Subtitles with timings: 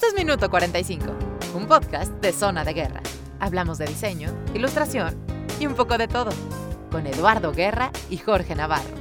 [0.00, 1.04] Esto es Minuto 45,
[1.54, 3.02] un podcast de Zona de Guerra.
[3.38, 5.14] Hablamos de diseño, ilustración
[5.60, 6.30] y un poco de todo,
[6.90, 8.94] con Eduardo Guerra y Jorge Navarro.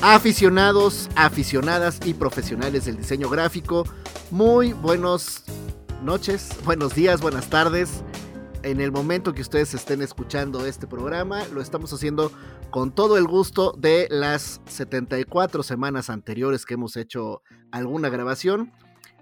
[0.00, 3.84] Aficionados, aficionadas y profesionales del diseño gráfico,
[4.30, 5.44] muy buenos
[6.02, 8.02] noches, buenos días, buenas tardes.
[8.62, 12.32] En el momento que ustedes estén escuchando este programa, lo estamos haciendo
[12.70, 18.72] con todo el gusto de las 74 semanas anteriores que hemos hecho alguna grabación.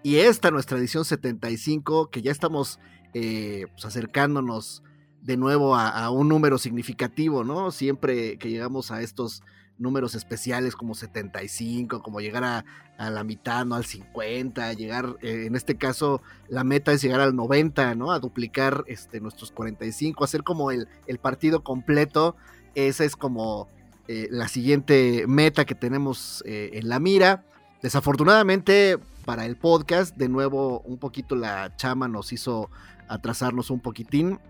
[0.02, 2.78] Y esta nuestra edición 75, que ya estamos
[3.14, 4.82] eh, pues, acercándonos
[5.22, 7.72] de nuevo a, un número significativo, ¿no?
[7.72, 9.42] Siempre que llegamos a estos
[9.76, 12.64] números especiales como 75, como llegar a,
[13.10, 13.74] la mitad, ¿no?
[13.74, 18.12] Al 50, llegar, eh, en este caso, la meta es llegar al 90, ¿no?
[18.12, 22.36] A duplicar este, nuestros 45, hacer como el, el partido completo.
[22.74, 23.68] Esa es como
[24.06, 27.44] eh, la siguiente meta que tenemos en la mira.
[27.82, 28.98] Desafortunadamente,
[29.28, 30.16] para el podcast.
[30.16, 32.70] De nuevo, un poquito la chama nos hizo
[33.08, 34.40] atrasarnos un poquitín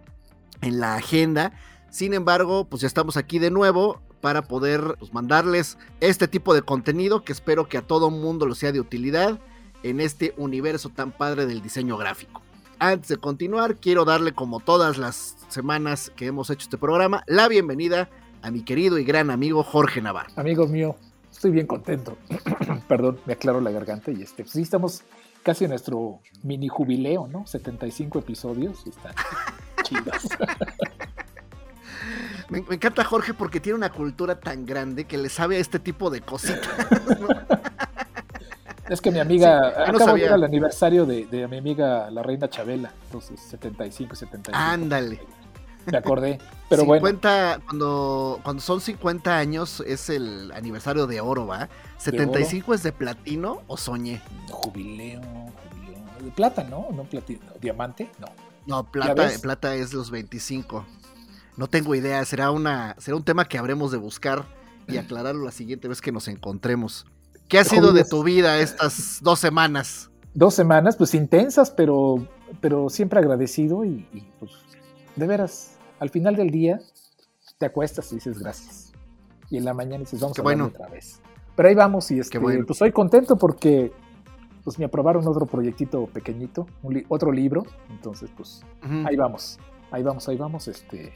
[0.61, 1.51] en la agenda.
[1.91, 6.63] Sin embargo, pues ya estamos aquí de nuevo para poder pues, mandarles este tipo de
[6.63, 9.41] contenido que espero que a todo mundo lo sea de utilidad
[9.83, 12.41] en este universo tan padre del diseño gráfico.
[12.79, 17.49] Antes de continuar, quiero darle como todas las semanas que hemos hecho este programa, la
[17.49, 18.11] bienvenida
[18.43, 20.31] a mi querido y gran amigo Jorge Navarro.
[20.37, 20.95] Amigo mío,
[21.39, 22.19] estoy bien contento.
[22.89, 25.05] Perdón, me aclaro la garganta y este, pues sí estamos
[25.45, 27.47] casi en nuestro mini jubileo, ¿no?
[27.47, 29.15] 75 episodios y están
[29.85, 30.29] chidos.
[32.49, 36.11] Me, encanta Jorge porque tiene una cultura tan grande que le sabe a este tipo
[36.11, 36.69] de cositas.
[38.89, 42.23] Es que mi amiga, sí, acabo de ir al aniversario de, de, mi amiga la
[42.23, 44.59] reina Chabela, entonces 75, 75.
[44.59, 45.21] Ándale
[45.91, 46.39] me acordé.
[46.69, 51.69] Pero 50, Cuando, cuando son 50 años es el aniversario de oro, ¿va?
[51.99, 54.21] ¿75 es de platino o soñé?
[54.51, 56.05] Jubileo, jubileo.
[56.23, 56.89] De plata, ¿no?
[56.93, 57.41] No platino.
[57.61, 58.11] ¿Diamante?
[58.19, 58.27] No.
[58.67, 60.85] No, plata, plata es los 25.
[61.57, 64.45] No tengo idea, será, una, será un tema que habremos de buscar
[64.87, 67.07] y aclararlo la siguiente vez que nos encontremos.
[67.49, 70.11] ¿Qué ha sido de tu vida estas dos semanas?
[70.35, 72.29] Dos semanas, pues intensas, pero,
[72.61, 74.53] pero siempre agradecido y, y pues
[75.17, 76.81] de veras, al final del día
[77.59, 78.93] te acuestas y dices gracias.
[79.51, 80.67] Y en la mañana dices, vamos a bueno.
[80.67, 81.21] otra vez.
[81.57, 83.93] Pero ahí vamos y este, pues estoy contento porque
[84.63, 86.67] pues me aprobaron otro proyectito pequeñito,
[87.09, 87.65] otro libro.
[87.91, 88.63] Entonces, pues
[89.07, 89.59] ahí vamos,
[89.91, 91.13] ahí vamos, ahí vamos, este,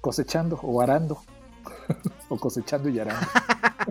[0.00, 1.18] cosechando o arando.
[2.28, 3.26] o cosechando y arando.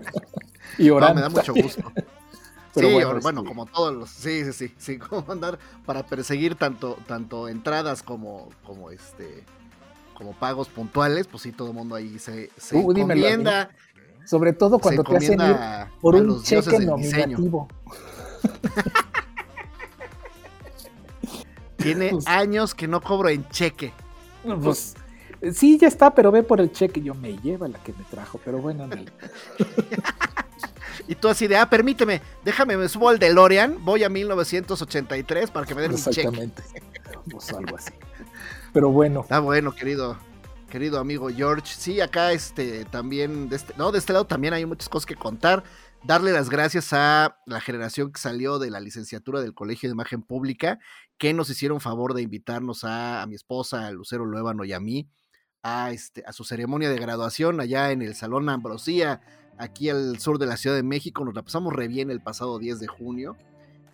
[0.78, 1.14] y orando.
[1.16, 1.82] me da mucho gusto.
[2.74, 6.96] sí, bueno, este como todos los, sí, sí, sí, sí, como andar para perseguir tanto,
[7.06, 9.44] tanto entradas como, como este,
[10.20, 13.70] como pagos puntuales, pues sí, todo el mundo ahí se, se uh, encomienda.
[14.26, 15.56] Sobre todo cuando te hacen ir
[15.98, 17.66] por un cheque nominativo.
[21.78, 23.94] Tiene pues años que no cobro en cheque.
[24.62, 24.94] Pues
[25.54, 27.00] sí, ya está, pero ve por el cheque.
[27.00, 28.86] Yo me lleva la que me trajo, pero bueno,
[31.08, 35.64] Y tú así de, ah, permíteme, déjame, me subo al DeLorean, voy a 1983 para
[35.64, 36.20] que me den un cheque.
[36.20, 36.62] Exactamente.
[37.30, 37.92] Pues algo así.
[38.72, 39.20] Pero bueno.
[39.20, 40.16] Está bueno, querido,
[40.70, 41.66] querido amigo George.
[41.66, 45.16] Sí, acá este también, de este, no, de este lado también hay muchas cosas que
[45.16, 45.64] contar.
[46.02, 50.22] Darle las gracias a la generación que salió de la licenciatura del Colegio de Imagen
[50.22, 50.78] Pública,
[51.18, 54.80] que nos hicieron favor de invitarnos a, a mi esposa, a Lucero Luébano y a
[54.80, 55.10] mí,
[55.62, 59.20] a, este, a su ceremonia de graduación allá en el Salón Ambrosía,
[59.58, 61.22] aquí al sur de la Ciudad de México.
[61.24, 63.36] Nos la pasamos re bien el pasado 10 de junio.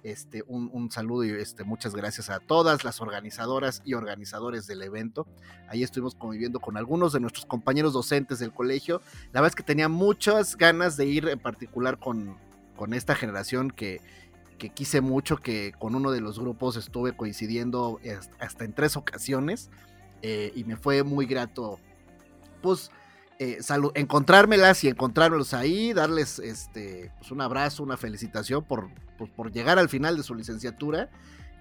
[0.06, 5.26] Este, un, saludo y este, muchas gracias a todas las organizadoras y organizadores del evento.
[5.68, 9.00] Ahí estuvimos conviviendo con algunos de nuestros compañeros docentes del colegio.
[9.32, 12.36] La verdad es que tenía muchas ganas de ir en particular con,
[12.76, 14.00] con esta generación que,
[14.58, 17.98] que quise mucho, que con uno de los grupos estuve coincidiendo
[18.38, 19.70] hasta en tres ocasiones
[20.22, 21.80] eh, y me fue muy grato,
[22.62, 22.92] pues,
[23.38, 23.58] eh,
[23.94, 29.78] encontrármelas y encontrármelos ahí, darles este, pues un abrazo, una felicitación por, pues, por llegar
[29.78, 31.10] al final de su licenciatura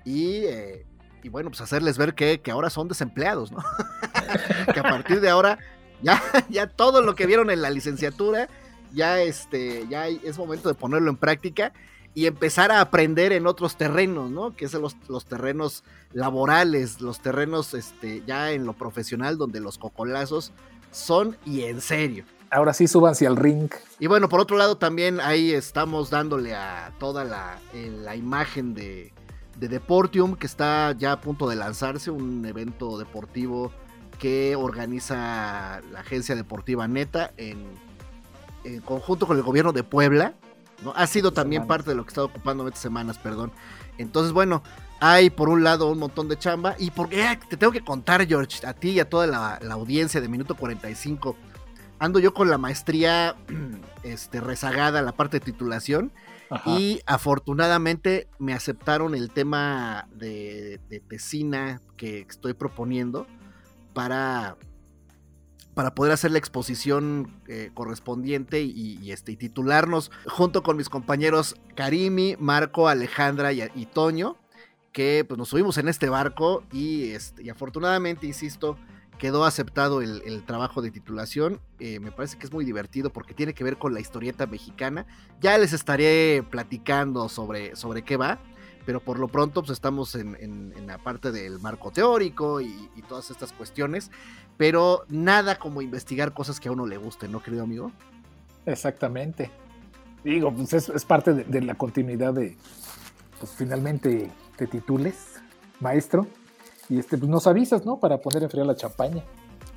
[0.05, 0.85] y, eh,
[1.23, 3.59] y bueno, pues hacerles ver que, que, ahora son desempleados, ¿no?
[4.73, 5.59] que a partir de ahora
[6.01, 8.47] ya, ya todo lo que vieron en la licenciatura,
[8.93, 11.73] ya, este, ya es momento de ponerlo en práctica
[12.13, 14.55] y empezar a aprender en otros terrenos, ¿no?
[14.55, 15.83] Que son los, los, terrenos
[16.13, 20.53] laborales, los terrenos este, ya en lo profesional, donde los cocolazos
[20.95, 22.25] son y en serio.
[22.49, 23.69] Ahora sí, súbanse al ring.
[23.99, 28.73] Y bueno, por otro lado, también ahí estamos dándole a toda la, eh, la imagen
[28.73, 29.11] de,
[29.57, 33.71] de, Deportium, que está ya a punto de lanzarse, un evento deportivo
[34.19, 37.65] que organiza la agencia deportiva Neta en,
[38.63, 40.35] en conjunto con el gobierno de Puebla.
[40.83, 40.93] ¿no?
[40.95, 43.51] Ha sido también parte de lo que estado ocupando estas semanas, perdón.
[43.97, 44.63] Entonces, bueno,
[45.13, 48.25] hay por un lado un montón de chamba y porque ah, te tengo que contar,
[48.27, 51.35] George, a ti y a toda la, audiencia de Minuto 45.
[51.99, 53.35] Ando yo con la maestría
[54.03, 56.11] este, rezagada, la parte de titulación.
[56.65, 63.25] Y afortunadamente me aceptaron el tema de, de tesina que estoy proponiendo
[63.93, 64.55] para,
[65.75, 72.35] para poder hacer la exposición eh, correspondiente y, este, titularnos junto con mis compañeros Karimi,
[72.39, 74.37] Marco, Alejandra y, Toño,
[74.95, 78.77] que pues, nos subimos en este barco y, este, afortunadamente, insisto,
[79.17, 81.59] quedó aceptado el, trabajo de titulación.
[81.79, 85.05] Eh, me parece que es muy divertido porque tiene que ver con la historieta mexicana.
[85.41, 88.39] Ya les estaré platicando sobre, sobre qué va
[88.85, 93.51] pero por lo pronto pues estamos en, la parte del marco teórico y, todas estas
[93.51, 94.11] cuestiones,
[94.57, 97.91] pero nada como investigar cosas que a uno le gusten, ¿no, querido amigo?
[98.67, 99.49] Exactamente.
[100.23, 102.55] Digo, pues es, parte de, la continuidad de,
[103.45, 105.35] pues finalmente te titules,
[105.79, 106.25] maestro,
[106.89, 107.99] y este, pues nos avisas, ¿no?
[107.99, 109.23] Para poner en frío la champaña.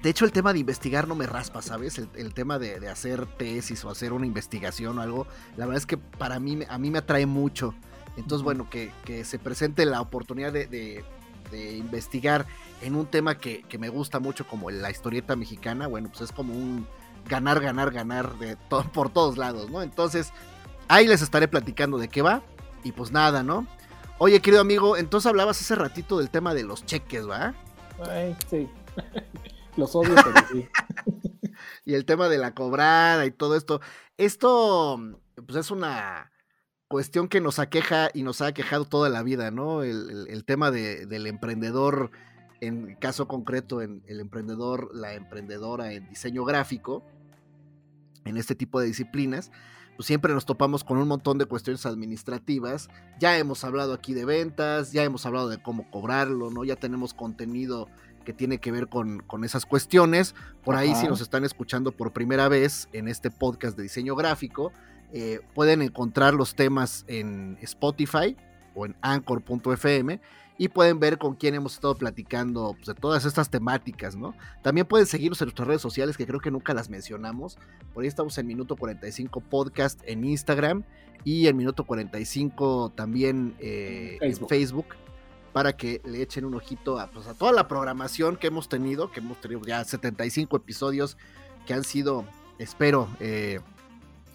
[0.03, 1.99] De hecho, el tema de investigar no me raspa, ¿sabes?
[1.99, 5.27] El, tema de, de, hacer tesis o hacer una investigación o algo,
[5.59, 7.75] la verdad es que para mí, a mí me atrae mucho.
[8.17, 8.91] Entonces, bueno, que,
[9.25, 11.05] se presente la oportunidad de,
[11.53, 12.47] investigar
[12.81, 16.55] en un tema que, me gusta mucho como la historieta mexicana, bueno, pues es como
[16.55, 16.87] un
[17.29, 18.57] ganar, ganar, ganar de
[18.95, 19.83] por todos lados, ¿no?
[19.83, 20.33] Entonces,
[20.89, 22.43] ahí les estaré platicando de qué va
[22.85, 23.67] y pues nada, ¿no?
[24.19, 27.55] Oye, querido amigo, entonces hablabas hace ratito del tema de los cheques, ¿va?
[28.11, 28.69] Ay, sí.
[29.77, 30.69] los odio, pero sí.
[31.85, 33.81] y el tema de la cobrada y todo esto.
[34.17, 35.01] Esto,
[35.47, 36.33] pues es una
[36.89, 39.83] cuestión que nos aqueja y nos ha aquejado toda la vida, ¿no?
[39.83, 42.11] El, tema del emprendedor,
[42.61, 47.05] en caso concreto, en el emprendedor, la emprendedora en diseño gráfico,
[48.25, 49.53] en este tipo de disciplinas,
[49.99, 52.89] pues siempre nos topamos con un montón de cuestiones administrativas.
[53.19, 56.63] Ya hemos hablado aquí de ventas, ya hemos hablado de cómo cobrarlo, ¿no?
[56.63, 57.89] Ya tenemos contenido
[58.25, 60.37] que tiene que ver con, con esas cuestiones.
[60.63, 64.71] Por ahí, si nos están escuchando por primera vez en este podcast de diseño gráfico,
[65.13, 68.37] eh, pueden encontrar los temas en Spotify
[68.77, 70.21] o en anchor.fm
[70.59, 74.35] y pueden ver con quién hemos estado platicando pues, de todas estas temáticas, ¿no?
[74.63, 77.57] También pueden seguirnos en nuestras redes sociales que creo que nunca las mencionamos.
[77.95, 80.83] Por ahí estamos en Minuto 45 Podcast en Instagram
[81.25, 84.87] y en Minuto 45 también eh, en Facebook
[85.53, 89.13] para que le echen un ojito a, pues, a toda la programación que hemos tenido,
[89.13, 91.17] que hemos tenido ya 75 episodios
[91.67, 92.25] que han sido,
[92.59, 93.61] espero, eh,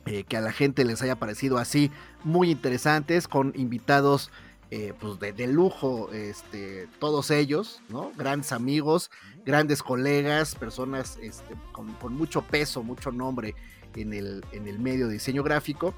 [0.05, 1.91] eh, que a la gente les haya parecido así
[2.23, 4.31] muy interesantes, con invitados
[4.75, 8.11] eh, pues de, lujo, este, todos ellos, ¿no?
[8.17, 9.11] Grandes amigos,
[9.45, 13.53] grandes colegas, personas este, con, mucho peso, mucho nombre
[13.95, 15.93] en el, en el medio de diseño gráfico.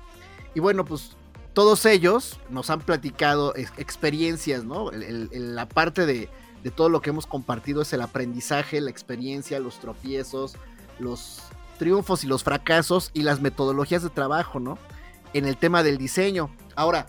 [0.55, 1.15] Y bueno, pues
[1.53, 4.91] todos ellos nos han platicado experiencias, ¿no?
[4.91, 6.27] la parte de,
[6.61, 10.57] de todo lo que hemos compartido es el aprendizaje, la experiencia, los tropiezos,
[10.99, 11.43] los
[11.79, 14.77] triunfos y los fracasos y las metodologías de trabajo, ¿no?
[15.31, 16.49] En el tema del diseño.
[16.75, 17.07] Ahora,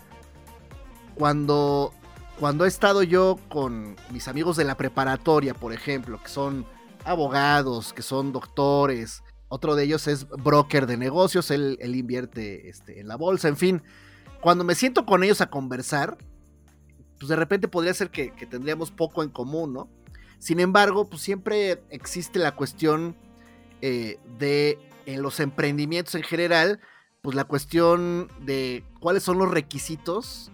[1.16, 1.92] cuando,
[2.38, 6.66] cuando he estado yo con mis amigos de la preparatoria, por ejemplo, que son
[7.04, 13.08] abogados, que son doctores, otro de ellos es broker de negocios, él, invierte este, en
[13.08, 13.82] la bolsa, en fin.
[14.40, 16.18] Cuando me siento con ellos a conversar,
[17.18, 19.88] pues de repente podría ser que, que tendríamos poco en común, ¿no?
[20.38, 23.16] Sin embargo, pues siempre existe la cuestión
[23.80, 26.80] eh, de en los emprendimientos en general,
[27.22, 30.50] pues la cuestión de cuáles son los requisitos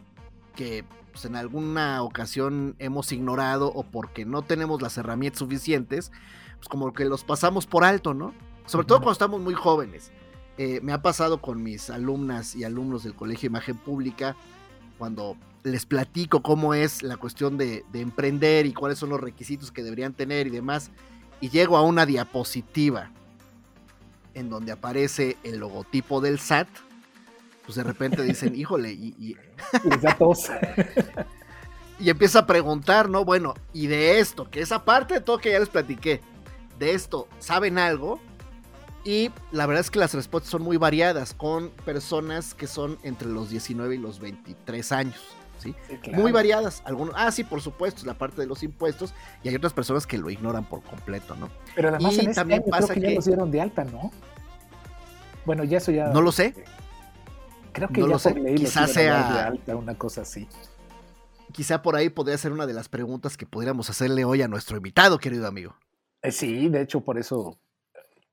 [0.52, 6.12] que pues, en alguna ocasión hemos ignorado o porque no tenemos las herramientas suficientes,
[6.56, 8.35] pues como que los pasamos por alto, ¿no?
[8.66, 10.12] Sobre todo cuando estamos muy jóvenes.
[10.59, 14.37] Eh, me ha pasado con mis alumnas y alumnos del Colegio de Imagen Pública,
[14.99, 19.73] cuando les platico cómo es la cuestión de, de emprender y cuáles son los requisitos
[19.73, 20.90] que deberían tener y demás,
[21.40, 23.11] y llego a una diapositiva
[24.35, 26.68] en donde aparece el logotipo del SAT,
[27.73, 29.37] pues de repente dicen, híjole, y, y...
[31.99, 33.25] y empieza a preguntar, ¿no?
[33.25, 36.21] Bueno, y de esto, que esa parte de todo que ya les platiqué,
[36.79, 38.21] de esto, ¿saben algo?
[39.05, 43.29] Y la verdad es que las respuestas son muy variadas, con personas que son entre
[43.29, 45.21] los 19 y los 23 años.
[46.12, 46.83] Muy variadas.
[46.85, 50.07] Algunos, ah, sí, por supuesto, es la parte de los impuestos, y hay otras personas
[50.07, 51.49] que lo ignoran por completo, ¿no?
[51.75, 54.11] Pero además en este también pasa que, ya los dieron de alta, ¿no?
[55.47, 56.09] Bueno, ya eso ya.
[56.09, 56.55] No lo sé.
[57.73, 58.35] Creo que no ya lo sé.
[58.55, 60.49] Quizás sea alta, una cosa así.
[61.52, 64.76] Quizá por ahí podría ser una de las preguntas que podríamos hacerle hoy a nuestro
[64.76, 65.76] invitado, querido amigo.
[66.23, 67.59] Eh, sí, de hecho, por eso.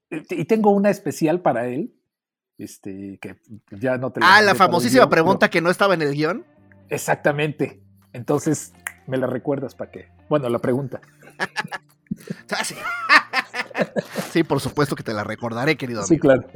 [0.10, 1.93] Y tengo una especial para él,
[2.58, 3.38] este, que
[3.72, 6.46] ya no te Ah, la famosísima pregunta que no estaba en el guion.
[6.89, 7.81] Exactamente.
[8.13, 8.74] Entonces,
[9.08, 10.08] me la recuerdas para qué.
[10.29, 11.01] Bueno, la pregunta.
[12.51, 12.63] Ah,
[14.31, 14.43] sí.
[14.43, 16.03] por supuesto que te la recordaré, querido.
[16.03, 16.48] Sí, claro.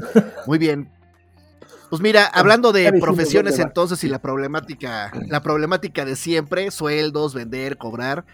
[0.48, 0.92] Muy bien.
[1.94, 7.78] Pues mira, hablando de profesiones entonces y la problemática, la problemática de siempre, sueldos, vender,
[7.78, 8.26] cobrar,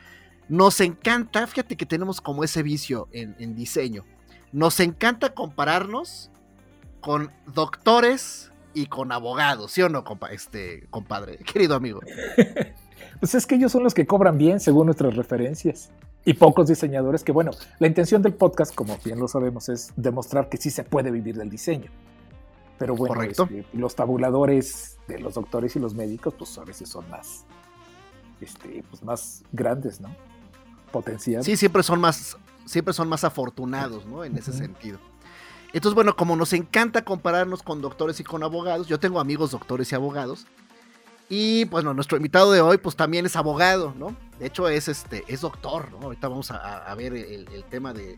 [0.48, 4.06] nos encanta, fíjate que tenemos como ese vicio en, diseño,
[4.54, 6.32] nos encanta compararnos
[7.02, 12.00] con doctores y con abogados, ¿sí o no, este, compadre, querido amigo?
[13.20, 15.90] Pues es que ellos son los que cobran bien según nuestras referencias.
[16.24, 20.48] Y pocos diseñadores que, bueno, la intención del podcast, como bien lo sabemos, es demostrar
[20.48, 21.92] que sí se puede vivir del diseño.
[22.80, 27.08] Pero bueno, este, los tabuladores de los doctores y los médicos, pues a veces son
[27.10, 27.46] más,
[28.40, 30.16] este, pues más grandes, ¿no?
[30.92, 31.46] Potenciales.
[31.46, 34.24] Sí, siempre son más, siempre son más afortunados, ¿no?
[34.24, 34.98] En ese sentido.
[35.74, 39.92] Entonces, bueno, como nos encanta compararnos con doctores y con abogados, yo tengo amigos doctores
[39.92, 40.48] y abogados.
[41.28, 44.16] Y bueno, nuestro invitado de hoy, pues también es abogado, ¿no?
[44.40, 46.06] De hecho, es este, es doctor, ¿no?
[46.06, 48.18] Ahorita vamos a, ver el, tema de,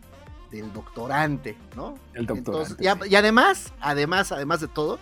[0.52, 1.94] del doctorante, ¿no?
[2.12, 2.84] El doctorante.
[2.84, 4.98] y, además, además, además de todo,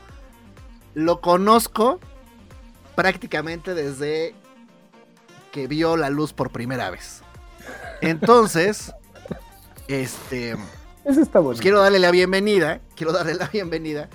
[0.94, 1.98] lo conozco
[2.94, 4.34] prácticamente desde
[5.52, 7.22] que vio la luz por primera vez.
[8.00, 8.92] Entonces,
[9.88, 10.56] este.
[11.04, 11.56] Eso está bueno.
[11.56, 14.08] Pues quiero darle la bienvenida, quiero darle la bienvenida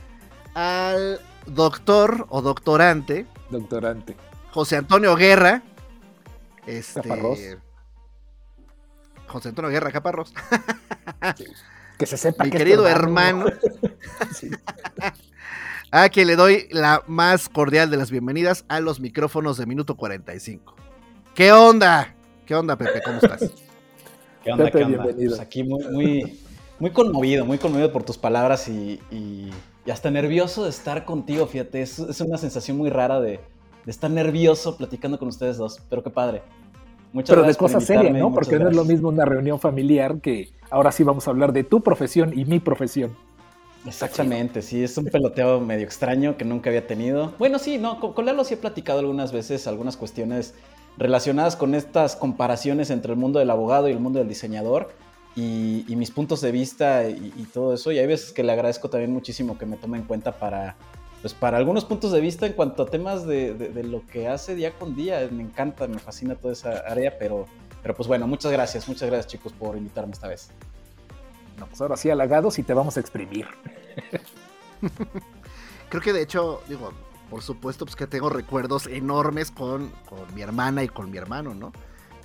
[0.53, 3.25] al doctor o doctorante.
[3.49, 4.15] Doctorante.
[4.51, 5.63] José Antonio Guerra.
[6.65, 7.59] Este.
[9.35, 10.33] José Antonio Guerra Caparros.
[11.97, 13.47] Que se sepa Mi querido hermano.
[15.91, 19.97] a quien le doy la más cordial de las bienvenidas a los micrófonos de Minuto
[19.97, 20.75] 45.
[21.33, 22.15] ¿Qué onda?
[22.45, 23.01] ¿Qué onda, Pepe?
[23.03, 23.51] ¿Cómo estás?
[24.41, 25.31] ¿Qué onda, Pepe, Bienvenido.
[25.31, 26.39] Pues aquí muy, muy,
[26.79, 29.51] muy conmovido, muy conmovido por tus palabras y,
[29.91, 31.81] hasta nervioso de estar contigo, fíjate.
[31.81, 33.41] Es, una sensación muy rara de,
[33.83, 36.41] de estar nervioso platicando con ustedes dos, pero qué padre.
[37.23, 38.33] Pero de cosas serias, ¿no?
[38.33, 41.63] Porque no es lo mismo una reunión familiar que ahora sí vamos a hablar de
[41.63, 43.15] tu profesión y mi profesión.
[43.85, 47.33] Exactamente, sí, es un peloteo medio extraño que nunca había tenido.
[47.37, 50.55] Bueno, sí, no, con, Lalo sí he platicado algunas veces algunas cuestiones
[50.97, 54.89] relacionadas con estas comparaciones entre el mundo del abogado y el mundo del diseñador
[55.35, 57.91] y, mis puntos de vista y, y, todo eso.
[57.91, 60.75] Y hay veces que le agradezco también muchísimo que me tome en cuenta para,
[61.25, 64.77] pues para algunos puntos de vista en cuanto a temas de, lo que hace día
[64.77, 65.27] con día.
[65.31, 67.47] Me encanta, me fascina toda esa área, pero,
[67.81, 70.51] pero pues bueno, muchas gracias, muchas gracias chicos por invitarme esta vez.
[71.57, 73.47] No, pues ahora sí halagados y te vamos a exprimir.
[75.89, 76.91] Creo que de hecho, digo,
[77.31, 79.91] por supuesto, pues que tengo recuerdos enormes con,
[80.35, 81.71] mi hermana y con mi hermano, ¿no?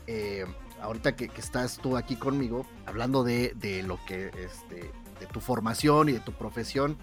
[0.08, 0.44] Eh,
[0.82, 6.10] ahorita que, estás tú aquí conmigo, hablando de, de lo que, este, de tu formación
[6.10, 6.98] y de tu profesión,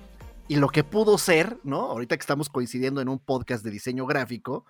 [0.48, 1.82] y lo que pudo ser, ¿no?
[1.82, 4.66] Ahorita que estamos coincidiendo en un podcast de diseño gráfico,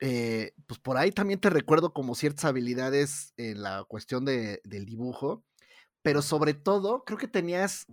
[0.00, 4.84] eh, pues por ahí también te recuerdo como ciertas habilidades en la cuestión de, del
[4.84, 5.44] dibujo,
[6.02, 7.86] pero sobre todo creo que tenías,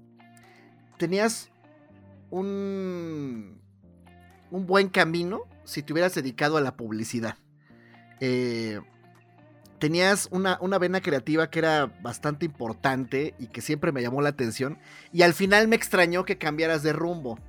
[0.98, 1.51] tenías
[2.30, 3.62] un,
[4.51, 7.38] un buen camino si te hubieras dedicado a la publicidad.
[8.20, 8.82] Eh,
[9.79, 14.29] tenías una, una, vena creativa que era bastante importante y que siempre me llamó la
[14.29, 14.77] atención.
[15.12, 17.39] Y al final me extrañó que cambiaras de rumbo.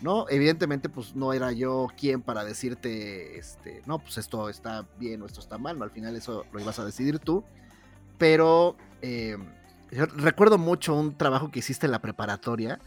[0.00, 0.24] ¿No?
[0.30, 5.26] Evidentemente, pues no era yo quien para decirte, este, no, pues esto está bien o
[5.26, 5.84] esto está mal, ¿no?
[5.84, 7.44] Al final eso lo ibas a decidir tú.
[8.16, 9.36] Pero eh,
[9.90, 12.80] recuerdo mucho un trabajo que hiciste en la preparatoria,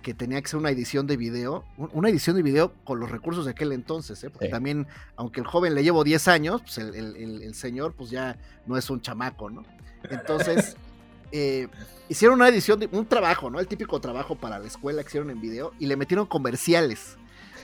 [0.00, 3.44] que tenía que ser una edición de video, una edición de video con los recursos
[3.44, 4.30] de aquel entonces, ¿eh?
[4.30, 8.76] porque también, aunque el joven le llevo 10 años, pues el, señor pues ya no
[8.76, 9.64] es un chamaco, ¿no?
[10.08, 10.76] Entonces,
[11.32, 11.68] eh,
[12.08, 13.60] hicieron una edición, de, un trabajo, ¿no?
[13.60, 17.16] El típico trabajo para la escuela que hicieron en video y le metieron comerciales.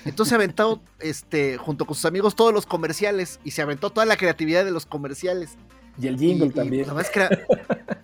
[0.04, 4.06] Entonces se aventó, este, junto con sus amigos, todos los comerciales y se aventó toda
[4.06, 5.56] la creatividad de los comerciales.
[6.00, 6.86] Y el jingle también.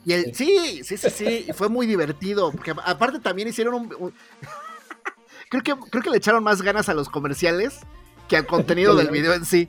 [0.05, 1.45] Y, el, sí, sí, sí, sí.
[1.49, 2.51] Y fue muy divertido.
[2.51, 3.89] Porque aparte también hicieron un.
[5.51, 7.81] creo, que, creo que le echaron más ganas a los comerciales
[8.29, 9.69] que al contenido del video en sí.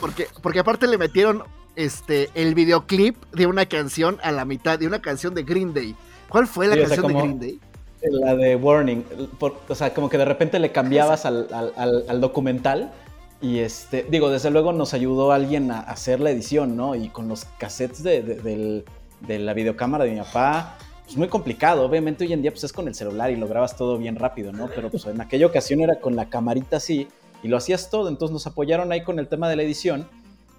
[0.00, 1.44] Porque, porque aparte le metieron
[1.76, 5.94] este el videoclip de una canción a la mitad, de una canción de Green Day.
[6.28, 7.60] ¿Cuál fue la canción de Green Day?
[8.02, 9.04] La de Warning.
[9.40, 12.92] o sea, como que de repente le cambiabas al, al, al documental
[13.40, 16.96] y este, digo, desde luego nos ayudó alguien a hacer la edición, ¿no?
[16.96, 18.84] Y con los cassettes de,
[19.28, 21.84] la videocámara de mi papá, pues muy complicado.
[21.84, 24.52] Obviamente hoy en día pues es con el celular y lo grabas todo bien rápido,
[24.52, 24.68] ¿no?
[24.74, 27.06] Pero pues en aquella ocasión era con la camarita así
[27.42, 28.08] y lo hacías todo.
[28.08, 30.08] Entonces nos apoyaron ahí con el tema de la edición.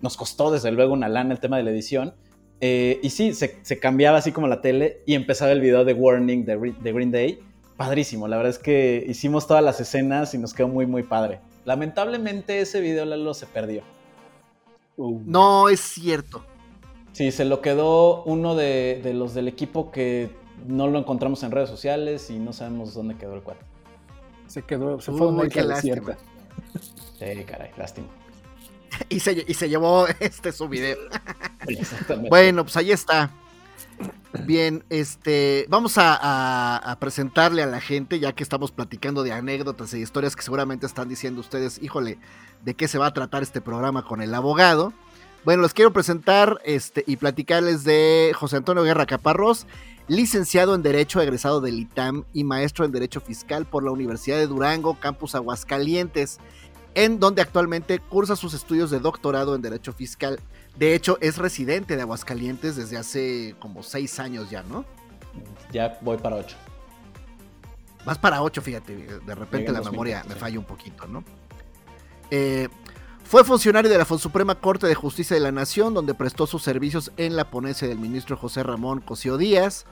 [0.01, 2.13] Nos costó desde luego una lana el tema de la edición.
[2.62, 6.45] Eh, y sí, se, cambiaba así como la tele y empezaba el video de Warning
[6.45, 7.39] de, de Green Day
[7.75, 8.27] padrísimo.
[8.29, 11.39] La verdad es que hicimos todas las escenas y nos quedó muy, muy padre.
[11.65, 13.83] Lamentablemente ese video Lalo se perdió.
[14.97, 15.21] Uh.
[15.25, 16.43] No es cierto.
[17.13, 20.29] Sí, se lo quedó uno de, los del equipo que
[20.67, 23.65] no lo encontramos en redes sociales y no sabemos dónde quedó el cuarto.
[24.47, 26.17] Se quedó, se fue una qué lástima.
[27.19, 28.07] Sí, caray, lástima.
[29.09, 30.97] y, se, y se llevó este su video.
[31.67, 32.29] Exactamente.
[32.29, 33.31] Bueno, pues ahí está.
[34.45, 39.99] Bien, este, vamos a, presentarle a la gente, ya que estamos platicando de anécdotas e
[39.99, 42.19] historias que seguramente están diciendo ustedes, híjole,
[42.63, 44.93] ¿de qué se va a tratar este programa con el abogado?
[45.45, 49.65] Bueno, los quiero presentar este, y platicarles de José Antonio Guerra Caparrós,
[50.07, 54.47] licenciado en Derecho, egresado del ITAM y maestro en Derecho Fiscal por la Universidad de
[54.47, 56.39] Durango, Campus Aguascalientes,
[56.95, 60.39] en donde actualmente cursa sus estudios de doctorado en Derecho Fiscal.
[60.79, 64.86] De hecho, es residente de Aguascalientes desde hace como seis años ya, ¿no?
[65.74, 66.55] Ya voy para ocho.
[68.05, 71.25] Vas para ocho, fíjate, de repente la memoria me falla un poquito, ¿no?
[72.31, 72.69] Eh,
[73.25, 77.12] fue funcionario de la Suprema Corte de Justicia de la Nación, donde prestó sus servicios
[77.17, 79.86] en la ponencia del ministro José Ramón Cosío Díaz.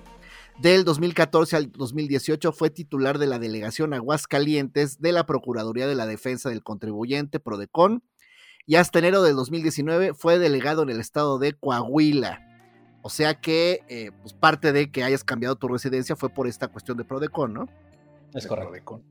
[0.57, 6.05] Del 2014 al 2018 fue titular de la delegación Aguascalientes de la Procuraduría de la
[6.05, 8.03] Defensa del Contribuyente, PRODECON,
[8.67, 12.43] y hasta enero del 2019 fue delegado en el estado de Coahuila.
[13.01, 16.67] O sea que eh, pues parte de que hayas cambiado tu residencia fue por esta
[16.67, 17.69] cuestión de Prodecon, ¿no?
[18.33, 19.01] Es correcto.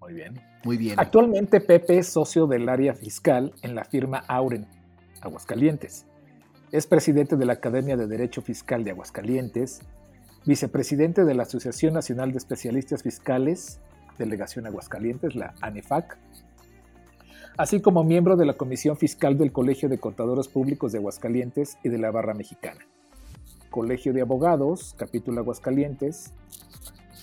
[0.00, 0.40] Muy bien.
[0.64, 1.00] Muy bien.
[1.00, 4.68] Actualmente Pepe es socio del área fiscal en la firma Auren,
[5.20, 6.06] Aguascalientes.
[6.70, 9.80] Es presidente de la Academia de Derecho Fiscal de Aguascalientes,
[10.46, 13.80] vicepresidente de la Asociación Nacional de Especialistas Fiscales,
[14.18, 16.16] Delegación Aguascalientes, la ANEFAC,
[17.56, 21.88] así como miembro de la Comisión Fiscal del Colegio de Contadores Públicos de Aguascalientes y
[21.88, 22.80] de la Barra Mexicana.
[23.70, 26.32] Colegio de Abogados, capítulo Aguascalientes.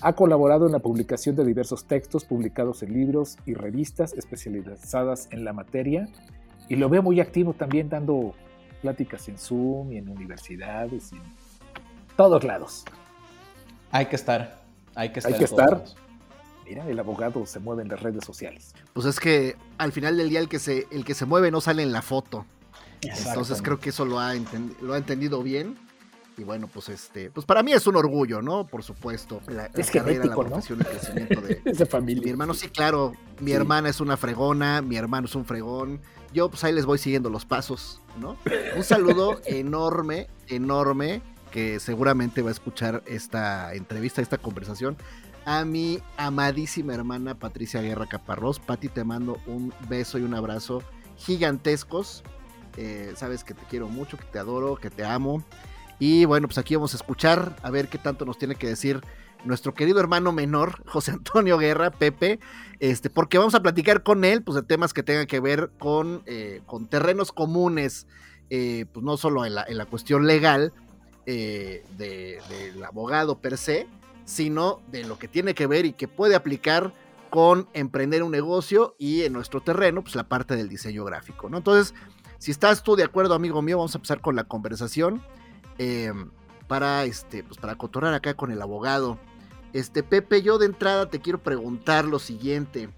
[0.02, 5.44] Ha colaborado en la publicación de diversos textos publicados en libros y revistas especializadas en
[5.44, 6.08] la materia
[6.70, 8.34] y lo veo muy activo también dando
[8.82, 11.24] pláticas en Zoom y en universidades y en
[12.16, 12.84] todos lados.
[13.92, 14.62] Hay que estar,
[14.96, 15.34] hay que estar.
[15.34, 15.84] Hay que estar
[16.66, 18.74] mira, el abogado se mueve en las redes sociales.
[18.94, 21.62] Pues es que al final del día el que se, el que se mueve no
[21.62, 22.46] sale en la foto.
[23.02, 24.34] Entonces creo que eso lo ha,
[24.82, 25.78] lo ha entendido bien.
[26.38, 28.66] Y bueno, pues este, pues para mí es un orgullo, ¿no?
[28.66, 29.42] Por supuesto.
[29.48, 32.24] La, es carrera, la profesión, el crecimiento de esa familia.
[32.24, 33.14] Mi hermano, sí, claro.
[33.40, 36.00] Mi hermana es una fregona, mi hermano es un fregón.
[36.34, 38.38] Yo, pues ahí les voy siguiendo los pasos, ¿no?
[38.78, 41.22] Un saludo enorme, enorme,
[41.52, 44.96] que seguramente va a escuchar esta entrevista, esta conversación
[45.60, 48.60] a mi amadísima hermana Patricia Guerra Caparrós.
[48.60, 50.82] Pati, te mando un beso y un abrazo
[51.18, 52.24] gigantescos.
[52.78, 55.44] Eh, sabes que te quiero mucho, que te adoro, que te amo.
[56.00, 59.02] Y bueno, pues aquí vamos a escuchar a ver qué tanto nos tiene que decir
[59.44, 62.40] nuestro querido hermano menor, José Antonio Guerra, Pepe,
[62.80, 66.24] este, porque vamos a platicar con él, pues de temas que tengan que ver con,
[66.28, 68.08] eh, con terrenos comunes,
[68.50, 70.72] eh, pues no solo en la, en la cuestión legal
[71.26, 73.88] del abogado per se,
[74.32, 76.94] sino de lo que tiene que ver y que puede aplicar
[77.30, 81.58] con emprender un negocio y en nuestro terreno, pues la parte del diseño gráfico, ¿no?
[81.58, 81.94] Entonces,
[82.40, 85.22] si estás tú de acuerdo, amigo mío, vamos a empezar con la conversación
[85.78, 86.32] em,
[86.68, 89.20] para, este, pues para cotorrar acá con el abogado.
[89.74, 92.90] Este, Pepe, yo de entrada te quiero preguntar lo siguiente.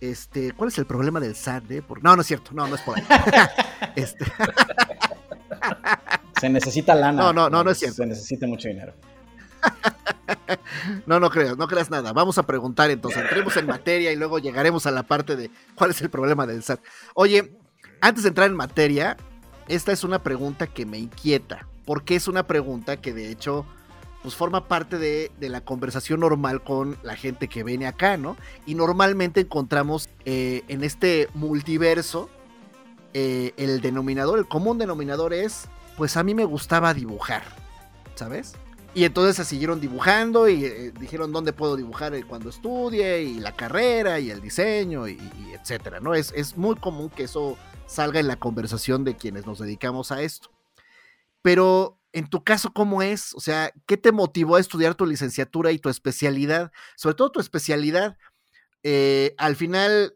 [0.00, 1.70] Este, ¿cuál es el problema del SAT?
[1.70, 1.82] Eh?
[2.02, 3.04] No, no es cierto, no, no es por ahí.
[3.96, 4.26] este...
[6.38, 7.22] Se necesita lana.
[7.22, 7.96] No, no, no, no es cierto.
[7.96, 8.92] Se necesita mucho dinero.
[11.06, 12.12] no, no creas, no creas nada.
[12.12, 15.90] Vamos a preguntar entonces, entremos en materia y luego llegaremos a la parte de cuál
[15.90, 16.80] es el problema del SAT.
[17.14, 17.56] Oye,
[18.00, 19.16] antes de entrar en materia,
[19.68, 23.66] esta es una pregunta que me inquieta, porque es una pregunta que de hecho
[24.22, 28.36] pues forma parte de, la conversación normal con la gente que viene acá, ¿no?
[28.66, 32.28] Y normalmente encontramos eh, en este multiverso
[33.14, 37.44] eh, el denominador, el común denominador es, pues a mí me gustaba dibujar,
[38.16, 38.54] ¿sabes?
[38.96, 43.54] Y entonces se siguieron dibujando y eh, dijeron dónde puedo dibujar cuando estudie y la
[43.54, 45.18] carrera y el diseño y,
[45.52, 46.14] etcétera, ¿no?
[46.14, 50.22] Es, es muy común que eso salga en la conversación de quienes nos dedicamos a
[50.22, 50.50] esto.
[51.42, 53.34] Pero en tu caso, ¿cómo es?
[53.34, 56.72] O sea, ¿qué te motivó a estudiar tu licenciatura y tu especialidad?
[56.96, 58.16] Sobre todo tu especialidad.
[58.82, 60.14] Eh, al final,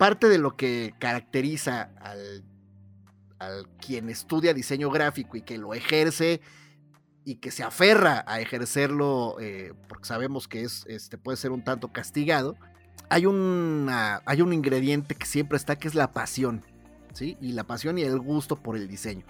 [0.00, 2.44] parte de lo que caracteriza al,
[3.38, 6.40] al quien estudia diseño gráfico y que lo ejerce
[7.26, 11.60] y que se aferra a ejercerlo, eh, porque sabemos que es, este, puede ser un
[11.60, 12.56] tanto castigado,
[13.08, 16.64] hay, una, hay un ingrediente que siempre está, que es la pasión,
[17.14, 17.36] ¿sí?
[17.40, 19.26] Y la pasión y el gusto por el diseño.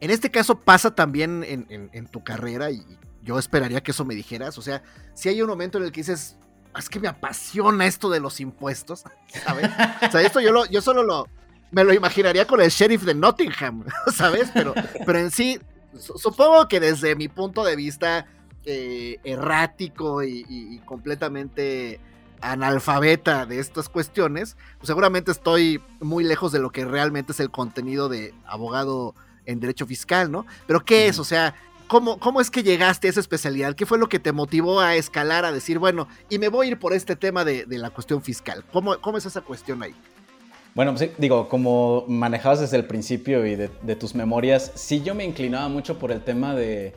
[0.00, 2.84] En este caso pasa también en, tu carrera y
[3.22, 4.82] yo esperaría que eso me dijeras, o sea,
[5.14, 6.36] si hay un momento en el que dices,
[6.76, 9.04] es que me apasiona esto de los impuestos,
[9.46, 9.70] ¿sabes?
[10.08, 11.28] O sea, esto yo, lo, yo solo lo,
[11.70, 14.50] me lo imaginaría con el sheriff de Nottingham, ¿sabes?
[14.52, 14.74] Pero,
[15.06, 15.60] pero en sí,
[15.98, 18.26] supongo que desde mi punto de vista
[18.64, 22.00] eh, errático y, completamente
[22.40, 27.50] analfabeta de estas cuestiones, pues seguramente estoy muy lejos de lo que realmente es el
[27.50, 29.14] contenido de abogado
[29.46, 30.46] en derecho fiscal, ¿no?
[30.66, 31.18] Pero ¿qué es?
[31.18, 31.54] O sea,
[31.88, 33.74] ¿cómo, ¿cómo es que llegaste a esa especialidad?
[33.74, 36.70] ¿Qué fue lo que te motivó a escalar, a decir, bueno, y me voy a
[36.72, 38.64] ir por este tema de, la cuestión fiscal?
[38.72, 39.94] ¿Cómo, ¿Cómo es esa cuestión ahí?
[40.78, 45.68] Bueno, digo, como manejabas desde el principio y de, tus memorias, sí yo me inclinaba
[45.68, 46.94] mucho por el tema de,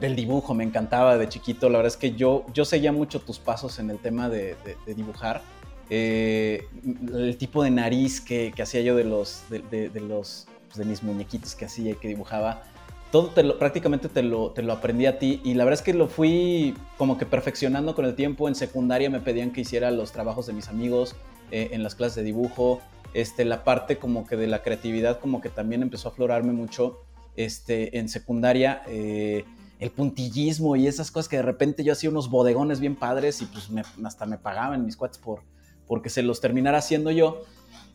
[0.00, 1.68] del dibujo, me encantaba de chiquito.
[1.70, 4.56] La verdad es que yo, yo seguía mucho tus pasos en el tema de,
[4.88, 5.42] dibujar.
[5.88, 6.66] Eh,
[7.14, 11.54] el tipo de nariz que, hacía yo de los, de, los, pues, de mis muñequitos
[11.54, 12.64] que hacía y que dibujaba,
[13.12, 16.08] todo prácticamente te lo, te lo aprendí a ti y la verdad es que lo
[16.08, 18.48] fui como que perfeccionando con el tiempo.
[18.48, 21.14] En secundaria me pedían que hiciera los trabajos de mis amigos
[21.50, 22.80] eh, en las clases de dibujo.
[23.14, 27.00] Este, la parte como que de la creatividad como que también empezó a aflorarme mucho
[27.36, 28.82] este, en secundaria.
[28.88, 29.44] Eh,
[29.78, 33.46] el puntillismo y esas cosas que de repente yo hacía unos bodegones bien padres y
[33.46, 33.68] pues
[34.04, 35.42] hasta me pagaban mis cuates por
[35.86, 37.42] porque se los terminara haciendo yo.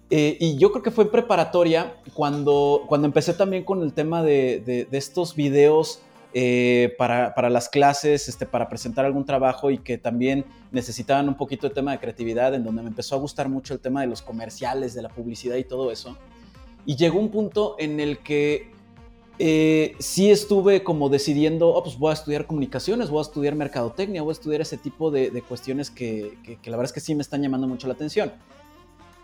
[0.10, 4.24] Eh, y yo creo que fue en preparatoria cuando, cuando empecé también con el tema
[4.24, 6.02] de, de estos videos
[6.34, 11.36] eh, para, para, las clases, este, para presentar algún trabajo y que también necesitaban un
[11.36, 14.08] poquito de tema de creatividad, en donde me empezó a gustar mucho el tema de
[14.08, 16.18] los comerciales, de la publicidad y todo eso.
[16.86, 18.72] Y llegó un punto en el que
[19.40, 24.22] eh, sí estuve como decidiendo, oh, pues voy a estudiar comunicaciones, voy a estudiar mercadotecnia,
[24.22, 27.16] voy a estudiar ese tipo de, cuestiones que, que, que, la verdad es que sí
[27.16, 28.32] me están llamando mucho la atención.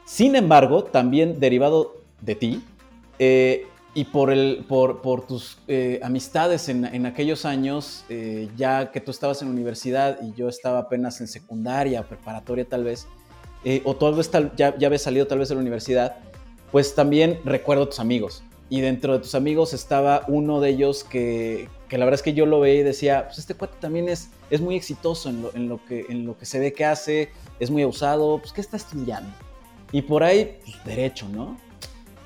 [0.06, 2.64] Sin embargo, también derivado de ti,
[3.20, 3.68] eh,
[3.98, 9.02] y por, el, por, por tus eh, amistades en, en, aquellos años, eh, ya que
[9.02, 13.08] tú estabas en universidad y yo estaba apenas en secundaria, preparatoria tal vez,
[13.66, 16.18] eh, o tal vez ya, ya habías salido tal vez de la universidad,
[16.72, 18.44] pues también recuerdo tus amigos.
[18.70, 22.36] Y dentro de tus amigos estaba uno de ellos que, que la verdad es que
[22.36, 25.56] yo lo veía y decía, pues este cuate también es, es muy exitoso en lo,
[25.56, 28.62] en, lo que, en lo que se ve que hace, es muy usado, pues ¿qué
[28.62, 29.32] está estudiando?
[29.92, 31.58] Y por ahí, pues derecho, ¿no?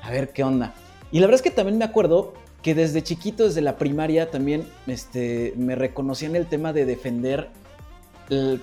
[0.01, 0.75] A ver qué onda.
[1.11, 4.67] Y la verdad es que también me acuerdo que desde chiquito, desde la primaria, también
[4.87, 7.49] este, me reconocían el tema de defender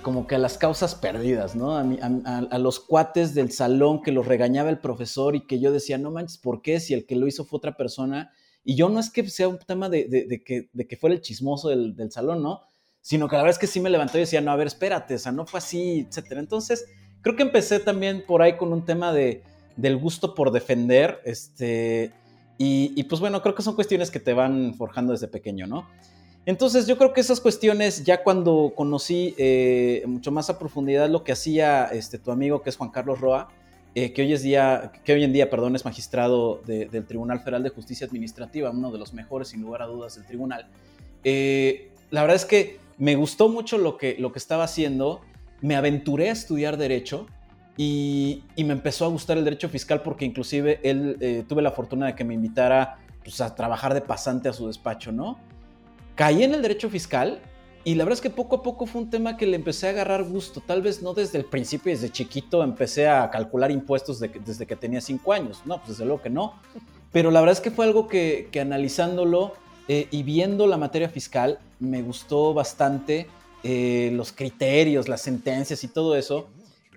[0.01, 1.77] como que a las causas perdidas, ¿no?
[1.77, 6.09] A, los cuates del salón que los regañaba el profesor y que yo decía, no
[6.09, 6.79] manches, ¿por qué?
[6.79, 8.31] Si el que lo hizo fue otra persona.
[8.63, 10.07] Y yo no es que sea un tema de,
[10.43, 12.61] que, de que, fuera el chismoso del, salón, ¿no?
[13.01, 15.13] Sino que la verdad es que sí me levantó y decía, no, a ver, espérate,
[15.13, 16.39] o sea, no fue así, etcétera.
[16.39, 16.85] Entonces,
[17.21, 19.43] creo que empecé también por ahí con un tema de,
[19.77, 22.11] del gusto por defender, este
[22.61, 25.87] y, pues bueno, creo que son cuestiones que te van forjando desde pequeño, ¿no?
[26.45, 31.23] Entonces yo creo que esas cuestiones, ya cuando conocí eh, mucho más a profundidad lo
[31.23, 33.47] que hacía este, tu amigo, que es Juan Carlos Roa,
[33.95, 37.63] eh, que, hoy es día, que hoy en día perdón, es magistrado del Tribunal Federal
[37.63, 40.67] de Justicia Administrativa, uno de los mejores, sin lugar a dudas, del tribunal.
[41.23, 45.21] Eh, la verdad es que me gustó mucho lo que, lo que estaba haciendo,
[45.61, 47.27] me aventuré a estudiar derecho,
[47.81, 52.07] y, me empezó a gustar el derecho fiscal porque inclusive él eh, tuve la fortuna
[52.07, 55.39] de que me invitara pues, a trabajar de pasante a su despacho, ¿no?
[56.15, 57.39] Caí en el derecho fiscal
[57.85, 59.91] y la verdad es que poco a poco fue un tema que le empecé a
[59.91, 60.59] agarrar gusto.
[60.59, 64.99] Tal vez no desde el principio, desde chiquito empecé a calcular impuestos desde que tenía
[64.99, 65.61] cinco años.
[65.63, 66.55] No, pues desde luego que no.
[67.13, 69.53] Pero la verdad es que fue algo que, analizándolo
[69.87, 73.27] eh, y viendo la materia fiscal me gustó bastante
[73.63, 76.49] eh, los criterios, las sentencias y todo eso.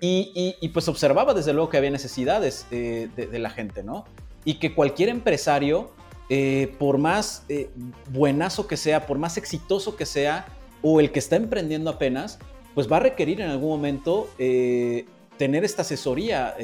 [0.04, 4.04] Y, pues observaba desde luego que había necesidades de, la gente, ¿no?
[4.44, 5.92] Y que cualquier empresario,
[6.28, 7.70] eh, por más eh,
[8.10, 10.46] buenazo que sea, por más exitoso que sea,
[10.82, 12.40] o el que está emprendiendo apenas,
[12.74, 15.06] pues va a requerir en algún momento eh,
[15.38, 16.56] tener esta asesoría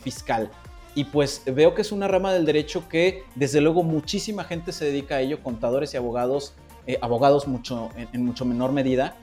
[0.00, 0.52] fiscal.
[0.94, 4.84] Y pues veo que es una rama del derecho que desde luego muchísima gente se
[4.84, 6.54] dedica a ello, contadores y abogados,
[7.00, 9.16] abogados mucho, en mucho menor medida,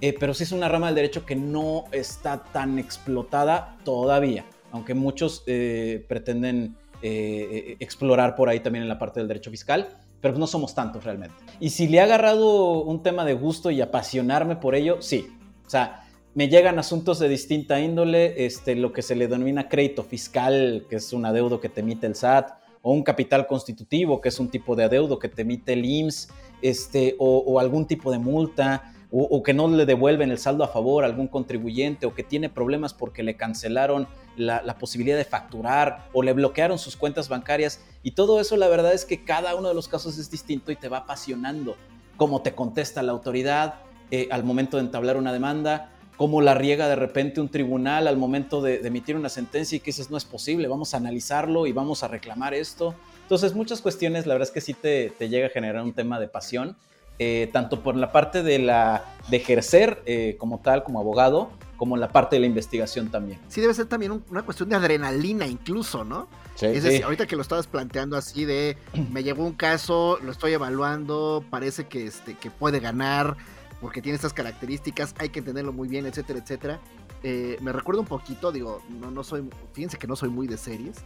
[0.00, 4.94] eh, pero sí es una rama del derecho que no está tan explotada todavía, aunque
[4.94, 9.88] muchos eh, pretenden eh, explorar por ahí también en la parte del derecho fiscal,
[10.20, 11.36] pero no somos tantos realmente.
[11.60, 15.26] Y si le ha agarrado un tema de gusto y apasionarme por ello, sí.
[15.66, 16.04] O sea,
[16.34, 20.96] me llegan asuntos de distinta índole, este, lo que se le denomina crédito fiscal, que
[20.96, 22.50] es un adeudo que te emite el SAT,
[22.82, 26.28] o un capital constitutivo, que es un tipo de adeudo que te emite el IMSS,
[26.60, 31.04] este, o algún tipo de multa o, que no le devuelven el saldo a favor
[31.04, 36.22] a algún contribuyente o que tiene problemas porque le cancelaron la, posibilidad de facturar o
[36.22, 37.80] le bloquearon sus cuentas bancarias.
[38.02, 40.76] Y todo eso la verdad es que cada uno de los casos es distinto y
[40.76, 41.76] te va apasionando.
[42.16, 43.76] Cómo te contesta la autoridad
[44.10, 48.16] eh, al momento de entablar una demanda, cómo la riega de repente un tribunal al
[48.16, 51.72] momento de, emitir una sentencia y que dices, no es posible, vamos a analizarlo y
[51.72, 52.94] vamos a reclamar esto.
[53.22, 56.28] Entonces, muchas cuestiones, la verdad es que sí te, llega a generar un tema de
[56.28, 56.76] pasión,
[57.18, 61.96] eh, tanto por la parte de, la, de ejercer eh, como tal, como abogado, como
[61.96, 63.38] la parte de la investigación también.
[63.48, 66.28] Sí, debe ser también una cuestión de adrenalina incluso, ¿no?
[66.54, 68.76] Sí, es decir, ahorita que lo estabas planteando así de,
[69.12, 73.36] me llegó un caso, lo estoy evaluando, parece que, este, que puede ganar,
[73.80, 76.80] porque tiene estas características, hay que entenderlo muy bien, etcétera, etcétera.
[77.22, 80.56] Eh, me recuerdo un poquito, digo, no, no soy, fíjense que no soy muy de
[80.56, 80.96] series,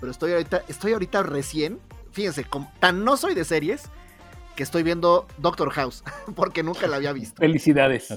[0.00, 1.78] pero estoy ahorita, estoy ahorita recién,
[2.10, 2.46] fíjense,
[2.80, 3.90] tan no soy de series
[4.58, 6.02] que estoy viendo Doctor House,
[6.34, 7.40] porque nunca la había visto.
[7.40, 8.08] Felicidades.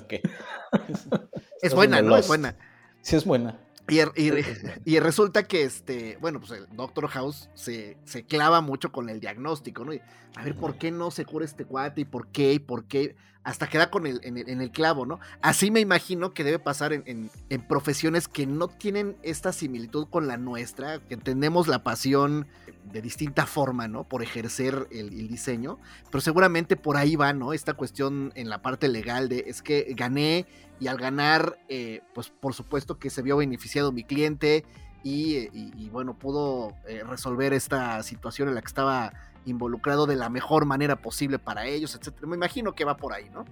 [1.61, 2.17] es buena, ¿no?
[2.17, 2.55] Es buena.
[3.03, 3.59] Sí, es buena.
[4.85, 9.19] Y, resulta que, este, bueno, pues el Doctor House se, se clava mucho con el
[9.19, 9.91] diagnóstico, ¿no?
[10.35, 12.01] a ver, ¿por qué no se cura este cuate?
[12.01, 12.53] ¿Y por qué?
[12.53, 13.15] ¿Y por qué?
[13.43, 15.19] Hasta queda con el, en, el, clavo, ¿no?
[15.41, 17.31] Así me imagino que debe pasar en,
[17.67, 22.45] profesiones que no tienen esta similitud con la nuestra, que entendemos la pasión
[22.93, 24.03] de distinta forma, ¿no?
[24.03, 25.79] Por ejercer el, el diseño,
[26.11, 27.51] pero seguramente por ahí va, ¿no?
[27.51, 30.45] Esta cuestión en la parte legal de, es que gané
[30.81, 34.65] y al ganar, eh, pues por supuesto que se vio beneficiado mi cliente
[35.03, 35.49] y, eh,
[35.91, 39.13] bueno, pudo eh, resolver esta situación en la que estaba
[39.45, 42.25] involucrado de la mejor manera posible para ellos, etcétera.
[42.25, 43.45] Me imagino que va por ahí, ¿no?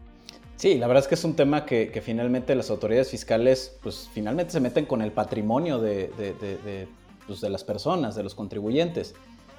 [0.55, 4.51] Sí, la verdad es que es un tema que, finalmente las autoridades fiscales, pues finalmente
[4.51, 6.11] se meten con el patrimonio de,
[7.27, 9.13] pues, de, las personas, de los contribuyentes.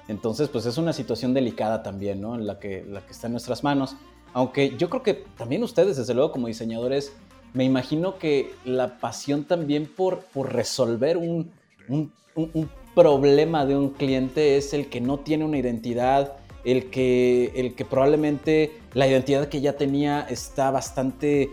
[0.09, 2.35] Entonces, pues es una situación delicada también, ¿no?
[2.35, 3.95] En la que, la que está en nuestras manos.
[4.33, 7.13] Aunque yo creo que también ustedes, desde luego, como diseñadores,
[7.53, 11.51] me imagino que la pasión también por, por resolver un,
[12.95, 16.33] problema de un cliente es el que no tiene una identidad,
[16.63, 21.49] el que, el que probablemente la identidad que ya tenía está bastante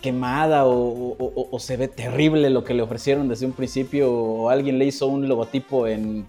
[0.00, 4.84] quemada o, se ve terrible lo que le ofrecieron desde un principio o alguien le
[4.84, 6.26] hizo un logotipo en,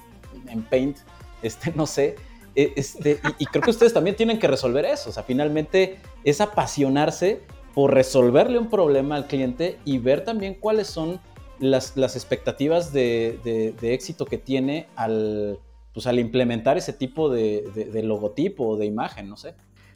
[0.70, 0.98] Paint,
[1.42, 2.16] este, no sé.
[2.56, 5.10] E, este, y, y, creo que ustedes también tienen que resolver eso.
[5.10, 7.42] O sea, finalmente es apasionarse
[7.76, 11.20] por resolverle un problema al cliente y ver también cuáles son
[11.60, 15.60] las, expectativas de, éxito que tiene al,
[15.94, 19.56] pues, al implementar ese tipo de, logotipo o de imagen, no sé.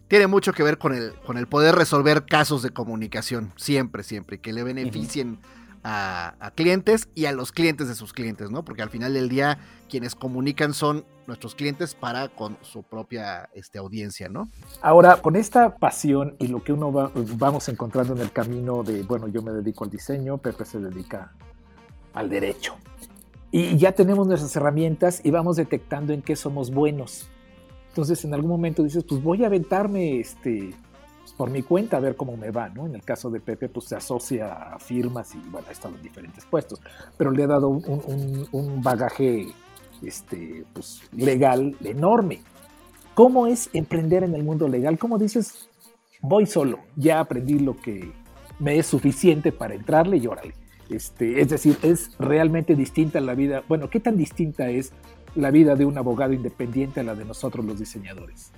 [0.10, 4.42] Tiene mucho que ver con el, con el poder resolver casos de comunicación, siempre, siempre,
[4.42, 5.40] que le beneficien
[5.84, 8.64] a, clientes y a los clientes de sus clientes, ¿no?
[8.64, 13.80] Porque al final del día quienes comunican son nuestros clientes para con su propia este,
[13.80, 14.50] audiencia, ¿no?
[14.82, 19.04] Ahora, con esta pasión y lo que uno va, vamos encontrando en el camino de,
[19.04, 21.34] bueno, yo me dedico al diseño, Pepe se dedica
[22.14, 22.76] al derecho.
[23.52, 27.28] Y ya tenemos nuestras herramientas y vamos detectando en qué somos buenos.
[27.90, 30.76] Entonces, en algún momento dices, pues voy a aventarme este,
[31.40, 32.86] por mi cuenta a ver cómo me va, ¿no?
[32.86, 36.02] En el caso de Pepe, pues se asocia a firmas y bueno, ha estado en
[36.02, 36.82] diferentes puestos,
[37.16, 39.48] pero le ha dado un, bagaje
[40.02, 42.42] este, pues, legal enorme.
[43.14, 45.00] ¿Cómo es emprender en el mundo legal?
[45.00, 45.70] ¿Cómo dices,
[46.20, 48.12] voy solo, ya aprendí lo que
[48.60, 50.56] me es suficiente para entrarle y órale?
[50.90, 53.64] Este, es decir, es realmente distinta la vida.
[53.70, 54.92] Bueno, ¿qué tan distinta es
[55.36, 58.52] la vida de un abogado independiente a la de nosotros los diseñadores?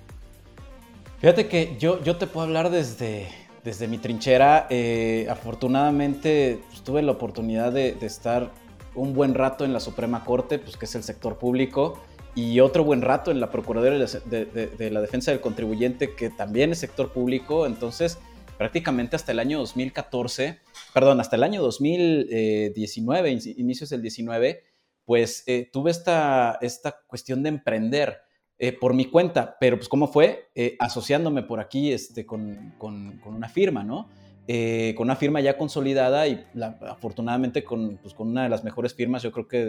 [1.22, 3.28] Fíjate que yo, yo te puedo hablar desde,
[3.62, 4.66] desde mi trinchera.
[4.70, 8.50] Eh, afortunadamente pues, tuve la oportunidad de, estar
[8.96, 12.02] un buen rato en la Suprema Corte, pues, que es el sector público,
[12.34, 16.78] y otro buen rato en la Procuraduría de, la Defensa del Contribuyente, que también es
[16.78, 17.66] sector público.
[17.66, 18.18] Entonces,
[18.58, 20.58] prácticamente hasta el año 2014,
[20.92, 24.64] perdón, hasta el año 2019, inicios del 19,
[25.04, 28.22] pues eh, tuve esta, esta cuestión de emprender
[28.58, 30.50] eh, por mi cuenta, pero pues ¿cómo fue?
[30.54, 34.08] Eh, asociándome por aquí este, con, con, una firma, ¿no?
[34.46, 36.44] Eh, con una firma ya consolidada y
[36.88, 39.64] afortunadamente con, pues, con, una de las mejores firmas, yo creo que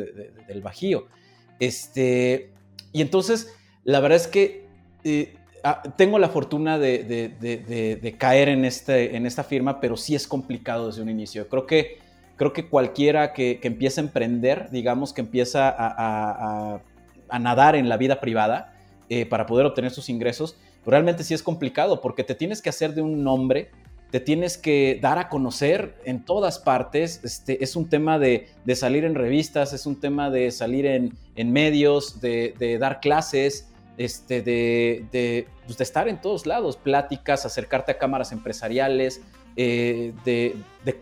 [0.48, 1.08] del Bajío.
[1.60, 2.52] Este,
[2.91, 4.67] y entonces, la verdad es que
[5.63, 10.88] ah, tengo la fortuna de, caer en, este, en esta firma, pero sí es complicado
[10.88, 11.48] desde un inicio.
[11.50, 11.98] Creo que,
[12.36, 16.80] creo que cualquiera que, que empieza a emprender, digamos que empieza a,
[17.34, 18.73] a nadar en la vida privada,
[19.15, 20.56] eh, para poder obtener sus ingresos,
[20.88, 23.69] realmente sí es complicado porque te tienes que hacer de un nombre,
[24.10, 27.23] te tienes que dar a conocer en todas partes.
[27.23, 32.21] Este, es un tema de, salir en revistas, es un tema de salir en, medios,
[32.21, 39.21] de, dar clases, este, pues, de, estar en todos lados, pláticas, acercarte a cámaras empresariales,
[39.56, 40.56] eh, de,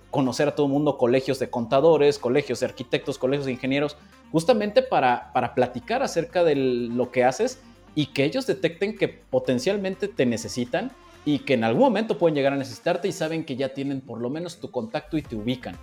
[0.09, 3.95] conocer a todo el mundo, colegios de contadores, colegios de arquitectos, colegios de ingenieros,
[4.33, 7.61] justamente para, para platicar acerca de lo que haces
[7.95, 10.91] y que ellos detecten que potencialmente te necesitan
[11.25, 14.19] y que en algún momento pueden llegar a necesitarte y saben que ya tienen por
[14.19, 15.75] lo menos tu contacto y te ubican.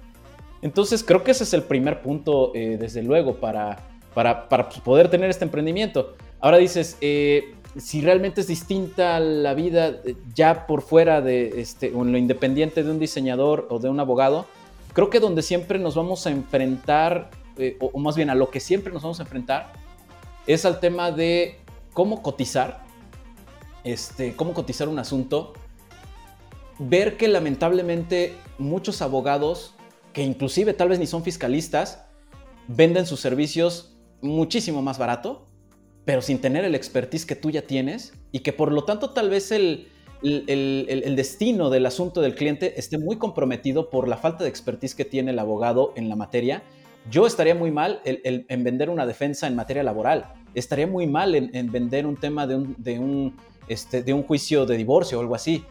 [0.63, 3.79] Entonces creo que ese es el primer punto, eh, desde luego, para,
[4.15, 4.49] para,
[4.85, 6.17] poder tener este emprendimiento.
[6.41, 11.93] Ahora dices, eh, si realmente es distinta la vida eh, ya por fuera de este,
[11.95, 14.47] o lo independiente de un diseñador o de un abogado,
[14.93, 17.31] creo que donde siempre nos vamos a enfrentar,
[17.81, 19.73] o más bien a lo que siempre nos vamos a enfrentar,
[20.47, 21.59] es al tema de
[21.99, 22.87] cómo cotizar
[23.83, 25.53] este, cómo cotizar un asunto,
[26.79, 29.75] ver que lamentablemente muchos abogados,
[30.13, 32.05] que inclusive tal vez ni son fiscalistas,
[32.69, 35.49] venden sus servicios muchísimo más barato,
[36.05, 39.29] pero sin tener el expertise que tú ya tienes y que por lo tanto tal
[39.29, 39.89] vez el,
[40.23, 45.05] el, destino del asunto del cliente esté muy comprometido por la falta de expertise que
[45.05, 46.63] tiene el abogado en la materia.
[47.11, 50.33] Yo estaría muy mal en vender una defensa en materia laboral.
[50.55, 52.57] Estaría muy mal en, vender un tema de
[52.99, 53.35] un
[53.69, 55.65] este, de un juicio de divorcio o algo así.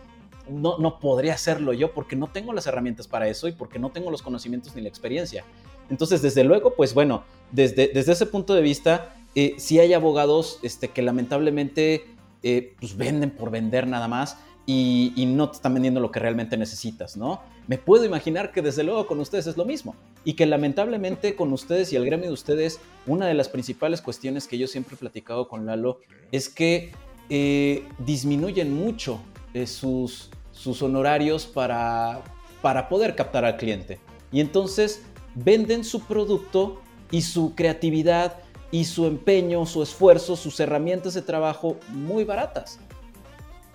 [0.50, 3.90] No, no podría hacerlo yo porque no tengo las herramientas para eso y porque no
[3.90, 5.44] tengo los conocimientos ni la experiencia.
[5.90, 10.60] Entonces, desde luego, pues bueno, desde, desde ese punto de vista, eh, sí hay abogados
[10.62, 12.06] este, que lamentablemente
[12.44, 16.20] eh, pues venden por vender nada más y, y, no te están vendiendo lo que
[16.20, 17.42] realmente necesitas, ¿no?
[17.68, 21.52] Me puedo imaginar que desde luego con ustedes es lo mismo y que lamentablemente con
[21.52, 24.98] ustedes y el gremio de ustedes, una de las principales cuestiones que yo siempre he
[24.98, 26.00] platicado con Lalo
[26.32, 26.94] es que
[27.30, 29.20] eh, disminuyen mucho
[29.54, 32.22] eh, sus, sus honorarios para,
[32.62, 34.00] para poder captar al cliente.
[34.32, 35.02] Y entonces
[35.36, 38.40] venden su producto y su creatividad
[38.72, 42.80] y su empeño, su esfuerzo, sus herramientas de trabajo muy baratas.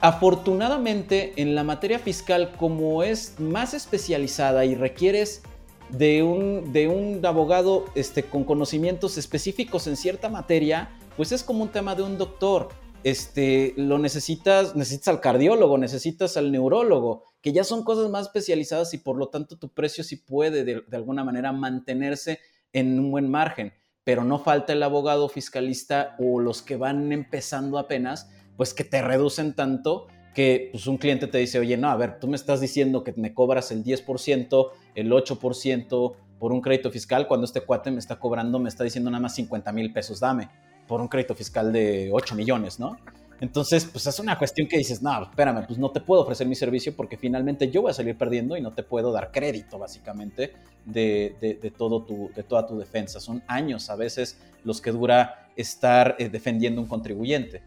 [0.02, 5.42] Afortunadamente, en la materia fiscal, como es más especializada y requieres
[5.90, 11.62] de un, de un abogado este, con conocimientos específicos en cierta materia, pues es como
[11.62, 12.70] un tema de un doctor.
[13.04, 18.94] Este, lo necesitas, necesitas al cardiólogo, necesitas al neurólogo, que ya son cosas más especializadas
[18.94, 22.40] y por lo tanto tu precio sí puede de, alguna manera mantenerse
[22.72, 27.78] en un buen margen, pero no falta el abogado fiscalista o los que van empezando
[27.78, 31.96] apenas, pues que te reducen tanto que pues, un cliente te dice, oye, no, a
[31.96, 36.90] ver, tú me estás diciendo que me cobras el 10%, el 8% por un crédito
[36.90, 40.20] fiscal, cuando este cuate me está cobrando, me está diciendo nada más 50 mil pesos,
[40.20, 40.48] dame
[40.86, 42.96] por un crédito fiscal de 8 millones, ¿no?
[43.40, 46.54] Entonces, pues es una cuestión que dices, no, espérame, pues no te puedo ofrecer mi
[46.54, 50.52] servicio porque finalmente yo voy a salir perdiendo y no te puedo dar crédito, básicamente,
[50.84, 53.18] de, todo tu, de toda tu defensa.
[53.18, 57.62] Son años a veces los que dura estar eh, defendiendo un contribuyente.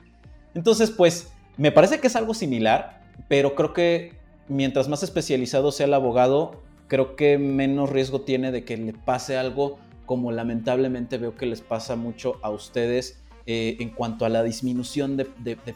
[0.56, 4.14] Entonces, pues, me parece que es algo similar, pero creo que
[4.48, 9.38] mientras más especializado sea el abogado, creo que menos riesgo tiene de que le pase
[9.38, 14.44] algo como lamentablemente veo que les pasa mucho a ustedes eh, en cuanto a la
[14.44, 15.26] disminución de,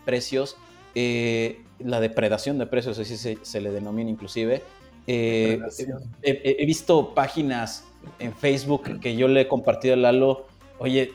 [0.06, 0.58] precios,
[0.96, 4.62] eh, la depredación de precios, así se, le denomina inclusive.
[5.08, 5.60] Eh,
[6.22, 7.86] he, visto páginas
[8.20, 10.46] en Facebook que yo le he compartido a Lalo,
[10.78, 11.12] oye,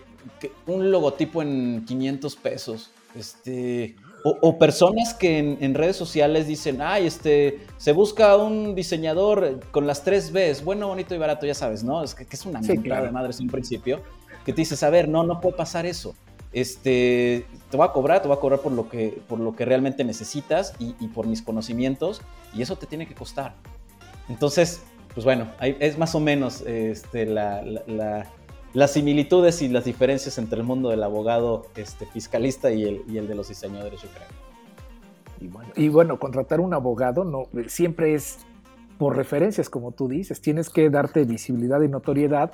[0.67, 7.61] un logotipo en 500 pesos, este, o, personas que en, redes sociales dicen, ay, este,
[7.77, 12.03] se busca un diseñador con las tres Bs, bueno, bonito y barato, ya sabes, ¿no?
[12.03, 14.01] Es que, es una sí, de madres en un principio,
[14.45, 16.15] que te dices, a ver, no, no puede pasar eso.
[16.53, 19.67] Este, te voy a cobrar, te voy a cobrar por lo que, por lo que
[19.67, 22.23] realmente necesitas y, por mis conocimientos,
[22.55, 23.55] y eso te tiene que costar.
[24.31, 27.63] Entonces, pues bueno, es más o menos este, la
[28.75, 33.19] las similitudes y las diferencias entre el mundo del abogado este, fiscalista y el, y
[33.19, 34.29] el de los diseñadores, yo creo.
[35.41, 38.39] Y bueno, y bueno, contratar un abogado no siempre es
[38.99, 40.41] por referencias, como tú dices.
[40.41, 42.53] Tienes que darte visibilidad y notoriedad,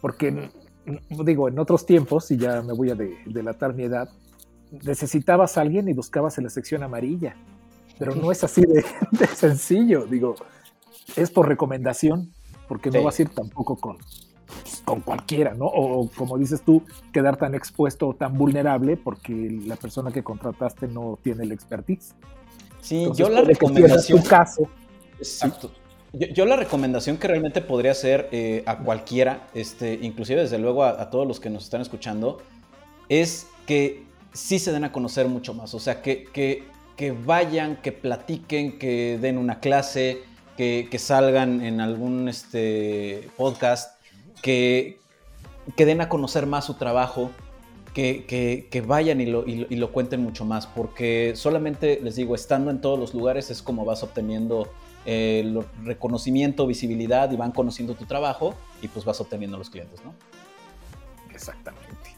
[0.00, 0.50] porque,
[1.08, 4.08] digo, en otros tiempos, y ya me voy a delatar mi edad,
[4.84, 7.36] necesitabas a alguien y buscabas en la sección amarilla.
[7.98, 8.82] Pero no es así de,
[9.34, 10.34] sencillo, digo,
[11.16, 12.32] es por recomendación,
[12.66, 13.98] porque no vas a ir tampoco con,
[14.84, 15.66] con cualquiera, ¿no?
[15.66, 16.82] O, como dices tú,
[17.12, 22.14] quedar tan expuesto o tan vulnerable porque la persona que contrataste no tiene el expertise.
[22.80, 24.22] Sí, yo la recomendación.
[24.22, 24.68] caso.
[25.18, 25.70] Exacto.
[26.12, 31.08] Yo, la recomendación que realmente podría hacer eh, a cualquiera, este, inclusive desde luego a,
[31.08, 32.38] todos los que nos están escuchando,
[33.08, 35.72] es que sí se den a conocer mucho más.
[35.72, 36.64] O sea, que, que,
[36.96, 40.22] que vayan, que platiquen, que den una clase,
[40.56, 43.99] que, que salgan en algún este, podcast
[44.42, 44.98] que,
[45.76, 47.30] que den a conocer más su trabajo,
[47.92, 52.80] que, vayan y lo, y, lo, cuenten mucho más, porque solamente, les digo, estando en
[52.80, 54.70] todos los lugares es como vas obteniendo
[55.06, 60.14] eh, reconocimiento, visibilidad y van conociendo tu trabajo y pues vas obteniendo los clientes, ¿no?
[61.30, 62.16] Exactamente.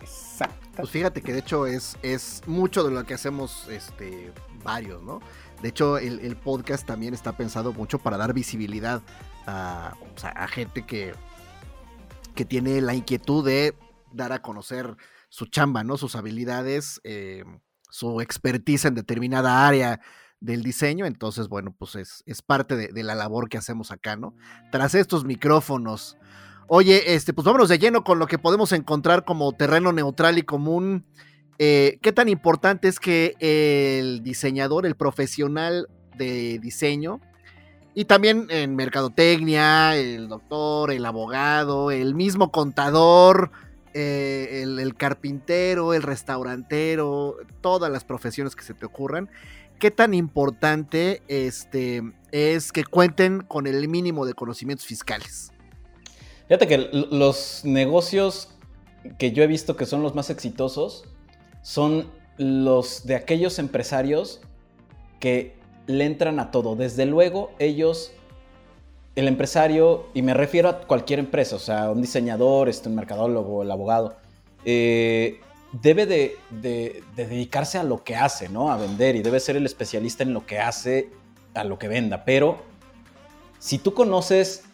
[0.00, 0.68] Exacto.
[0.76, 4.32] Pues fíjate que de hecho es, es mucho de lo que hacemos este,
[4.64, 5.20] varios, ¿no?
[5.62, 9.00] De hecho, el, podcast también está pensado mucho para dar visibilidad
[9.46, 9.94] a,
[10.48, 11.14] gente que,
[12.34, 13.74] que tiene la inquietud de
[14.12, 14.96] dar a conocer
[15.28, 15.96] su chamba, ¿no?
[15.96, 17.44] Sus habilidades, eh,
[17.90, 20.00] su expertise en determinada área
[20.40, 21.06] del diseño.
[21.06, 24.34] Entonces, bueno, pues es, parte de, de, la labor que hacemos acá, ¿no?
[24.70, 26.16] Tras estos micrófonos.
[26.68, 30.42] Oye, este, pues vámonos de lleno con lo que podemos encontrar como terreno neutral y
[30.42, 31.06] común
[31.58, 37.20] eh, ¿Qué tan importante es que el diseñador, el profesional de diseño,
[37.94, 43.52] y también en mercadotecnia, el doctor, el abogado, el mismo contador,
[43.92, 49.30] eh, el, carpintero, el restaurantero, todas las profesiones que se te ocurran,
[49.78, 55.52] qué tan importante este, es que cuenten con el mínimo de conocimientos fiscales.
[56.48, 56.78] Fíjate que
[57.12, 58.48] los negocios
[59.18, 61.04] que yo he visto que son los más exitosos
[61.62, 64.40] son los de aquellos empresarios
[65.20, 65.56] que
[65.86, 66.76] le entran a todo.
[66.76, 68.12] Desde luego, ellos,
[69.16, 73.62] el empresario, y me refiero a cualquier empresa, o sea, un diseñador, este, un mercadólogo,
[73.62, 74.16] el abogado,
[74.64, 75.40] eh,
[75.72, 76.36] debe de,
[77.16, 78.70] dedicarse a lo que hace, ¿no?
[78.70, 81.10] A vender y debe ser el especialista en lo que hace,
[81.54, 82.24] a lo que venda.
[82.24, 82.58] Pero
[83.58, 84.64] si tú conoces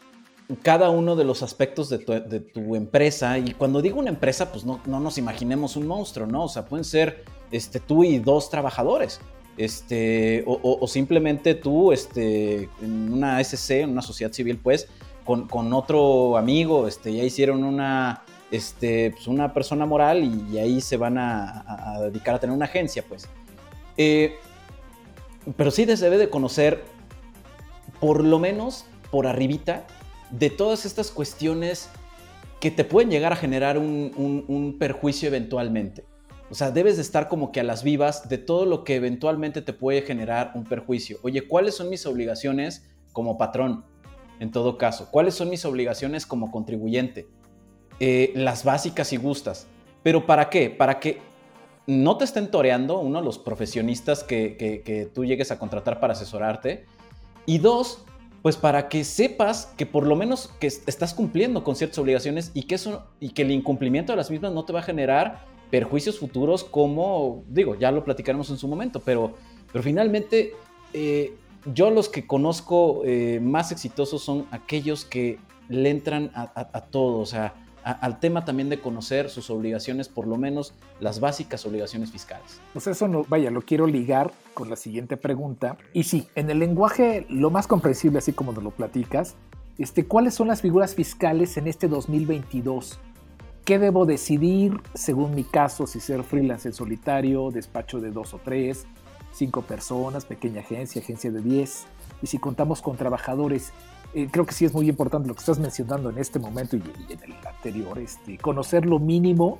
[0.63, 3.39] cada uno de los aspectos de tu, empresa.
[3.39, 6.45] Y cuando digo una empresa, pues no, nos imaginemos un monstruo, ¿no?
[6.45, 9.21] O sea, pueden ser este, tú y dos trabajadores.
[9.61, 14.89] Este, o, simplemente tú este, en una SC, en una sociedad civil, pues,
[15.27, 20.97] con, otro amigo, este, ya hicieron una, este, pues una persona moral y, ahí se
[20.97, 23.29] van a, dedicar a tener una agencia, pues.
[23.99, 24.39] Eh,
[25.59, 26.83] pero sí debe de conocer,
[28.01, 29.87] por lo menos por arribita,
[30.31, 31.91] de todas estas cuestiones
[32.61, 36.10] que te pueden llegar a generar un, perjuicio eventualmente.
[36.51, 39.62] O sea, debes de estar como que a las vivas de todo lo que eventualmente
[39.62, 41.18] te puede generar un perjuicio.
[41.22, 43.84] Oye, ¿cuáles son mis obligaciones como patrón?
[44.40, 47.28] En todo caso, ¿cuáles son mis obligaciones como contribuyente?
[48.01, 49.68] Eh, las básicas y gustas.
[50.03, 50.70] ¿Pero para qué?
[50.70, 51.20] Para que
[51.86, 56.84] no te estén toreando, uno, los profesionistas que, que tú llegues a contratar para asesorarte.
[57.46, 58.05] Y dos,
[58.42, 62.62] pues para que sepas que por lo menos que estás cumpliendo con ciertas obligaciones y
[62.64, 66.18] que eso y que el incumplimiento de las mismas no te va a generar perjuicios
[66.18, 69.35] futuros como digo ya lo platicaremos en su momento pero
[69.73, 70.55] pero finalmente
[70.93, 71.35] eh,
[71.75, 77.18] yo los que conozco eh, más exitosos son aquellos que le entran a, a todo
[77.18, 82.11] o sea al tema también de conocer sus obligaciones, por lo menos las básicas obligaciones
[82.11, 82.61] fiscales.
[82.73, 85.77] Pues eso no, vaya, lo quiero ligar con la siguiente pregunta.
[85.93, 89.37] Y sí, en el lenguaje lo más comprensible, así como nos lo platicas,
[89.79, 92.99] este, ¿cuáles son las figuras fiscales en este 2022?
[93.65, 98.41] ¿Qué debo decidir según mi caso, si ser freelance en solitario, despacho de dos o
[98.43, 98.87] tres,
[99.33, 101.87] cinco personas, pequeña agencia, agencia de diez?
[102.23, 103.73] Y si contamos con trabajadores,
[104.15, 106.83] eh, creo que sí es muy importante lo que estás mencionando en este momento y,
[107.13, 109.59] en el anterior, este, conocer lo mínimo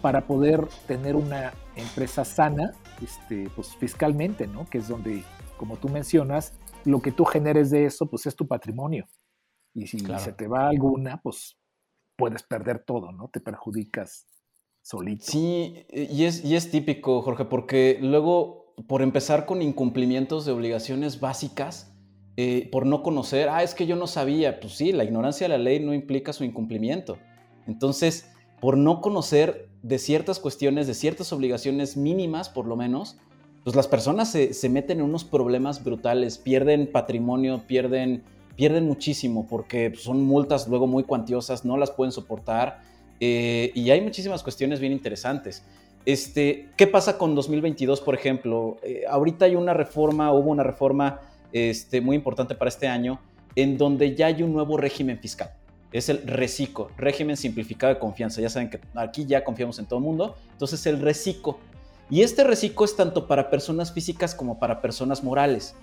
[0.00, 2.72] para poder tener una empresa sana,
[3.02, 4.64] este, pues fiscalmente, ¿no?
[4.66, 5.22] Que es donde,
[5.58, 6.52] como tú mencionas,
[6.84, 9.06] lo que tú generes de eso, pues es tu patrimonio.
[9.74, 11.56] Y si se te va alguna, pues
[12.16, 13.28] puedes perder todo, ¿no?
[13.28, 14.26] Te perjudicas
[14.82, 15.24] solito.
[15.26, 21.20] Sí, y es, y es típico, Jorge, porque luego, por empezar con incumplimientos de obligaciones
[21.20, 21.94] básicas,
[22.36, 25.56] eh, por no conocer, ah, es que yo no sabía, pues sí, la ignorancia de
[25.56, 27.16] la ley no implica su incumplimiento.
[27.66, 33.18] Entonces, por no conocer de ciertas cuestiones, de ciertas obligaciones mínimas, por lo menos,
[33.62, 38.24] pues las personas se, meten en unos problemas brutales, pierden patrimonio, pierden,
[38.56, 42.82] pierden muchísimo, porque son multas luego muy cuantiosas, no las pueden soportar,
[43.20, 45.64] eh, y hay muchísimas cuestiones bien interesantes.
[46.04, 48.76] Este, ¿Qué pasa con 2022, por ejemplo?
[48.82, 51.20] Eh, ahorita hay una reforma, hubo una reforma
[51.52, 53.20] este, muy importante para este año,
[53.56, 55.50] en donde ya hay un nuevo régimen fiscal.
[55.92, 58.40] Es el RECICO, régimen simplificado de confianza.
[58.40, 60.34] Ya saben que aquí ya confiamos en todo el mundo.
[60.50, 61.60] Entonces el RECICO.
[62.10, 65.76] Y este RECICO es tanto para personas físicas como para personas morales.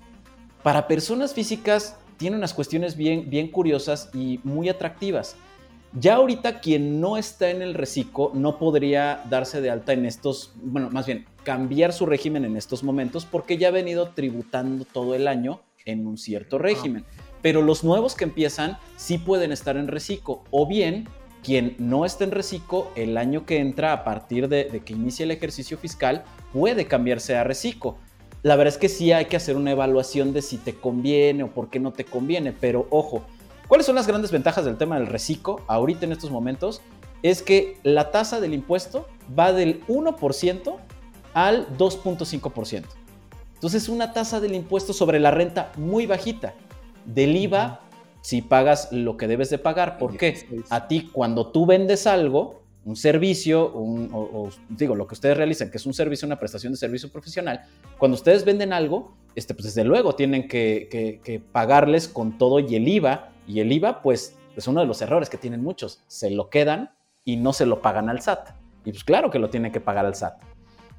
[0.64, 5.36] Para personas físicas tiene unas cuestiones bien, bien curiosas y muy atractivas.
[6.00, 10.54] Ya ahorita quien no está en el reciclo no podría darse de alta en estos,
[10.62, 15.16] bueno, más bien cambiar su régimen en estos momentos porque ya ha venido tributando todo
[15.16, 17.06] el año en un cierto régimen.
[17.42, 21.08] Pero los nuevos que empiezan sí pueden estar en reciclo o bien
[21.44, 25.32] quien no está en reciclo el año que entra a partir de, que inicie el
[25.32, 27.98] ejercicio fiscal puede cambiarse a reciclo.
[28.44, 31.52] La verdad es que sí hay que hacer una evaluación de si te conviene o
[31.52, 33.24] por qué no te conviene, pero ojo,
[33.68, 36.82] ¿cuáles son las grandes ventajas del tema del reciclo ahorita en estos momentos?
[37.22, 40.76] Es que la tasa del impuesto va del 1%
[41.36, 42.84] al 2.5%.
[43.54, 46.56] Entonces es una tasa del impuesto sobre la renta muy bajita.
[47.06, 47.82] Del IVA,
[48.22, 50.00] si pagas lo que debes de pagar.
[50.00, 50.48] ¿Por qué?
[50.72, 55.78] A ti cuando tú vendes algo, un servicio, o, digo, lo que ustedes realizan, que
[55.78, 57.62] es un servicio, una prestación de servicio profesional,
[57.98, 62.76] cuando ustedes venden algo, este, pues desde luego tienen que, que pagarles con todo y
[62.76, 63.30] el IVA.
[63.48, 66.02] Y el IVA, pues, es uno de los errores que tienen muchos.
[66.08, 66.92] Se lo quedan
[67.24, 68.50] y no se lo pagan al SAT.
[68.86, 70.42] Y pues claro que lo tienen que pagar al SAT.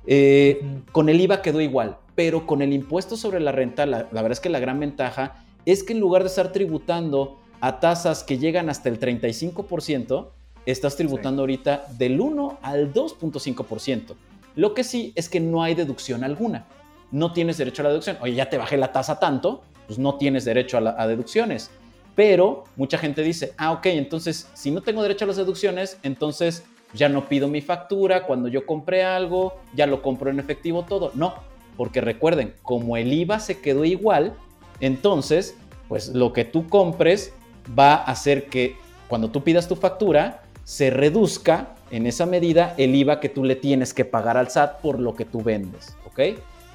[0.07, 4.33] Eh, con el IVA quedó igual, pero con el impuesto sobre la renta, la, verdad
[4.33, 8.39] es que la gran ventaja es que en lugar de estar tributando a tasas que
[8.39, 10.31] llegan hasta el 35%,
[10.67, 14.15] estás tributando ahorita del 1 al 2.5%.
[14.55, 16.67] Lo que sí es que no hay deducción alguna.
[17.11, 18.19] No tienes derecho a la deducción.
[18.21, 21.71] Oye, ya te bajé la tasa tanto, pues no tienes derecho a, a deducciones.
[22.15, 26.65] Pero mucha gente dice, ah, ok, entonces si no tengo derecho a las deducciones, entonces
[26.95, 31.11] ya no pido mi factura, cuando yo compré algo, ya lo compro en efectivo todo.
[31.15, 31.35] No,
[31.77, 34.35] porque recuerden, como el IVA se quedó igual,
[34.81, 35.57] entonces,
[35.89, 37.33] pues lo que tú compres
[37.79, 38.77] va a hacer que
[39.09, 43.57] cuando tú pidas tu factura, se reduzca en esa medida el IVA que tú le
[43.57, 46.21] tienes que pagar al SAT por lo que tú vendes, ¿ok?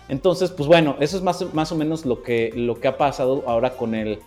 [0.10, 3.44] Entonces, pues bueno, eso es más, más o menos lo que, lo que ha pasado
[3.48, 4.20] ahora con el,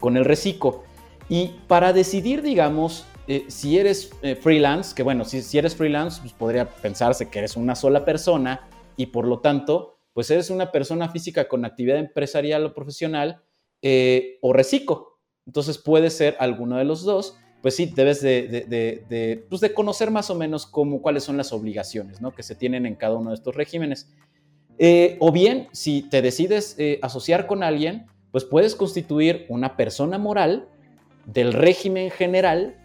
[0.00, 0.82] con el reciclo.
[1.28, 6.32] Y para decidir, digamos, eh, si eres eh, freelance, que bueno, si, eres freelance, pues
[6.32, 8.66] podría pensarse que eres una sola persona
[8.96, 13.42] y por lo tanto, pues eres una persona física con actividad empresarial o profesional
[13.82, 15.18] eh, o reciclo.
[15.46, 17.36] Entonces puede ser alguno de los dos.
[17.62, 22.20] Pues sí, debes de, pues de conocer más o menos cómo, cuáles son las obligaciones
[22.20, 22.32] ¿no?
[22.34, 24.08] que se tienen en cada uno de estos regímenes.
[25.18, 30.68] o bien, si te decides asociar con alguien, pues puedes constituir una persona moral
[31.26, 32.76] del régimen general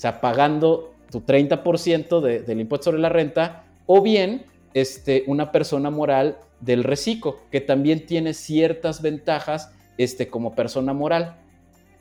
[0.00, 5.90] o sea, pagando tu 30% del impuesto sobre la renta, o bien este, una persona
[5.90, 11.36] moral del reciclo, que también tiene ciertas ventajas este, como persona moral.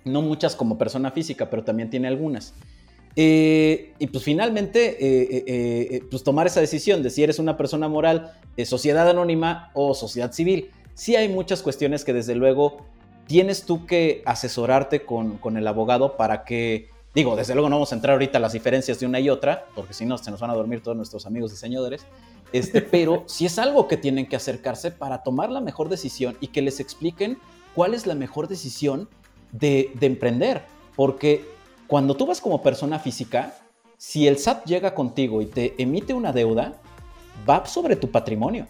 [0.06, 2.54] No muchas como persona física, pero también tiene algunas.
[3.16, 7.88] Eh, y pues finalmente, eh, eh, pues tomar esa decisión de si eres una persona
[7.88, 8.34] moral,
[8.66, 10.72] sociedad anónima o sociedad civil.
[10.94, 12.86] Sí hay muchas cuestiones que desde luego
[13.28, 17.92] tienes tú que asesorarte con, con el abogado para que Digo, desde luego no vamos
[17.92, 20.40] a entrar ahorita a las diferencias de una y otra, porque si no se nos
[20.40, 22.06] van a dormir todos nuestros amigos diseñadores.
[22.54, 26.48] Este, pero si es algo que tienen que acercarse para tomar la mejor decisión y
[26.48, 27.40] que les expliquen
[27.74, 29.10] cuál es la mejor decisión
[29.52, 30.64] de, de emprender.
[30.96, 31.46] Porque
[31.88, 33.56] cuando tú vas como persona física,
[33.98, 36.74] si el SAT llega contigo y te emite una deuda,
[37.50, 38.68] va sobre tu patrimonio.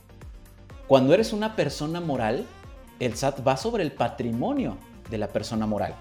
[0.88, 2.46] Cuando eres una persona moral,
[3.00, 4.78] el SAT va sobre el patrimonio
[5.10, 5.96] de la persona moral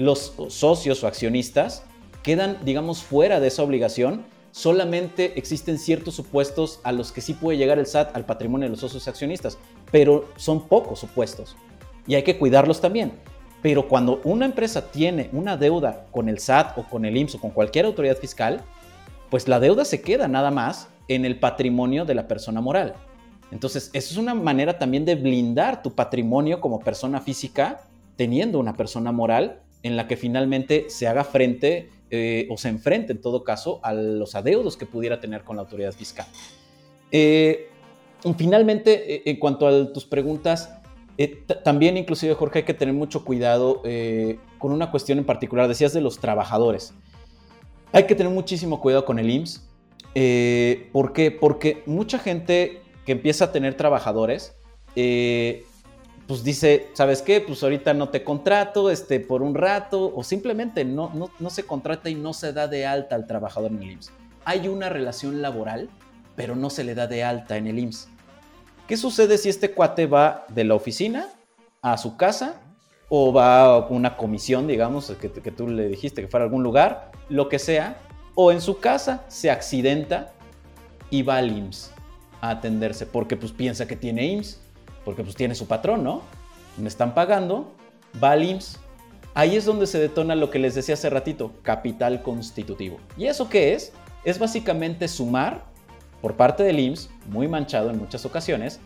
[0.00, 1.82] los socios o accionistas
[2.22, 4.24] quedan, digamos, fuera de esa obligación.
[4.50, 8.70] Solamente existen ciertos supuestos a los que sí puede llegar el SAT al patrimonio de
[8.70, 9.58] los socios accionistas,
[9.92, 11.56] pero son pocos supuestos
[12.06, 13.12] y hay que cuidarlos también.
[13.62, 17.40] Pero cuando una empresa tiene una deuda con el SAT o con el IMSS o
[17.40, 18.62] con cualquier autoridad fiscal,
[19.28, 22.94] pues la deuda se queda nada más en el patrimonio de la persona moral.
[23.50, 27.82] Entonces, eso es una manera también de blindar tu patrimonio como persona física
[28.16, 33.12] teniendo una persona moral en la que finalmente se haga frente eh, o se enfrente
[33.12, 36.26] en todo caso a los adeudos que pudiera tener con la autoridad fiscal.
[37.10, 37.68] Eh,
[38.24, 40.79] y finalmente, eh, en cuanto a tus preguntas,
[41.64, 43.82] también inclusive Jorge hay que tener mucho cuidado
[44.58, 46.94] con una cuestión en particular, decías de los trabajadores.
[47.92, 49.68] Hay que tener muchísimo cuidado con el IMSS.
[50.92, 51.30] ¿Por qué?
[51.30, 54.54] Porque mucha gente que empieza a tener trabajadores
[56.30, 57.40] pues dice, ¿sabes qué?
[57.40, 61.64] Pues ahorita no te contrato este, por un rato o simplemente no, no, no se
[61.64, 64.12] contrata y no se da de alta al trabajador en el IMSS.
[64.44, 65.90] Hay una relación laboral,
[66.36, 68.09] pero no se le da de alta en el IMSS.
[68.90, 71.28] ¿Qué sucede si este cuate va de la oficina
[71.80, 72.60] a su casa
[73.08, 77.12] o va a una comisión, digamos, que, tú le dijiste que fuera a algún lugar,
[77.28, 77.98] lo que sea,
[78.34, 80.32] o en su casa se accidenta
[81.08, 81.92] y va al IMSS
[82.40, 84.60] a atenderse porque pues piensa que tiene IMSS
[85.04, 86.22] porque pues tiene su patrón, ¿no?
[86.76, 87.72] Me están pagando,
[88.20, 88.80] va al IMSS.
[89.34, 92.98] Ahí es donde se detona lo que les decía hace ratito, capital constitutivo.
[93.16, 93.92] ¿Y eso qué es?
[94.24, 95.69] Es básicamente sumar
[96.20, 98.80] por parte del IMSS, muy manchado en muchas ocasiones,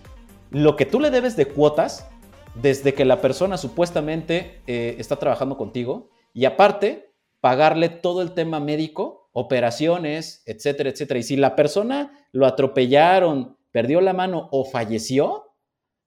[0.51, 2.09] lo que tú le debes de cuotas
[2.55, 8.61] desde que la persona supuestamente eh, está trabajando contigo y aparte pagarle todo el tema
[8.61, 11.21] médico, operaciones, etcétera, etcétera.
[11.21, 15.53] Y si la persona lo atropellaron, perdió la mano o falleció,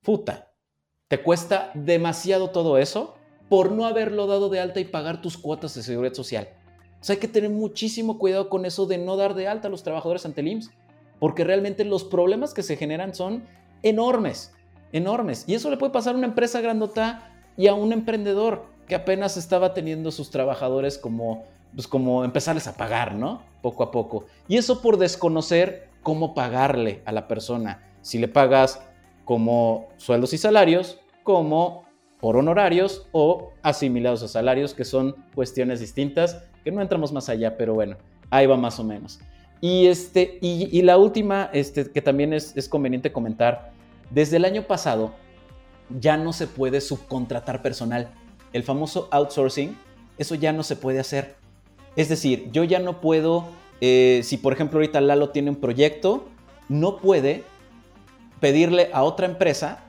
[0.02, 0.54] puta,
[1.08, 3.16] te cuesta demasiado todo eso
[3.50, 6.50] por no haberlo dado de alta y pagar tus cuotas de seguridad social.
[7.00, 9.72] O sea, hay que tener muchísimo cuidado con eso de no dar de alta a
[9.72, 10.72] los trabajadores ante el IMSS.
[11.20, 13.44] Porque realmente los problemas que se generan son
[13.84, 14.54] enormes,
[14.92, 15.46] enormes.
[15.48, 19.38] Y eso le puede pasar a una empresa grandota y a un emprendedor que apenas
[19.38, 21.44] estaba teniendo sus trabajadores como,
[21.74, 23.42] pues como empezarles a pagar, ¿no?
[23.62, 24.26] Poco a poco.
[24.48, 27.84] Y eso por desconocer cómo pagarle a la persona.
[28.02, 28.82] Si le pagas
[29.26, 31.86] como sueldos y salarios, como
[32.22, 37.58] por honorarios o asimilados a salarios, que son cuestiones distintas, que no entramos más allá,
[37.58, 37.98] pero bueno,
[38.30, 39.20] ahí va más o menos.
[39.60, 43.72] Y, este, y, la última, este, que también es, es conveniente comentar,
[44.12, 45.14] desde el año pasado
[46.00, 48.10] ya no se puede subcontratar personal.
[48.54, 49.78] El famoso outsourcing,
[50.18, 51.36] eso ya no se puede hacer.
[51.96, 53.46] Es decir, yo ya no puedo,
[53.82, 56.28] eh, si por ejemplo ahorita Lalo tiene un proyecto,
[56.70, 57.44] no puede
[58.40, 59.84] pedirle a otra empresa,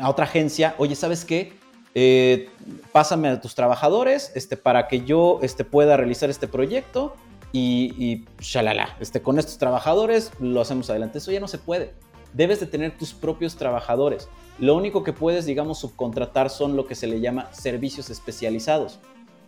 [0.00, 1.52] a otra agencia, oye, ¿sabes qué?
[1.94, 2.48] Eh,
[2.92, 7.14] pásame a tus trabajadores este, para que yo este, pueda realizar este proyecto
[7.54, 11.18] y, y shalala, este, con estos trabajadores lo hacemos adelante.
[11.18, 11.94] Eso ya no se puede.
[12.32, 14.28] Debes de tener tus propios trabajadores.
[14.58, 18.98] Lo único que puedes, digamos, subcontratar son lo que se le llama servicios especializados,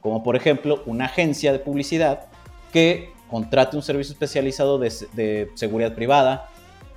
[0.01, 2.27] como por ejemplo una agencia de publicidad
[2.73, 6.49] que contrate un servicio especializado de, de seguridad privada,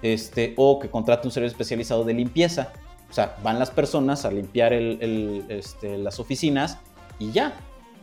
[0.04, 2.72] este, o que contrate un servicio especializado de limpieza.
[3.10, 6.78] O sea, van las personas a limpiar este, las oficinas
[7.18, 7.54] y ya.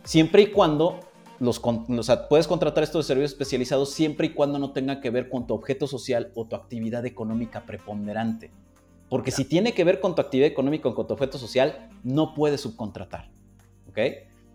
[0.03, 0.99] Siempre y cuando
[1.39, 5.29] los, o sea, puedes contratar estos servicios especializados siempre y cuando no tenga que ver
[5.29, 8.51] con tu objeto social o tu actividad económica preponderante.
[9.09, 12.33] Porque si tiene que ver con tu actividad económica o con tu objeto social, no
[12.33, 13.29] puedes subcontratar.
[13.89, 13.99] ¿Ok?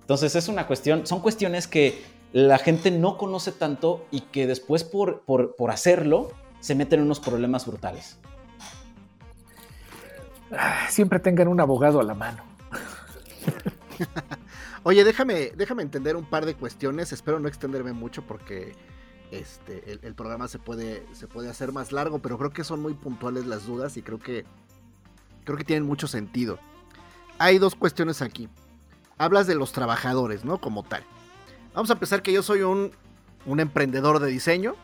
[0.01, 2.03] Entonces es una cuestión, son cuestiones que
[2.33, 7.07] la gente no conoce tanto y que después por, por, por hacerlo se meten en
[7.07, 8.19] unos problemas brutales.
[10.51, 12.43] Ah, siempre tengan un abogado a la mano.
[14.85, 17.13] Oye, déjame, déjame entender un par de cuestiones.
[17.13, 18.75] Espero no extenderme mucho porque
[19.31, 22.95] este, el, programa se puede, se puede hacer más largo, pero creo que son muy
[22.95, 24.45] puntuales las dudas y creo que,
[25.45, 26.59] creo que tienen mucho sentido.
[27.39, 28.49] Hay dos cuestiones aquí.
[29.19, 30.61] Hablas de los trabajadores, ¿no?
[30.61, 31.05] Como tal.
[31.75, 32.93] Vamos a empezar que yo soy un,
[33.47, 34.75] un emprendedor de diseño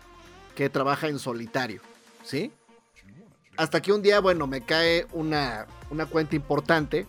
[0.55, 1.81] que trabaja en solitario,
[2.23, 2.53] ¿sí?
[3.57, 7.07] Hasta que un día, bueno, me cae una, una cuenta importante,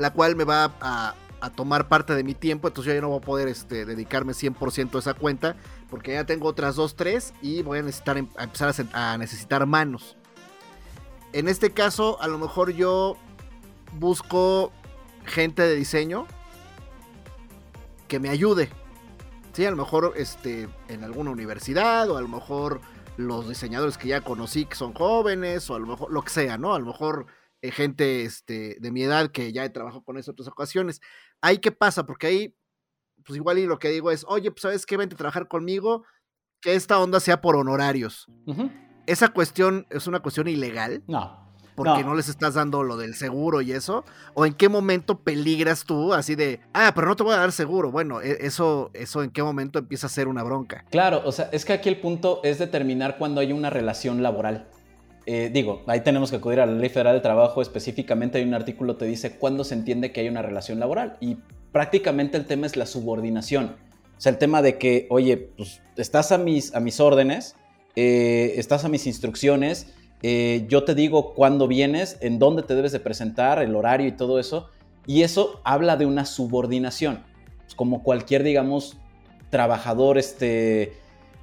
[0.00, 1.14] la cual me va a,
[1.56, 4.94] tomar parte de mi tiempo, entonces yo ya no voy a poder este, dedicarme 100%
[4.94, 5.56] a esa cuenta,
[5.88, 9.64] porque ya tengo otras dos, tres, y voy a necesitar em, empezar a, a necesitar
[9.64, 10.18] manos.
[11.32, 13.16] En este caso, a lo mejor yo
[13.98, 14.70] busco
[15.24, 16.26] gente de diseño
[18.06, 18.68] que me ayude,
[19.52, 22.80] Sí, a lo mejor este, en alguna universidad o a lo mejor
[23.16, 26.56] los diseñadores que ya conocí que son jóvenes o a lo mejor lo que sea,
[26.56, 26.74] ¿no?
[26.74, 27.26] A lo mejor
[27.62, 31.00] gente este, de mi edad que ya he trabajado con eso en otras ocasiones.
[31.40, 32.56] Ahí qué pasa, porque ahí,
[33.24, 36.04] pues igual y lo que digo es, oye, pues sabes qué, vente a trabajar conmigo,
[36.60, 38.26] que esta onda sea por honorarios.
[39.06, 41.02] Esa cuestión es una cuestión ilegal.
[41.06, 41.50] No
[41.80, 42.14] porque no.
[42.14, 44.04] les estás dando lo del seguro y eso?
[44.34, 47.52] ¿O en qué momento peligras tú así de, ah, pero no te voy a dar
[47.52, 47.90] seguro?
[47.90, 50.84] Bueno, e, eso, eso en qué momento empieza a ser una bronca.
[50.90, 54.68] Claro, o sea, es que aquí el punto es determinar cuando hay una relación laboral.
[55.26, 58.54] Eh, digo, ahí tenemos que acudir a la Ley Federal del Trabajo, específicamente hay un
[58.54, 61.36] artículo que dice cuándo se entiende que hay una relación laboral y
[61.72, 63.76] prácticamente el tema es la subordinación.
[64.16, 67.56] O sea, el tema de que, oye, pues estás a mis, a mis órdenes,
[67.96, 72.92] eh, estás a mis instrucciones, eh, yo te digo cuándo vienes, en dónde te debes
[72.92, 74.68] de presentar, el horario y todo eso.
[75.06, 77.24] Y eso habla de una subordinación.
[77.58, 78.96] Pues, como cualquier, digamos,
[79.50, 80.92] trabajador, este...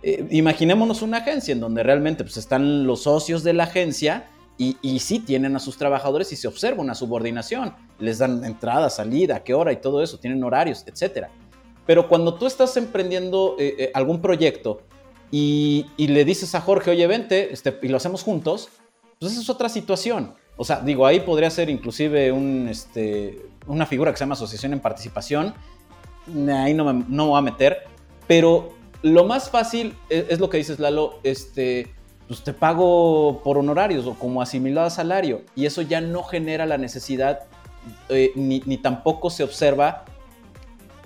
[0.10, 4.78] Eh, imaginémonos una agencia en donde realmente pues, están los socios de la agencia y,
[4.82, 7.76] y, sí tienen a sus trabajadores y se observa una subordinación.
[8.00, 11.28] Les dan entrada, salida, qué hora y todo eso, tienen horarios, etc.
[11.86, 14.82] Pero cuando tú estás emprendiendo eh, algún proyecto
[15.30, 18.70] y, le dices a Jorge, oye, vente, este, y lo hacemos juntos,
[19.20, 20.36] pues esa es otra situación.
[20.56, 24.72] O sea, digo, ahí podría ser inclusive un, este, una figura que se llama asociación
[24.72, 25.54] en participación.
[26.50, 27.80] Ahí no me, no voy a meter.
[28.26, 31.94] Pero lo más fácil e, es, lo que dices, Lalo, este,
[32.28, 35.42] pues te pago por honorarios o como asimilado a salario.
[35.56, 37.42] Y eso ya no genera la necesidad,
[38.10, 40.06] eh, ni, ni tampoco se observa.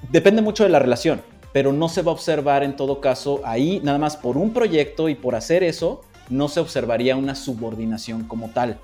[0.09, 1.21] Depende mucho de la relación
[1.53, 5.09] pero no se va a observar en todo caso ahí, nada más por un proyecto
[5.09, 8.77] y por hacer eso, no se observaría una subordinación como tal.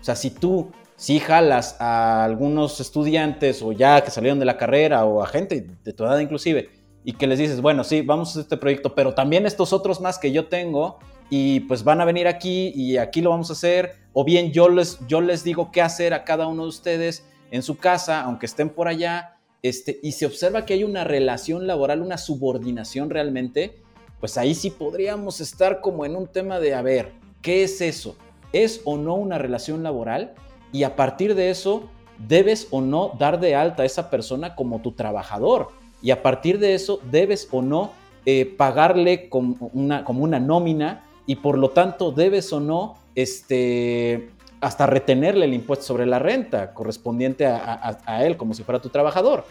[0.00, 4.56] O sea, si tú si jalas a algunos estudiantes o ya que salieron de la
[4.56, 6.70] carrera o a gente de tu edad inclusive
[7.04, 10.18] y que les dices, bueno, sí, vamos a este proyecto, pero también estos otros más
[10.18, 10.98] que yo tengo
[11.30, 14.68] y pues van a venir aquí y aquí lo vamos a hacer, o bien yo
[14.68, 18.46] les, yo les digo qué hacer a cada uno de ustedes en su casa, aunque
[18.46, 23.80] estén por allá, este, y se observa que hay una relación laboral, una subordinación realmente,
[24.20, 28.16] pues ahí sí podríamos estar como en un tema de, a ver, ¿qué es eso?
[28.52, 30.34] ¿Es o no una relación laboral?
[30.72, 31.88] Y a partir de eso,
[32.28, 35.68] debes o no dar de alta a esa persona como tu trabajador.
[36.02, 37.92] Y a partir de eso, debes o no
[38.26, 44.30] eh, pagarle como una, como una nómina y por lo tanto debes o no este,
[44.60, 49.44] hasta retenerle el impuesto sobre la renta correspondiente a, él como si fuera tu trabajador.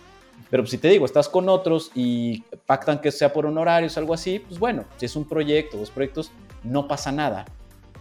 [0.49, 4.39] Pero si te digo, estás con otros y pactan que sea por honorarios, algo así,
[4.39, 6.31] pues bueno, si es un proyecto, dos proyectos,
[6.63, 7.45] no pasa nada.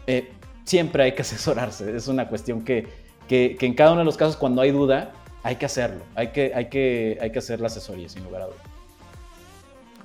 [0.07, 0.33] Eh,
[0.65, 2.87] siempre hay que asesorarse, es una cuestión que,
[3.29, 6.53] que, en cada uno de los casos, cuando hay duda, hay que hacerlo, hay que,
[6.55, 8.61] hay que, hay que hacer la asesoría, sin lugar a dudas.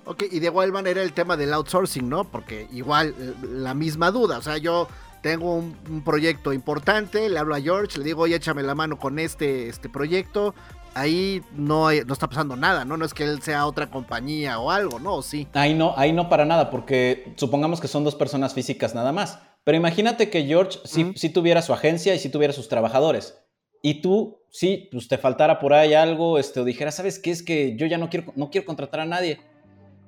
[0.06, 2.26] Ok, y de igual manera el tema del outsourcing, ¿no?
[2.26, 4.88] Porque igual eh, la misma duda, o sea, yo
[5.22, 9.18] tengo un, proyecto importante, le hablo a George, le digo, oye, échame la mano con
[9.18, 10.54] este, este proyecto,
[10.94, 12.98] ahí no, no está pasando nada, ¿no?
[12.98, 15.16] No es que él sea otra compañía o algo, ¿no?
[15.16, 15.48] ¿O sí?
[15.54, 19.40] Ahí no, ahí no para nada, porque supongamos que son dos personas físicas nada más.
[19.64, 23.40] Pero imagínate que George sí, tuviera su agencia y sí tuviera sus trabajadores.
[23.86, 27.30] Y tú, sí, pues te faltara por ahí algo, este, o dijera, ¿sabes qué?
[27.30, 29.38] Es que yo ya no quiero, no quiero contratar a nadie.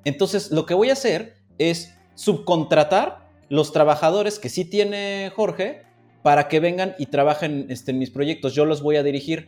[0.04, 5.84] Entonces, lo que voy a hacer es subcontratar los trabajadores que sí tiene Jorge
[6.24, 8.56] para que vengan y trabajen este, en mis proyectos.
[8.56, 9.48] Yo los voy a dirigir.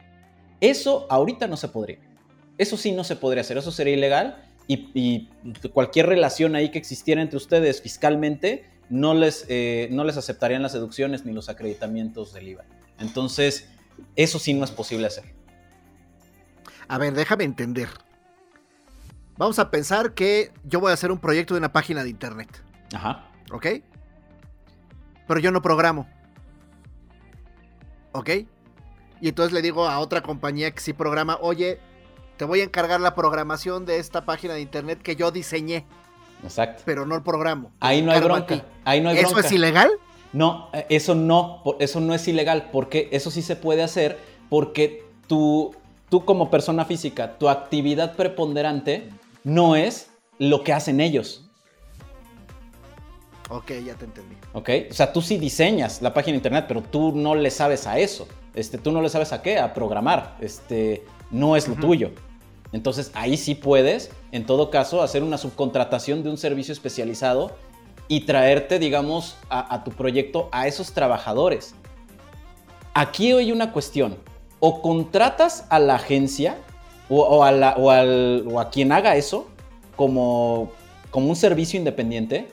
[0.61, 1.97] Eso ahorita no se podría.
[2.59, 3.57] Eso sí no se podría hacer.
[3.57, 4.43] Eso sería ilegal.
[4.67, 5.27] Y,
[5.73, 10.73] cualquier relación ahí que existiera entre ustedes fiscalmente no les, eh, no les aceptarían las
[10.73, 12.65] deducciones ni los acreditamientos del IVA.
[12.99, 13.67] Entonces,
[14.15, 15.33] eso sí no es posible hacer.
[16.87, 17.89] A ver, déjame entender.
[19.37, 22.63] Vamos a pensar que yo voy a hacer un proyecto de una página de internet.
[22.93, 23.29] Ajá.
[23.51, 23.67] ¿Ok?
[25.27, 26.09] Pero yo no programo.
[28.11, 28.29] ¿Ok?
[29.21, 31.79] Y entonces le digo a otra compañía que sí programa, oye,
[32.37, 35.85] te voy a encargar la programación de esta página de internet que yo diseñé.
[36.43, 36.83] Exacto.
[36.85, 37.69] Pero no el programa.
[37.79, 38.63] Ahí no hay bronca.
[38.85, 39.91] Ahí no hay ¿Eso es ilegal?
[40.33, 44.17] No, eh, eso no, eso no es ilegal, porque eso sí se puede hacer,
[44.49, 45.75] porque tú,
[46.09, 49.09] tú como persona física, tu actividad preponderante
[49.43, 51.45] no es lo que hacen ellos.
[53.49, 54.35] Ok, ya te entendí.
[54.53, 57.87] Ok, o sea, tú sí diseñas la página de internet, pero tú no le sabes
[57.87, 58.27] a eso.
[58.53, 60.37] Este, tú no le sabes a qué, a programar.
[60.39, 62.11] Este, no es lo tuyo.
[62.71, 67.55] Entonces ahí sí puedes, en todo caso, hacer una subcontratación de un servicio especializado
[68.09, 71.73] y traerte, digamos, a, tu proyecto a esos trabajadores.
[72.93, 74.17] Aquí hay una cuestión.
[74.59, 76.57] O contratas a la agencia
[77.07, 79.47] o, a, o a quien haga eso
[79.95, 80.71] como,
[81.11, 82.47] como un servicio independiente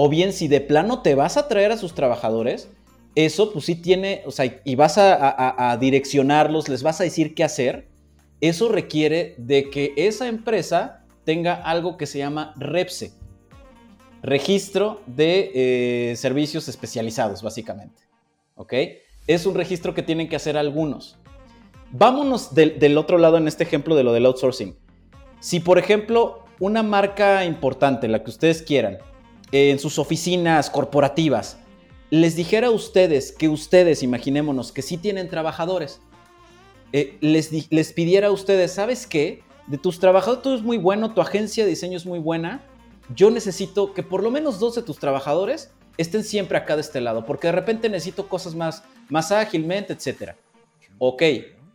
[0.00, 2.68] o bien si de plano te vas a traer a sus trabajadores,
[3.16, 7.42] eso pues sí tiene, o sea, y vas a, direccionarlos, les vas a decir qué
[7.42, 7.88] hacer,
[8.40, 13.10] eso requiere de que esa empresa tenga algo que se llama REPSE,
[14.22, 18.02] registro de eh, servicios especializados, básicamente.
[18.56, 18.72] ¿Ok?
[19.26, 21.16] Es un registro que tienen que hacer algunos.
[21.90, 24.76] Vámonos del otro lado en este ejemplo de lo del outsourcing.
[25.40, 28.98] Si, por ejemplo, una marca importante, la que ustedes quieran,
[29.52, 31.58] en sus oficinas corporativas,
[32.10, 36.00] les dijera a ustedes que ustedes, imaginémonos, que sí tienen trabajadores,
[36.92, 39.42] eh, les, les pidiera a ustedes, ¿sabes qué?
[39.66, 42.62] De tus trabajadores, tú es muy bueno, tu agencia de diseño es muy buena,
[43.14, 47.00] yo necesito que por lo menos dos de tus trabajadores estén siempre acá de este
[47.00, 50.32] lado, porque de repente necesito cosas más, más ágilmente, etc.
[50.98, 51.22] Ok,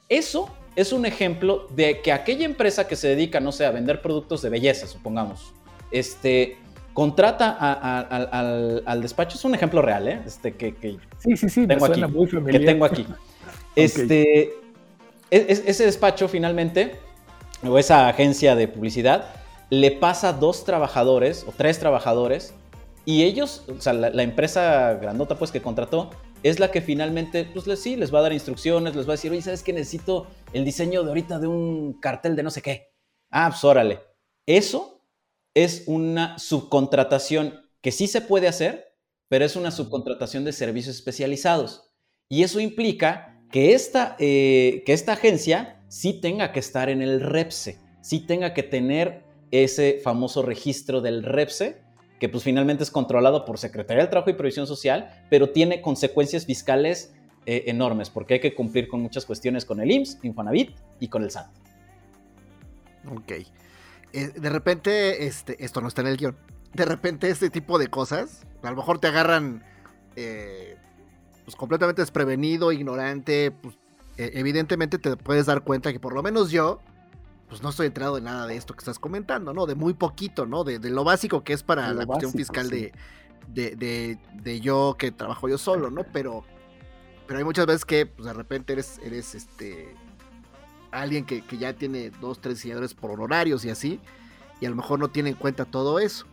[0.09, 4.01] eso es un ejemplo de que aquella empresa que se dedica, no sé, a vender
[4.01, 5.53] productos de belleza, supongamos,
[5.91, 6.57] este,
[6.93, 7.51] contrata
[8.86, 10.21] al, despacho, es un ejemplo real, ¿eh?
[10.25, 12.01] Este, que, sí, sí, sí, tengo aquí,
[12.51, 13.05] Que tengo aquí.
[13.75, 14.53] Este,
[15.31, 16.91] e, ese despacho finalmente,
[17.63, 19.42] o esa agencia de publicidad,
[19.80, 22.53] le pasa a dos trabajadores o tres trabajadores
[23.05, 26.11] y ellos, o sea, la, empresa grandota pues que contrató,
[26.43, 29.15] es la que finalmente, pues les, sí, les va a dar instrucciones, les va a
[29.15, 29.74] decir, oye, ¿sabes qué?
[29.74, 32.93] Necesito el diseño de ahorita de un cartel de no sé qué.
[33.32, 33.99] Ah, pues órale.
[34.45, 35.01] Eso
[35.55, 38.95] es una subcontratación que sí se puede hacer,
[39.28, 41.89] pero es una subcontratación de servicios especializados.
[42.30, 47.21] Y eso implica que esta, eh, que esta agencia sí tenga que estar en el
[47.21, 51.79] REPSE, sí tenga que tener ese famoso registro del REPSE,
[52.19, 56.45] que pues finalmente es controlado por Secretaría del Trabajo y Previsión Social, pero tiene consecuencias
[56.45, 57.13] fiscales
[57.45, 61.23] eh, enormes, porque hay que cumplir con muchas cuestiones con el IMSS, Infonavit y con
[61.23, 61.51] el SAT.
[63.11, 63.31] Ok.
[64.13, 66.35] Eh, de repente, este, esto no está en el guion.
[66.73, 69.63] De repente, este tipo de cosas, a lo mejor te agarran
[70.15, 70.77] eh,
[71.43, 73.51] pues completamente desprevenido, ignorante.
[73.51, 73.75] Pues,
[74.17, 76.79] e, evidentemente te puedes dar cuenta que por lo menos yo,
[77.53, 79.67] pues no estoy enterado de nada de esto que estás comentando, ¿no?
[79.67, 80.63] De muy poquito, ¿no?
[80.63, 82.91] De, lo básico que es para la cuestión fiscal de,
[83.47, 86.03] de, de, yo que trabajo yo solo, ¿no?
[86.11, 86.43] Pero,
[87.27, 89.95] pero hay muchas veces que pues, de repente eres, eres este
[90.89, 93.99] alguien que, que ya tiene dos, tres diseñadores por honorarios y así,
[94.59, 96.25] y a lo mejor no tiene en cuenta todo eso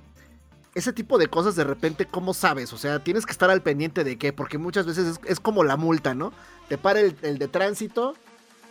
[0.75, 2.73] ese tipo de cosas de repente, ¿cómo sabes?
[2.73, 5.77] O sea, tienes que estar al pendiente de qué, porque muchas veces es, como la
[5.77, 6.33] multa, ¿no?
[6.69, 8.15] Te para el, de tránsito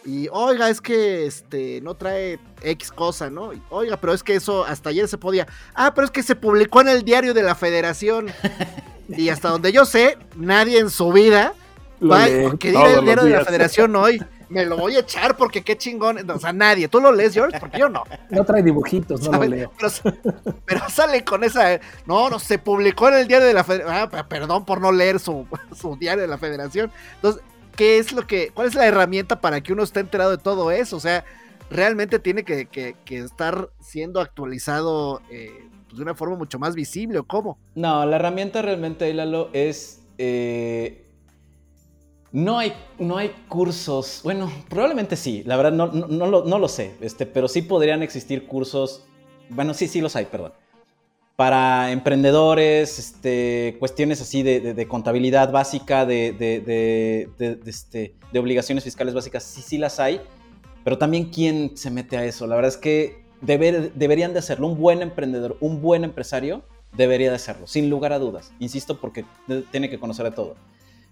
[0.06, 3.52] y, oiga, es que este no trae X cosa, ¿no?
[3.70, 5.48] oiga, pero es que eso hasta ayer se podía.
[5.74, 8.28] Ah, pero es que se publicó en el diario de la federación.
[9.10, 11.54] y hasta donde yo sé, nadie en su vida
[12.02, 12.28] va a
[12.58, 14.20] que diga el diario de la federación hoy
[14.50, 16.30] me lo voy a echar porque qué chingón.
[16.30, 16.88] O sea, nadie.
[16.88, 17.60] ¿Tú lo lees, George?
[17.60, 18.04] Porque yo no.
[18.30, 19.72] No trae dibujitos, no lo leo.
[20.66, 21.80] Pero, sale con esa.
[22.06, 24.10] No, no, se publicó en el diario de la Federación.
[24.12, 25.48] Ah, perdón por no leer su,
[26.00, 26.92] diario de la Federación.
[27.16, 27.44] Entonces,
[27.76, 28.52] ¿qué es lo que.
[28.54, 30.98] ¿Cuál es la herramienta para que uno esté enterado de todo eso?
[30.98, 31.26] O sea,
[31.70, 37.24] realmente tiene que, estar siendo actualizado eh, pues, de una forma mucho más visible, ¿o
[37.24, 37.58] cómo?
[37.76, 40.02] No, la herramienta realmente, Lalo, es.
[40.18, 41.06] Eh
[42.32, 47.26] no hay, no hay cursos, bueno, probablemente sí, la verdad no, no, lo, sé, este,
[47.26, 49.08] pero sí podrían existir cursos,
[49.50, 50.54] bueno, sí, sí los hay, perdón,
[51.40, 56.36] para emprendedores, este, cuestiones así de, contabilidad básica, de,
[57.66, 60.20] este, de obligaciones fiscales básicas, sí, sí las hay,
[60.84, 64.78] pero también quién se mete a eso, la verdad es que deberían de hacerlo, un
[64.78, 66.62] buen emprendedor, un buen empresario
[66.92, 69.24] debería de hacerlo, sin lugar a dudas, insisto, porque
[69.72, 70.56] tiene que conocer de todo.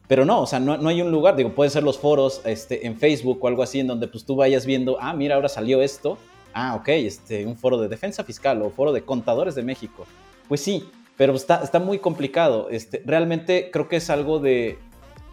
[0.09, 2.97] Pero no, o sea, no, hay un lugar, digo, pueden ser los foros este, en
[2.97, 6.17] Facebook o algo así, en donde pues tú vayas viendo, ah, mira, ahora salió esto,
[6.57, 10.05] ah, ok, este, un foro de defensa fiscal o foro de contadores de México.
[10.47, 12.69] Pues sí, pero está, está muy complicado.
[12.71, 14.79] Este, realmente creo que es algo de,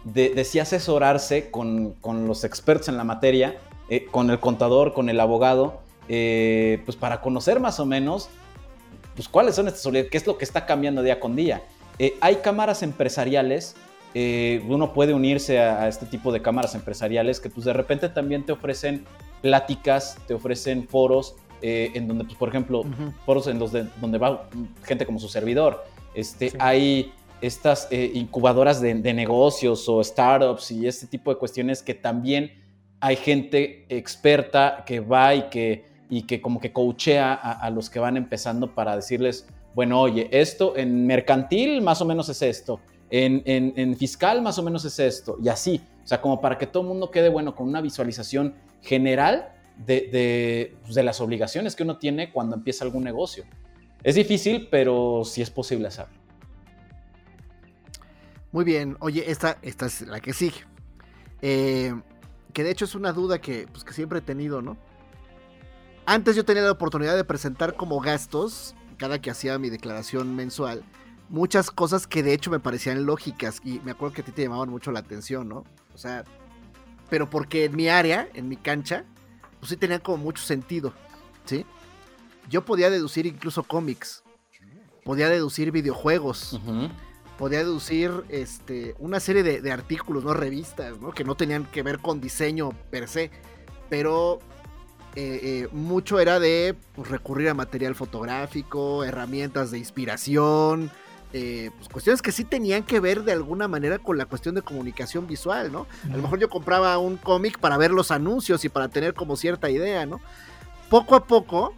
[0.03, 3.57] de, sí asesorarse con, con, los expertos en la materia,
[3.89, 8.29] eh, con el contador, con el abogado, eh, pues para conocer más o menos,
[9.15, 11.63] pues cuáles son estas qué es lo que está cambiando día con día.
[11.97, 13.75] Eh, hay cámaras empresariales
[14.17, 18.45] eh, uno puede unirse a, este tipo de cámaras empresariales que pues de repente también
[18.45, 19.03] te ofrecen
[19.45, 22.83] pláticas, te ofrecen foros eh, en donde, pues, por ejemplo,
[23.27, 23.71] foros en los
[24.01, 24.49] donde va
[24.81, 25.85] gente como su servidor.
[26.15, 31.93] Este, Hay estas eh, incubadoras de, negocios o startups y este tipo de cuestiones que
[31.93, 32.53] también
[32.99, 37.99] hay gente experta que va y que, y que como que coachea a los que
[37.99, 42.79] van empezando para decirles, bueno, oye, esto en mercantil más o menos es esto
[43.09, 45.81] en, fiscal más o menos es esto, y así.
[46.03, 48.53] O sea, como para que todo el mundo quede, bueno, con una visualización
[48.85, 53.43] general de, pues, de, las obligaciones que uno tiene cuando empieza algún negocio.
[54.03, 56.13] Es difícil, pero sí es posible hacerlo.
[58.51, 58.95] Muy bien.
[58.99, 60.63] Oye, esta, esta es la que sigue.
[61.41, 61.93] Eh,
[62.53, 64.77] que de hecho es una duda que, pues, que siempre he tenido, ¿no?
[66.05, 70.83] Antes yo tenía la oportunidad de presentar como gastos, cada que hacía mi declaración mensual,
[71.29, 74.43] muchas cosas que de hecho me parecían lógicas y me acuerdo que a ti te
[74.43, 75.63] llamaban mucho la atención, ¿no?
[75.93, 76.23] O sea,
[77.09, 79.05] pero porque en mi área, en mi cancha,
[79.59, 80.93] pues sí tenían como mucho sentido,
[81.45, 81.65] ¿sí?
[82.49, 84.23] Yo podía deducir incluso cómics,
[85.03, 86.59] podía deducir videojuegos,
[87.37, 90.33] podía deducir este, una serie de, artículos, ¿no?
[90.33, 91.11] Revistas, ¿no?
[91.11, 93.31] Que no tenían que ver con diseño per se,
[93.89, 94.39] pero
[95.15, 100.91] eh, eh, mucho era de pues, recurrir a material fotográfico, herramientas de inspiración,
[101.33, 104.61] eh, pues, cuestiones que sí tenían que ver de alguna manera con la cuestión de
[104.61, 105.87] comunicación visual, ¿no?
[106.05, 109.35] A lo mejor yo compraba un cómic para ver los anuncios y para tener como
[109.35, 110.21] cierta idea, ¿no?
[110.89, 111.73] Poco a poco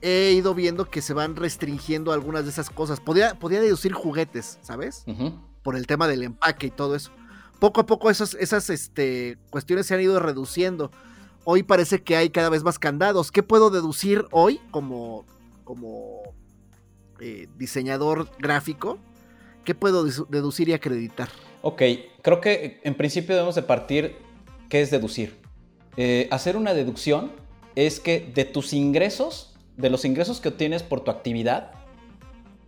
[0.00, 3.00] he ido viendo que se van restringiendo algunas de esas cosas.
[3.00, 5.04] Podía, podía deducir juguetes, ¿sabes?
[5.62, 7.10] Por el tema del empaque y todo eso.
[7.58, 10.90] Poco a poco esas, esas este, cuestiones se han ido reduciendo.
[11.44, 13.32] Hoy parece que hay cada vez más candados.
[13.32, 15.24] ¿Qué puedo deducir hoy como,
[15.64, 16.34] como
[17.20, 18.98] eh, diseñador gráfico,
[19.64, 21.28] ¿qué puedo deducir y acreditar?
[21.62, 21.82] Ok,
[22.22, 24.16] creo que en principio debemos de partir,
[24.68, 25.36] ¿qué es deducir?
[25.96, 27.32] Eh, hacer una deducción
[27.74, 31.72] es que de tus ingresos, de los ingresos que obtienes por tu actividad,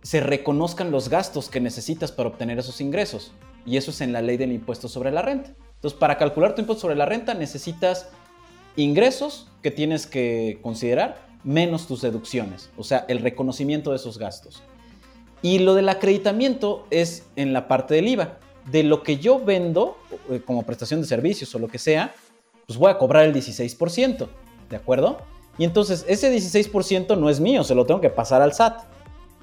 [0.01, 3.33] se reconozcan los gastos que necesitas para obtener esos ingresos.
[3.65, 5.53] Y eso es en la ley del impuesto sobre la renta.
[5.75, 8.09] Entonces, para calcular tu impuesto sobre la renta necesitas
[8.75, 14.63] ingresos que tienes que considerar menos tus deducciones, o sea, el reconocimiento de esos gastos.
[15.41, 18.37] Y lo del acreditamiento es en la parte del IVA.
[18.71, 19.97] De lo que yo vendo
[20.29, 22.13] eh, como prestación de servicios o lo que sea,
[22.67, 24.27] pues voy a cobrar el 16%,
[24.69, 25.17] ¿de acuerdo?
[25.57, 28.83] Y entonces ese 16% no es mío, se lo tengo que pasar al SAT.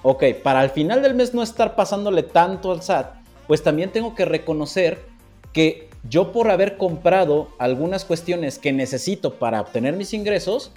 [0.03, 3.17] Ok, para al final del mes no estar pasándole tanto al SAT,
[3.49, 5.05] pues también tengo que reconocer
[5.53, 10.71] que yo por haber comprado algunas cuestiones que necesito para obtener mis ingresos,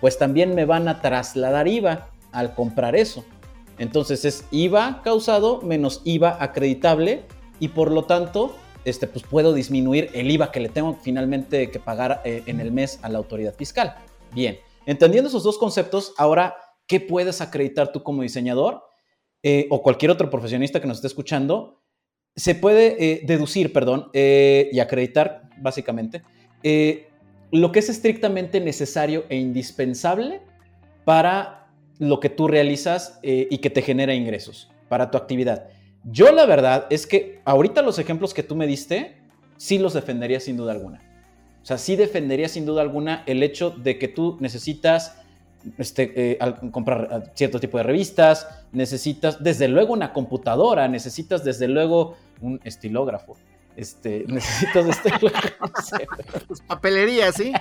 [0.00, 3.24] pues también me van a trasladar IVA al comprar eso.
[3.78, 7.22] Entonces es IVA causado menos IVA acreditable
[7.60, 11.78] y por lo tanto este, pues puedo disminuir el IVA que le tengo finalmente que
[11.78, 13.94] pagar eh, en el mes a la autoridad fiscal.
[14.32, 18.82] Bien, entendiendo esos dos conceptos, ahora, ¿qué puedes acreditar tú como diseñador
[19.42, 21.82] eh, o cualquier otro profesionista que nos esté escuchando?
[22.34, 26.22] Se puede eh, deducir, perdón, y acreditar, básicamente,
[27.50, 30.40] lo que es estrictamente necesario e indispensable
[31.04, 31.68] para
[31.98, 35.68] lo que tú realizas y que te genera ingresos para tu actividad.
[36.04, 39.16] Yo la verdad es que ahorita los ejemplos que tú me diste,
[39.56, 41.02] sí los defendería sin duda alguna.
[41.62, 45.16] O sea, sí defendería sin duda alguna el hecho de que tú necesitas
[45.76, 46.38] este, eh,
[46.70, 52.60] comprar eh, cierto tipo de revistas, necesitas desde luego una computadora, necesitas desde luego un
[52.64, 53.36] estilógrafo.
[53.78, 55.12] Este, necesitas este,
[56.48, 57.52] pues, papelería, sí.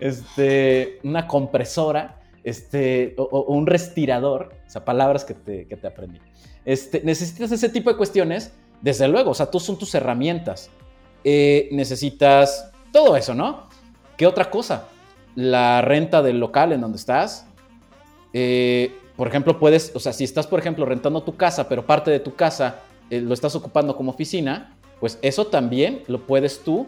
[0.00, 6.18] Este, una compresora, este, o, un respirador, o sea, palabras que te, que te aprendí.
[6.64, 10.70] Este, necesitas ese tipo de cuestiones, desde luego, o sea, tú son tus herramientas.
[11.24, 13.68] Eh, necesitas todo eso, ¿no?
[14.16, 14.88] ¿Qué otra cosa?
[15.34, 17.46] La renta del local en donde estás.
[18.32, 22.10] Eh, por ejemplo, puedes, o sea, si estás, por ejemplo, rentando tu casa, pero parte
[22.10, 26.86] de tu casa eh, lo estás ocupando como oficina, pues eso también lo puedes tú,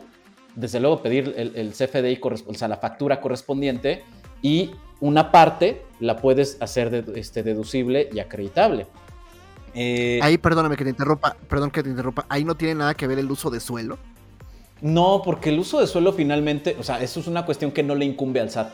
[0.55, 4.03] desde luego, pedir el, CFDI, o sea, la factura correspondiente,
[4.43, 8.87] y una parte la puedes hacer este, deducible y acreditable.
[9.75, 13.07] Eh, ahí, perdóname que te interrumpa, perdón que te interrumpa, ahí no tiene nada que
[13.07, 13.99] ver el uso de suelo.
[14.81, 17.95] No, porque el uso de suelo finalmente, o sea, eso es una cuestión que no
[17.95, 18.73] le incumbe al SAT.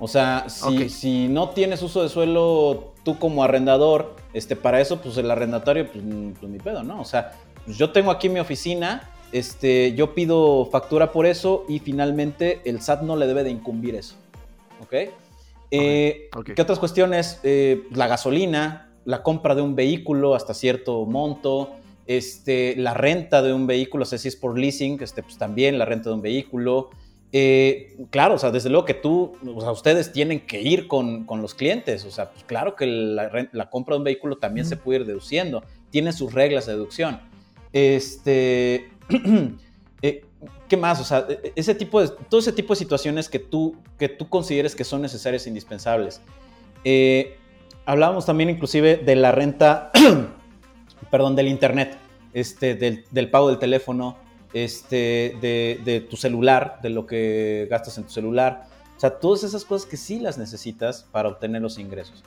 [0.00, 5.16] O sea, si, no tienes uso de suelo tú como arrendador, este, para eso, pues
[5.16, 6.04] el arrendatario, pues,
[6.38, 7.00] pues ni pedo, ¿no?
[7.00, 7.32] O sea,
[7.76, 13.02] yo tengo aquí mi oficina, este, yo pido factura por eso y finalmente el SAT
[13.02, 14.14] no le debe de incumbir eso.
[14.82, 14.94] ¿Ok?
[15.70, 17.40] Eh, ¿Qué otras cuestiones?
[17.42, 21.70] Eh, la gasolina, la compra de un vehículo hasta cierto monto,
[22.06, 25.78] este, la renta de un vehículo, o sea, si es por leasing, este, pues también
[25.78, 26.90] la renta de un vehículo.
[27.32, 31.26] Eh, claro, o sea, desde luego que tú, o sea, ustedes tienen que ir con,
[31.28, 35.00] los clientes, o sea, pues claro que la, compra de un vehículo también se puede
[35.00, 37.20] ir deduciendo, tiene sus reglas de deducción.
[37.72, 38.90] Este,
[40.02, 40.24] eh,
[40.68, 41.00] ¿qué más?
[41.00, 44.08] O sea, e, e, ese tipo de, todo ese tipo de situaciones que tú, que
[44.08, 46.20] tú consideres que son necesarias e indispensables.
[46.84, 47.36] Eh,
[47.86, 49.90] hablábamos también inclusive de la renta,
[51.10, 51.96] perdón, del internet,
[52.32, 54.16] este, del, pago del teléfono,
[54.52, 58.66] este, de, tu celular, de lo que gastas en tu celular.
[58.96, 62.24] O sea, todas esas cosas que sí las necesitas para obtener los ingresos.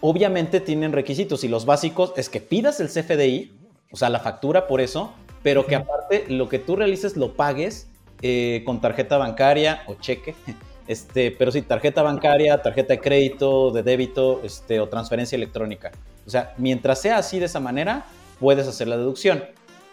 [0.00, 3.52] Obviamente tienen requisitos y los básicos es que pidas el CFDI,
[3.92, 5.12] o sea, la factura por eso,
[5.42, 7.86] pero que aparte lo que tú realices lo pagues
[8.22, 10.34] eh, con tarjeta bancaria o cheque
[10.86, 15.92] Este, pero sí, tarjeta bancaria, tarjeta de crédito, de débito, este, o transferencia electrónica.
[16.26, 18.06] O sea, mientras sea así de esa manera,
[18.40, 19.44] puedes hacer la deducción.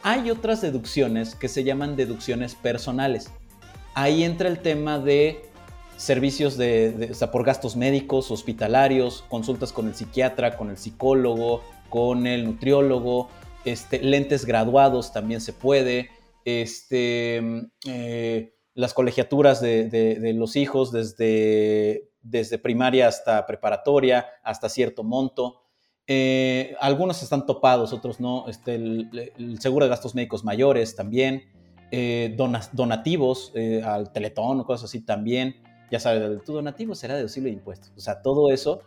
[0.01, 3.29] Hay otras deducciones que se llaman deducciones personales.
[3.93, 5.41] Ahí entra el tema de
[5.97, 11.61] servicios de, o sea, por gastos médicos, hospitalarios, consultas con el psiquiatra, con el psicólogo,
[11.89, 13.29] con el nutriólogo,
[13.65, 16.09] este, lentes graduados también se puede,
[16.45, 17.41] este,
[17.85, 25.63] eh, las colegiaturas de, los hijos desde, desde, primaria hasta preparatoria, hasta cierto monto.
[26.07, 28.47] Eh, algunos están topados, otros no.
[28.47, 31.43] Este, el, seguro de gastos médicos mayores también.
[31.91, 32.35] Eh,
[32.71, 33.51] donativos
[33.83, 35.61] al teletón o cosas así también.
[35.91, 37.91] Ya sabes, tu donativo será deducible de impuestos.
[37.97, 38.81] O sea, todo eso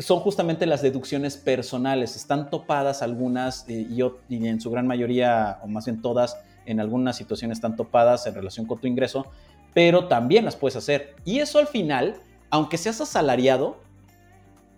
[0.00, 2.16] son justamente las deducciones personales.
[2.16, 3.96] Están topadas algunas y,
[4.28, 8.34] y en su gran mayoría, o más bien todas, en algunas situaciones están topadas en
[8.34, 9.26] relación con tu ingreso,
[9.74, 11.14] pero también las puedes hacer.
[11.24, 12.16] Y eso al final,
[12.50, 13.78] aunque seas asalariado,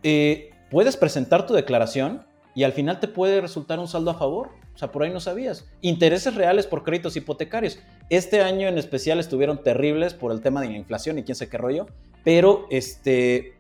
[0.03, 2.24] eh, puedes presentar tu declaración
[2.55, 4.51] y al final te puede resultar un saldo a favor.
[4.74, 5.66] O sea, por ahí no sabías.
[5.80, 7.78] Intereses reales por créditos hipotecarios.
[8.11, 11.49] Este año en especial estuvieron terribles por el tema de la inflación y quién sé
[11.49, 11.87] qué rollo,
[12.25, 13.55] pero este, eh,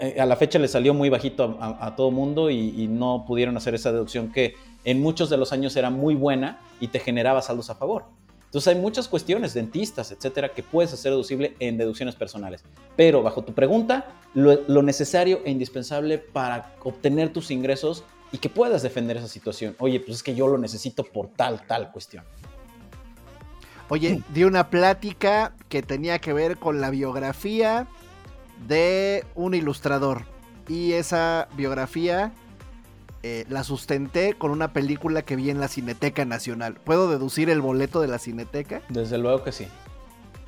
[0.00, 3.74] eh, a la fecha le salió muy bajito a, todo mundo y, no pudieron hacer
[3.74, 7.70] esa deducción que en muchos de los años era muy buena y te generaba saldos
[7.70, 8.04] a favor.
[8.44, 12.62] Entonces hay muchas cuestiones, dentistas, etcétera, que puedes hacer deducible en deducciones personales.
[12.96, 18.82] Pero bajo tu pregunta, lo, necesario e indispensable para obtener tus ingresos y que puedas
[18.82, 19.74] defender esa situación.
[19.80, 22.24] Oye, pues es que yo lo necesito por tal, tal cuestión.
[23.90, 27.88] Oye, di una plática que tenía que ver con la biografía
[28.68, 30.22] de un ilustrador.
[30.68, 32.32] Y esa biografía
[33.24, 36.74] eh, la sustenté con una película que vi en la Cineteca Nacional.
[36.74, 38.80] ¿Puedo deducir el boleto de la Cineteca?
[38.88, 39.66] Desde luego que sí.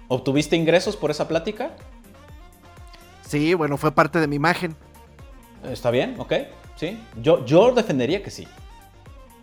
[0.07, 1.72] ¿Obtuviste ingresos por esa plática?
[3.26, 4.76] Sí, bueno, fue parte de mi imagen.
[5.64, 6.32] Está bien, ok,
[6.76, 6.97] sí.
[7.20, 8.47] Yo, yo defendería que sí.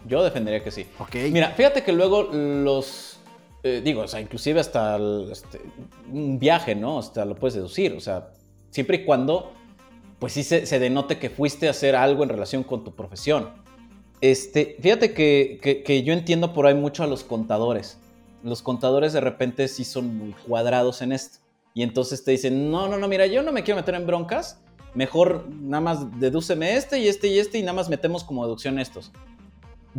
[0.06, 0.88] Yo defendería que sí.
[1.00, 1.16] Ok.
[1.32, 3.09] Mira, fíjate que luego los.
[3.64, 4.98] Eh, digo, o sea, inclusive hasta
[5.32, 5.60] este,
[6.12, 7.00] un viaje, ¿no?
[7.00, 7.94] Hasta lo puedes deducir.
[7.94, 8.30] O sea,
[8.70, 9.52] siempre y cuando,
[10.20, 13.50] pues sí se, se denote que fuiste a hacer algo en relación con tu profesión.
[14.22, 17.98] Este, fíjate que, que- que yo entiendo por ahí mucho a los contadores.
[18.44, 21.40] Los contadores de repente sí son muy cuadrados en esto.
[21.74, 24.60] Y entonces te dicen, no, no, no, mira, yo no me quiero meter en broncas.
[24.96, 28.80] Mejor nada más dedúceme este y este y este y nada más metemos como deducción
[28.80, 29.12] estos.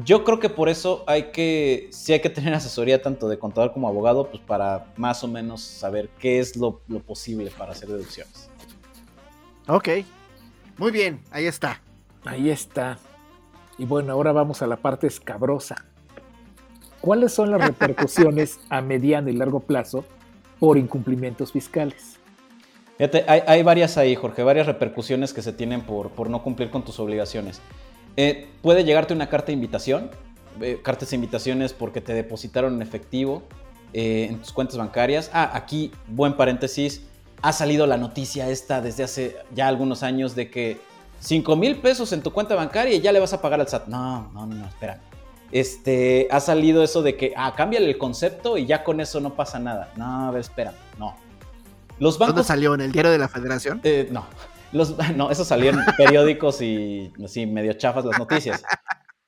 [0.04, 3.72] Yo creo que por eso hay que, sí hay que tener asesoría tanto de contador
[3.72, 7.88] como abogado, pues para más o menos saber qué es lo, lo posible para hacer
[7.88, 8.48] deducciones.
[9.66, 9.88] Ok.
[10.78, 11.82] Muy bien, ahí está.
[12.24, 12.98] Ahí está.
[13.78, 15.84] Y bueno, ahora vamos a la parte escabrosa.
[17.00, 20.04] ¿Cuáles son las repercusiones a mediano y largo plazo
[20.58, 22.18] por incumplimientos fiscales?
[22.98, 26.70] Fíjate, hay, hay varias ahí, Jorge, varias repercusiones que se tienen por, por no cumplir
[26.70, 27.60] con tus obligaciones.
[28.16, 30.10] Eh, puede llegarte una carta de invitación,
[30.60, 33.42] eh, cartas de invitaciones porque te depositaron en efectivo
[33.92, 35.30] eh, en tus cuentas bancarias.
[35.32, 37.02] Ah, aquí, buen paréntesis,
[37.42, 40.80] ha salido la noticia esta desde hace ya algunos años de que
[41.20, 43.86] 5 mil pesos en tu cuenta bancaria y ya le vas a pagar al SAT.
[43.88, 45.00] No, no, no, no, espera.
[45.52, 49.34] Este, ha salido eso de que, ah, cámbiale el concepto y ya con eso no
[49.34, 49.92] pasa nada.
[49.96, 51.16] No, a ver, espera, no.
[51.98, 52.74] Los ¿Dónde bancos salió?
[52.74, 53.80] ¿En el diario de la Federación?
[53.82, 54.26] eh, no.
[54.72, 58.62] Los, no, eso salió en periódicos y así medio chafas las noticias.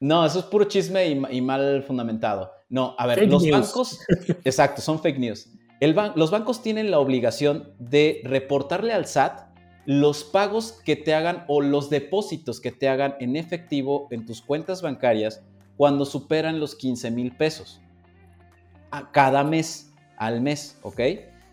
[0.00, 2.52] No, eso es puro chisme y, y mal fundamentado.
[2.68, 3.52] No, a ver, Fake los news.
[3.66, 4.00] bancos,
[4.44, 5.48] exacto, son fake news.
[5.80, 9.50] El ban- los bancos tienen la obligación de reportarle al SAT
[9.84, 14.40] los pagos que te hagan o los depósitos que te hagan en efectivo en tus
[14.40, 15.42] cuentas bancarias
[15.76, 17.80] cuando superan los 15 mil pesos.
[18.92, 21.00] A cada mes, al mes, ¿ok?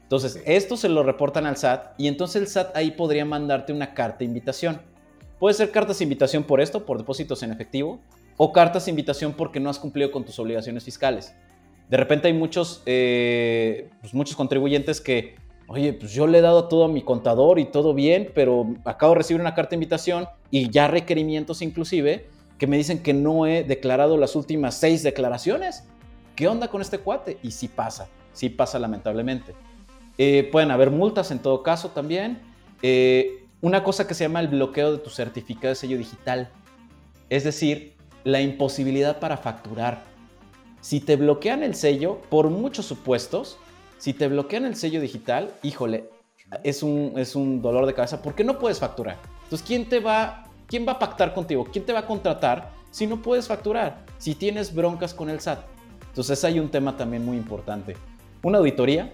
[0.10, 3.94] Entonces, esto se lo reportan al SAT y entonces el SAT ahí podría mandarte una
[3.94, 4.82] carta de invitación.
[5.38, 8.00] Puede ser cartas de invitación por esto, por depósitos en efectivo,
[8.36, 11.36] o cartas de invitación porque no has cumplido con tus obligaciones fiscales.
[11.90, 15.36] De repente hay muchos, eh, pues muchos contribuyentes que,
[15.68, 19.14] oye, pues yo le he dado todo a mi contador y todo bien, pero acabo
[19.14, 22.26] de recibir una carta de invitación y ya requerimientos inclusive
[22.58, 25.84] que me dicen que no he declarado las últimas seis declaraciones.
[26.36, 27.38] ¿Qué onda con este cuate?
[27.44, 29.54] Y sí pasa, sí pasa lamentablemente.
[30.22, 32.42] Eh, pueden haber multas en todo caso también.
[32.82, 36.50] Eh, una cosa que se llama el bloqueo de tu certificado de sello digital.
[37.30, 37.96] Es decir,
[38.26, 40.04] la imposibilidad para facturar.
[40.82, 43.58] Si te bloquean el sello, por muchos supuestos,
[43.98, 46.10] si te bloquean el sello digital, híjole,
[46.64, 49.18] es un, es un dolor de cabeza porque no puedes facturar.
[49.44, 51.66] Entonces, ¿quién te va, quién va a pactar contigo?
[51.72, 54.06] ¿Quién te va a contratar si no puedes facturar?
[54.18, 55.60] Si tienes broncas con el SAT.
[56.10, 57.96] Entonces, hay un tema también muy importante.
[58.42, 59.14] Una auditoría,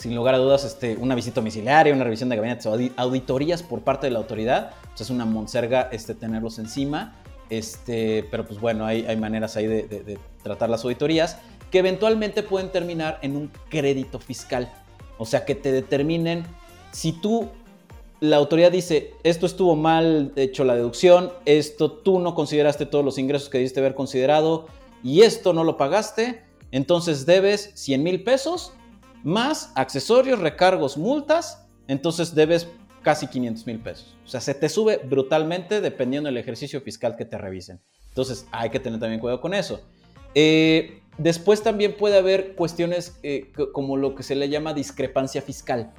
[0.00, 4.06] sin lugar a dudas, este, una visita domiciliaria, una revisión de gabinetes auditorías por parte
[4.06, 7.16] de la autoridad, pues es una monserga este, tenerlos encima.
[7.50, 11.38] Este, pero pues bueno, hay, hay maneras ahí de tratar las auditorías
[11.70, 14.72] que eventualmente pueden terminar en un crédito fiscal.
[15.18, 16.44] O sea, que te determinen
[16.92, 17.48] si tú,
[18.20, 23.18] la autoridad dice, esto estuvo mal hecho la deducción, esto tú no consideraste todos los
[23.18, 24.66] ingresos que debiste haber considerado
[25.02, 26.42] y esto no lo pagaste,
[26.72, 28.72] entonces debes 100 mil pesos
[29.22, 32.68] más accesorios, recargos, multas, entonces debes
[33.02, 34.16] casi 500 mil pesos.
[34.24, 37.80] O sea, se te sube brutalmente dependiendo del ejercicio fiscal que te revisen.
[38.08, 39.80] Entonces, hay que tener también cuidado con eso.
[40.34, 45.42] Eh, después también puede haber cuestiones eh, co- como lo que se le llama discrepancia
[45.42, 45.92] fiscal.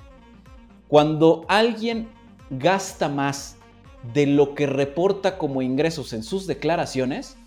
[0.87, 2.09] Cuando alguien
[2.49, 3.55] gasta más
[4.13, 7.37] de lo que reporta como ingresos en sus declaraciones,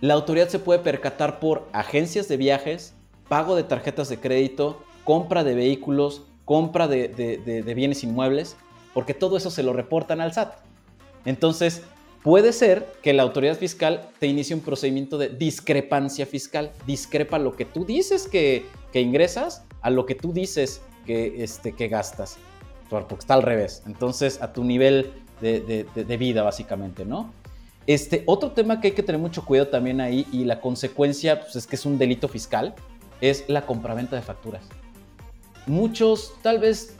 [0.00, 2.94] la autoridad se puede percatar por agencias de viajes,
[3.28, 8.56] pago de tarjetas de crédito, compra de vehículos, compra de, de- de- de bienes inmuebles,
[8.94, 10.54] porque todo eso se lo reportan al SAT.
[11.24, 11.82] Entonces,
[12.22, 16.72] puede ser que la autoridad fiscal te inicie un procedimiento de discrepancia fiscal.
[16.86, 21.72] Discrepa lo que tú dices que, que ingresas a lo que tú dices que, este,
[21.72, 22.36] que gastas.
[22.90, 23.82] Por- Porque está al revés.
[23.86, 27.32] Entonces, a tu nivel de- de- de vida, básicamente, ¿no?
[27.86, 31.56] Este, otro tema que hay que tener mucho cuidado también ahí, y la consecuencia pues,
[31.56, 32.74] es que es un delito fiscal,
[33.20, 34.64] es la compraventa de facturas.
[35.66, 36.96] Muchos, tal vez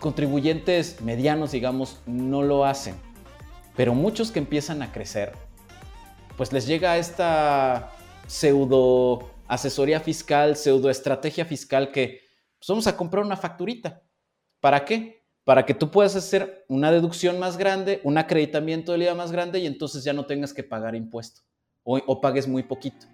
[0.00, 2.94] contribuyentes medianos, digamos, no lo hacen,
[3.76, 5.32] pero muchos que empiezan a crecer,
[6.36, 7.92] pues les llega esta
[8.26, 12.20] pseudo asesoría fiscal, pseudo estrategia fiscal que
[12.58, 14.02] pues, vamos a comprar una facturita.
[14.60, 15.24] ¿Para qué?
[15.44, 19.58] Para que tú puedas hacer una deducción más grande, un acreditamiento del IVA más grande
[19.60, 21.42] y entonces ya no tengas que pagar impuesto
[21.82, 23.06] o, o pagues muy poquito.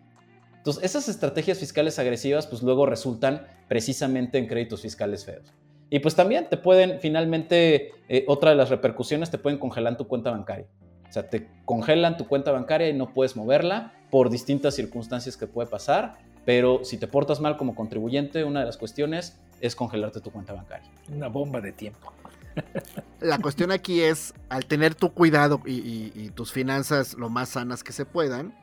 [0.65, 5.53] Entonces, esas estrategias fiscales agresivas pues luego resultan precisamente en créditos fiscales feos.
[5.91, 10.09] Y pues también te pueden, finalmente, eh, otra de las repercusiones, te pueden congelar tu
[10.09, 10.67] cuenta bancaria.
[11.07, 15.47] O sea, te congelan tu cuenta bancaria y no puedes moverla por distintas circunstancias que
[15.47, 16.15] puede pasar,
[16.47, 20.55] pero si te portas mal como contribuyente, una de las cuestiones es congelarte tu cuenta
[20.55, 20.91] bancaria.
[21.15, 22.11] Una bomba de tiempo.
[23.21, 27.93] La cuestión aquí es, al tener tu cuidado y, tus finanzas lo más sanas que
[27.93, 28.55] se puedan,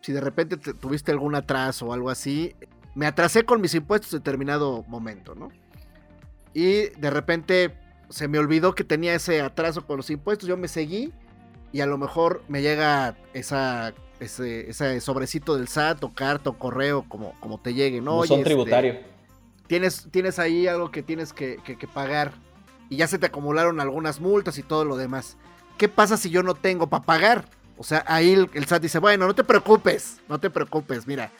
[0.00, 2.54] si de repente tuviste algún atraso o algo así,
[2.94, 5.50] me atrasé con mis impuestos en determinado momento, ¿no?
[6.54, 7.74] Y de repente
[8.08, 11.12] se me olvidó que tenía ese atraso con los impuestos, yo me seguí
[11.72, 17.04] y a lo mejor me llega esa, ese, sobrecito del SAT o carta o correo,
[17.08, 18.24] como, como te llegue, ¿no?
[18.24, 18.98] son este, tributario.
[19.66, 22.32] tienes, tienes ahí algo que tienes que, que, que pagar
[22.88, 25.36] y ya se te acumularon algunas multas y todo lo demás.
[25.76, 27.44] ¿Qué pasa si yo no tengo para pagar?
[27.78, 31.30] O sea, ahí el, SAT dice, bueno, no te preocupes, no te preocupes, mira,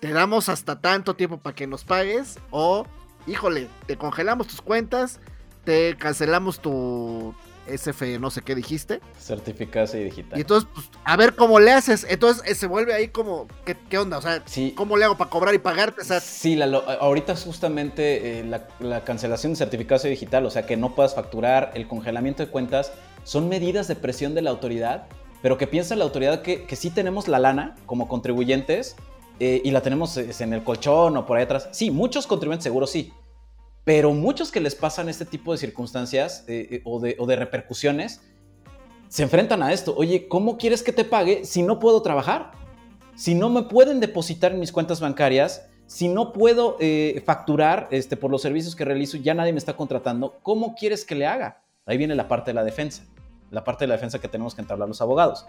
[0.00, 2.86] te damos hasta tanto tiempo para que nos pagues o,
[3.26, 5.20] híjole, te congelamos tus cuentas,
[5.64, 7.34] te cancelamos tu,
[7.66, 9.00] SF, no sé qué dijiste.
[9.18, 10.38] Certificado y digital.
[10.38, 12.06] Y entonces, pues, a ver cómo le haces.
[12.08, 14.18] Entonces eh, se vuelve ahí como, ¿qué, onda?
[14.18, 14.42] O sea,
[14.74, 16.02] ¿cómo le hago para cobrar y pagarte?
[16.20, 18.44] sí, ahorita es justamente eh,
[18.80, 22.92] la, cancelación de certificado digital, o sea, que no puedas facturar, el congelamiento de cuentas,
[23.24, 25.06] son medidas de presión de la autoridad,
[25.46, 28.96] pero que piensa la autoridad que, que sí tenemos la lana como contribuyentes
[29.38, 31.68] eh, y la tenemos en el colchón o por ahí atrás.
[31.70, 33.12] Sí, muchos contribuyentes seguro sí
[33.84, 38.22] pero muchos que les pasan este tipo de circunstancias eh, eh, o, de, repercusiones
[39.06, 39.94] se enfrentan a esto.
[39.96, 42.50] Oye, ¿cómo quieres que te pague si no puedo trabajar?
[43.14, 46.76] Si no me pueden depositar en mis cuentas bancarias, si no puedo
[47.24, 51.14] facturar este, por los servicios que realizo, ya nadie me está contratando, ¿cómo quieres que
[51.14, 51.62] le haga?
[51.86, 53.04] Ahí viene la parte de la defensa,
[53.50, 55.46] la parte de la defensa que tenemos que entablar los abogados.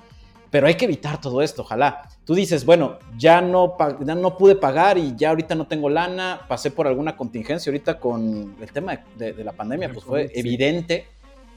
[0.50, 2.10] Pero hay que evitar todo esto, ojalá.
[2.24, 6.72] Tú dices, bueno, ya no, no pude pagar y ya ahorita no tengo lana, pasé
[6.72, 11.08] por alguna contingencia ahorita con el tema de, la pandemia, pues fue evidente.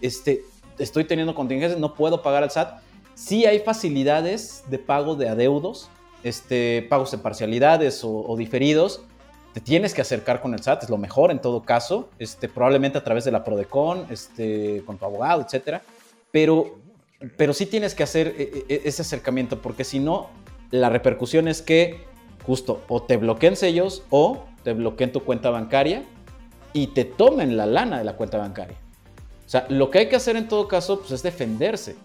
[0.00, 0.42] Este,
[0.78, 2.80] estoy teniendo contingencias, no puedo pagar al SAT.
[3.14, 5.88] Sí hay facilidades de pago de adeudos,
[6.24, 9.02] este, pagos de parcialidades o, diferidos.
[9.52, 12.98] Te tienes que acercar con el SAT, es lo mejor en todo caso, este, probablemente
[12.98, 15.82] a través de la Prodecon, este, con tu abogado, etcétera.
[16.30, 16.80] Pero
[17.36, 20.28] pero sí tienes que hacer e, e, ese acercamiento, porque si no,
[20.70, 22.04] la repercusión es que
[22.46, 26.04] justo o te bloqueen sellos o te bloqueen tu cuenta bancaria
[26.72, 28.76] y te tomen la lana de la cuenta bancaria.
[29.46, 31.96] O sea, lo que hay que hacer en todo caso pues, es defenderse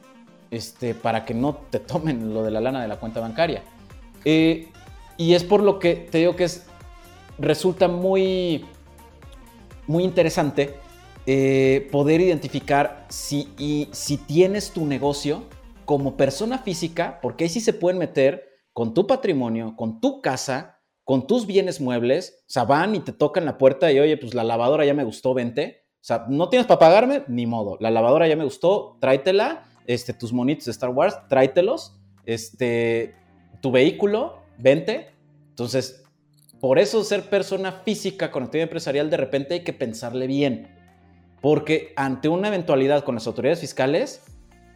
[0.52, 3.64] este, para que no te tomen lo de la lana de la cuenta bancaria.
[4.26, 4.68] Eh,
[5.18, 6.66] y es por lo que te digo que es,
[7.38, 8.66] resulta muy,
[9.88, 10.76] muy interesante
[11.28, 15.44] eh, poder identificar si, y, si tienes tu negocio
[15.86, 20.80] como persona física, porque ahí sí se pueden meter con tu patrimonio, con tu casa,
[21.04, 24.34] con tus bienes muebles, o sea, van y te tocan la puerta y, oye, pues
[24.34, 25.84] la lavadora ya me gustó, vente.
[25.96, 27.78] O sea, no tienes para pagarme, ni modo.
[27.80, 29.64] La lavadora ya me gustó, tráetela.
[29.88, 31.96] Este, tus monitos de Star Wars, tráetelos.
[32.26, 33.16] Este,
[33.62, 35.10] tu vehículo, vente.
[35.50, 36.04] Entonces,
[36.60, 40.75] por eso ser persona física con actividad empresarial, de repente hay que pensarle bien.
[41.46, 44.24] Porque ante una eventualidad con las autoridades fiscales,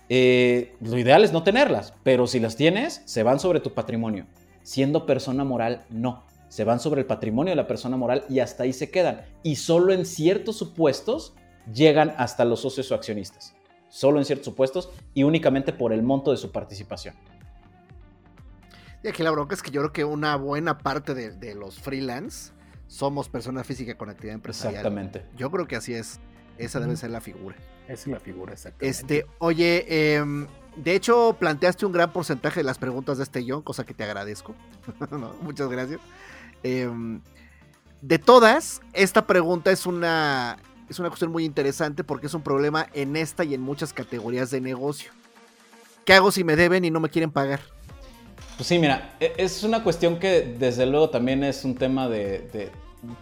[0.07, 4.27] eh, lo ideal es no tenerlas, pero si las tienes, se van sobre tu patrimonio.
[4.61, 6.25] Siendo persona moral, no.
[6.47, 9.21] Se van sobre el patrimonio de la persona moral y hasta ahí se quedan.
[9.41, 11.33] Y solo en ciertos supuestos
[11.73, 13.55] llegan hasta los socios o accionistas.
[13.87, 17.15] Solo en ciertos supuestos y únicamente por el monto de su participación.
[19.03, 21.79] Y aquí la bronca es que yo creo que una buena parte de, de los
[21.79, 22.51] freelance
[22.85, 24.75] somos personas físicas con actividad empresarial.
[24.75, 25.25] Exactamente.
[25.35, 26.19] Yo creo que así es.
[26.59, 27.55] Esa debe ser la figura.
[27.87, 28.87] Esa es la figura, exactamente.
[28.87, 30.45] Este, oye, em,
[30.75, 34.03] de hecho, planteaste un gran porcentaje de las preguntas de este John, cosa que te
[34.03, 34.53] agradezco.
[35.41, 36.01] muchas gracias.
[36.61, 37.21] Em,
[38.01, 40.57] de todas, esta pregunta es una,
[40.89, 44.51] es una cuestión muy interesante porque es un problema en esta y en muchas categorías
[44.51, 45.11] de negocio.
[46.03, 47.61] ¿Qué hago si me deben y no me quieren pagar?
[48.57, 52.69] Pues sí, mira, e, es una cuestión que desde luego también es un tema de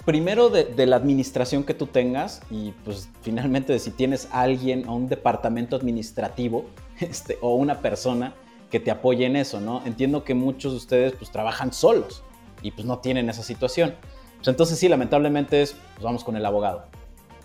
[0.06, 4.96] primero de, la administración que tú tengas y pues finalmente de si tienes alguien o
[4.96, 6.66] un departamento administrativo
[7.00, 8.34] este, o una persona
[8.72, 9.82] que te apoye en eso, ¿no?
[9.86, 12.24] Entiendo que muchos de ustedes pues trabajan solos
[12.62, 13.96] y pues no tienen esa situación.
[14.38, 16.86] Pues, entonces sí, lamentablemente es, pues vamos con el abogado.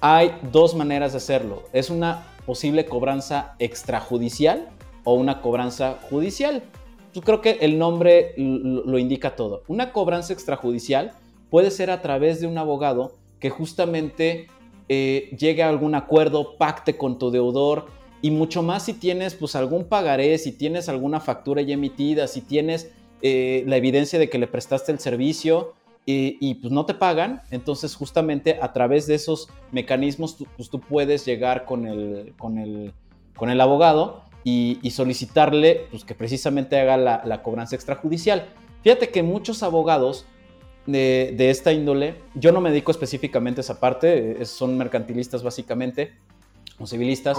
[0.00, 1.62] Hay dos maneras de hacerlo.
[1.72, 4.68] Es una posible cobranza extrajudicial
[5.04, 6.64] o una cobranza judicial.
[7.14, 9.62] Yo creo que el nombre lo indica todo.
[9.68, 11.12] Una cobranza extrajudicial
[11.52, 14.46] puede ser a través de un abogado que justamente
[14.88, 17.88] eh, llegue a algún acuerdo, pacte con tu deudor
[18.22, 22.40] y mucho más si tienes pues algún pagaré, si tienes alguna factura ya emitida, si
[22.40, 25.74] tienes eh, la evidencia de que le prestaste el servicio,
[26.04, 30.80] y, pues no te pagan, entonces justamente a través de esos mecanismos tú, pues tú
[30.80, 32.92] puedes llegar con el, con el,
[33.36, 38.48] con el abogado y, solicitarle pues, que precisamente haga la, la, cobranza extrajudicial.
[38.82, 40.26] Fíjate que muchos abogados
[40.86, 46.12] de, de, esta índole, yo no me dedico específicamente a esa parte, son mercantilistas básicamente,
[46.78, 47.38] o civilistas,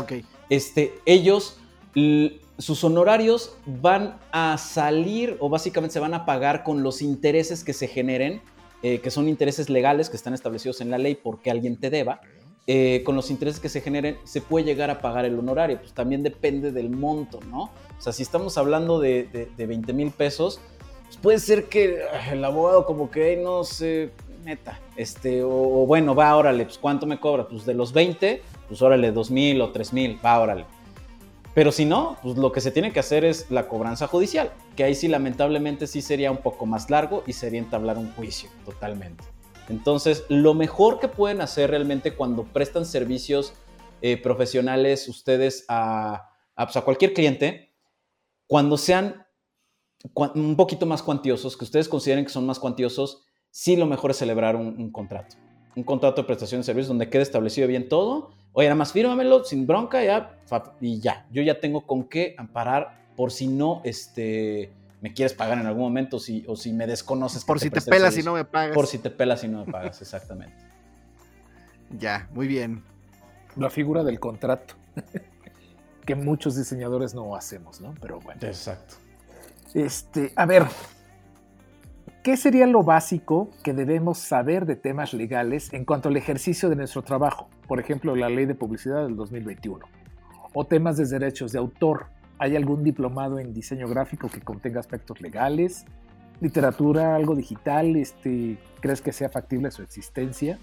[0.49, 1.57] este, ellos
[2.57, 7.74] sus honorarios van a salir o básicamente se van a pagar con los intereses que
[7.74, 8.41] se generen,
[8.84, 12.22] eh, que son intereses legales que están establecidos en la ley porque alguien te deba.
[12.65, 15.80] Eh, con los intereses que se generen, se puede llegar a pagar el honorario.
[15.80, 17.64] Pues también depende del monto, ¿no?
[17.64, 20.61] O sea, si estamos hablando de, de, 20 mil pesos,
[21.18, 24.11] puede ser que el abogado como que, no sé,
[24.44, 27.48] neta, este, o, bueno, va, órale, pues ¿cuánto me cobra?
[27.48, 30.65] Pues de los 20, pues órale, 2 mil o 3 mil, va, órale.
[31.53, 34.84] Pero si no, pues lo que se tiene que hacer es la cobranza judicial, que
[34.84, 39.23] ahí sí lamentablemente sí sería un poco más largo y sería entablar un juicio totalmente.
[39.69, 43.53] Entonces, lo mejor que pueden hacer realmente cuando prestan servicios
[44.02, 47.72] eh, profesionales ustedes a, pues, a, cualquier cliente,
[48.48, 49.23] cuando sean
[50.36, 54.18] un poquito más cuantiosos, que ustedes consideren que son más cuantiosos, sí lo mejor es
[54.18, 55.36] celebrar un contrato
[55.76, 58.32] un contrato de prestación de servicios donde quede establecido bien todo.
[58.54, 60.38] Oye, nada más fírmamelo sin bronca ya,
[60.80, 61.26] y ya.
[61.32, 64.72] Yo ya tengo con qué amparar por si no este,
[65.02, 67.44] me quieres pagar en algún momento si, o si me desconoces.
[67.44, 68.76] Por si te, pelas y no me pagas.
[68.76, 70.56] Por si te pelas y no me pagas, exactamente.
[71.98, 72.84] Ya, muy bien.
[73.56, 74.76] La figura del contrato,
[76.06, 77.96] que muchos diseñadores no hacemos, ¿no?
[78.00, 78.40] Pero bueno.
[78.44, 78.96] Exacto.
[79.74, 80.68] Este, a ver,
[82.24, 86.78] ¿Qué sería lo básico que debemos saber de temas legales en cuanto al ejercicio de
[86.78, 87.50] nuestro trabajo?
[87.68, 89.86] Por ejemplo, la ley de publicidad del 2021.
[90.54, 92.06] O temas de derechos de autor.
[92.40, 95.84] ¿Hay algún diplomado en diseño gráfico que contenga aspectos legales?
[96.40, 97.98] ¿Literatura, algo digital?
[97.98, 100.60] Este, ¿Crees que sea factible su existencia?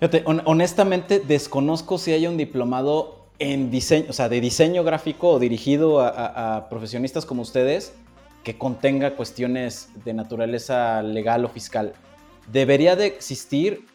[0.00, 5.38] Fíjate, honestamente desconozco si hay un diplomado en diseño, o sea, de diseño gráfico o
[5.38, 7.92] dirigido a profesionistas como ustedes
[8.44, 11.94] que contenga cuestiones de naturaleza legal o fiscal.
[12.52, 13.86] Debería de existir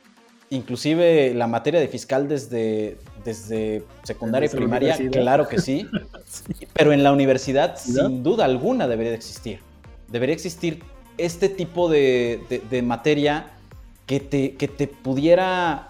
[0.49, 5.87] inclusive la materia de fiscal desde, desde secundaria y primaria, claro que sí,
[6.73, 9.59] pero en la universidad sin duda alguna debería de existir.
[10.07, 10.81] Debería existir
[11.17, 13.51] este tipo de, materia
[14.07, 15.89] que te, que te, pudiera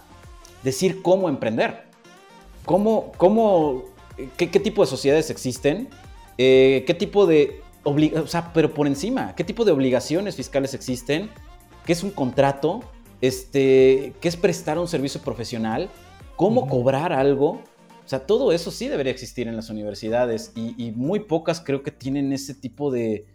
[0.64, 1.84] decir cómo emprender,
[2.66, 3.86] cómo, cómo
[4.36, 5.88] qué, tipo de sociedades existen,
[6.38, 11.30] eh, qué tipo de o sea, pero por encima, ¿qué tipo de obligaciones fiscales existen?
[11.86, 12.82] ¿Qué es un contrato?
[13.22, 15.90] Este, ¿Qué es prestar un servicio profesional?
[16.36, 17.62] ¿Cómo cobrar algo?
[18.06, 21.92] O sea, todo eso sí debería existir en las universidades y, muy pocas creo que
[21.92, 23.26] tienen ese tipo de,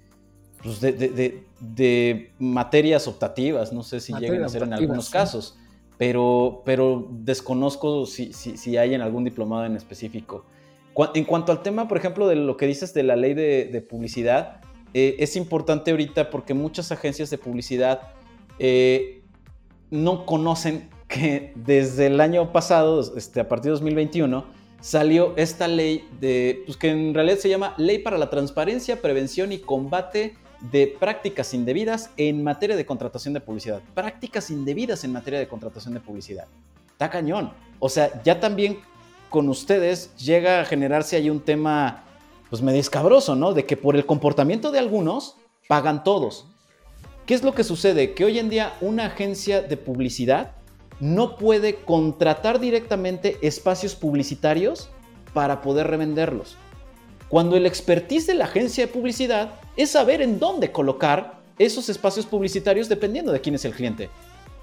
[0.62, 3.72] pues de, materias optativas.
[3.72, 5.56] No sé si llegan a ser en algunos casos,
[5.96, 10.44] pero, pero desconozco si, si hay en algún diplomado en específico.
[11.14, 14.60] En cuanto al tema, por ejemplo, de lo que dices de la ley de, publicidad,
[14.92, 18.12] eh, es importante ahorita porque muchas agencias de publicidad
[18.58, 19.22] eh,
[19.90, 24.44] no conocen que desde el año pasado, este, a partir de 2021,
[24.80, 29.50] salió esta ley de, pues que en realidad se llama Ley para la Transparencia, Prevención
[29.50, 30.34] y Combate
[30.70, 33.80] de Prácticas Indebidas en materia de contratación de publicidad.
[33.94, 36.46] Prácticas indebidas en materia de contratación de publicidad.
[36.92, 37.52] Está cañón.
[37.78, 38.78] O sea, ya también
[39.34, 42.04] con ustedes llega a generarse ahí un tema
[42.50, 43.52] pues medio escabroso, ¿no?
[43.52, 45.34] De que por el comportamiento de algunos
[45.66, 46.46] pagan todos.
[47.26, 48.14] ¿Qué es lo que sucede?
[48.14, 50.52] Que hoy en día una agencia de publicidad
[51.00, 54.88] no puede contratar directamente espacios publicitarios
[55.32, 56.56] para poder revenderlos.
[57.28, 62.24] Cuando el expertise de la agencia de publicidad es saber en dónde colocar esos espacios
[62.24, 64.10] publicitarios dependiendo de quién es el cliente.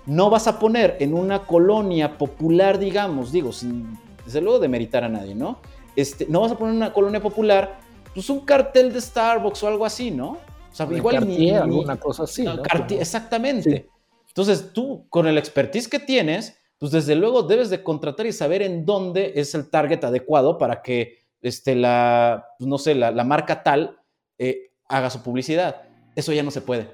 [0.06, 5.04] No vas a poner en una colonia popular, digamos, digo, sin desde luego de meritar
[5.04, 5.60] a nadie, ¿no?
[5.96, 7.80] Este, no vas a poner una colonia popular,
[8.14, 10.32] pues un cartel de Starbucks o algo así, ¿no?
[10.72, 12.62] O sea, igual ni, alguna cosa así, ¿no?
[12.90, 13.90] Exactamente.
[14.28, 18.62] Entonces, tú, con el expertise que tienes, pues desde luego debes de contratar y saber
[18.62, 23.64] en dónde es el target adecuado para que este, la, pues no sé, la, marca
[23.64, 24.00] tal
[24.38, 25.84] eh, haga su publicidad.
[26.16, 26.90] Eso ya no se puede.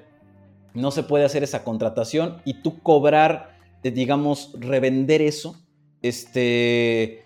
[0.74, 5.56] No se puede hacer esa contratación y tú cobrar, digamos, revender eso
[6.02, 7.24] este,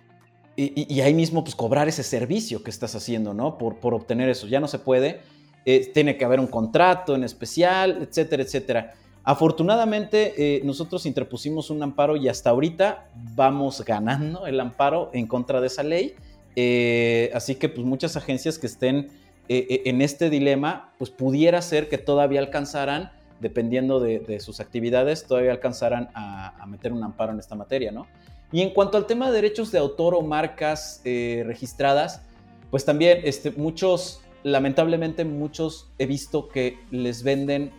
[0.57, 3.59] y, ahí mismo pues cobrar ese servicio que estás haciendo, ¿no?
[3.59, 4.47] Por, por obtener eso.
[4.47, 5.21] Ya no se puede.
[5.65, 8.93] Eh, tiene que haber un contrato en especial, etcétera, etcétera.
[9.25, 15.61] Afortunadamente, eh, nosotros interpusimos un amparo y hasta ahorita vamos ganando el amparo en contra
[15.61, 16.15] de esa ley.
[16.57, 19.11] Eh, así que, pues, muchas agencias que estén
[19.49, 23.11] en este dilema, pues pudiera ser que todavía alcanzaran
[23.43, 28.07] dependiendo de, sus actividades, todavía alcanzaran a, meter un amparo en esta materia, ¿no?
[28.53, 32.23] Y en cuanto al tema de derechos de autor o marcas eh, registradas,
[32.71, 37.73] pues también este, muchos, lamentablemente muchos he visto que les venden,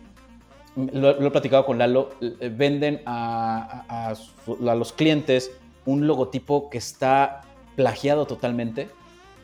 [0.74, 4.12] lo, he platicado con Lalo, eh, venden a,
[4.48, 5.52] a los clientes
[5.86, 7.42] un logotipo que está
[7.76, 8.88] plagiado totalmente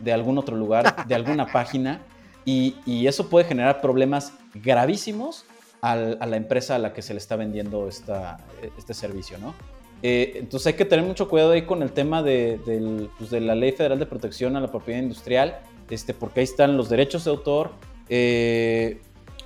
[0.01, 2.01] de algún otro lugar, de alguna página,
[2.45, 5.45] y, eso puede generar problemas gravísimos
[5.83, 8.39] a la empresa a la que se le está vendiendo esta,
[8.77, 9.55] este servicio, ¿no?
[10.03, 12.59] Eh, entonces hay que tener mucho cuidado ahí con el tema de,
[13.19, 15.61] pues, de, la Ley Federal de Protección a la Propiedad Industrial,
[15.91, 17.73] este, porque ahí están los derechos de autor.
[18.09, 19.01] Eh,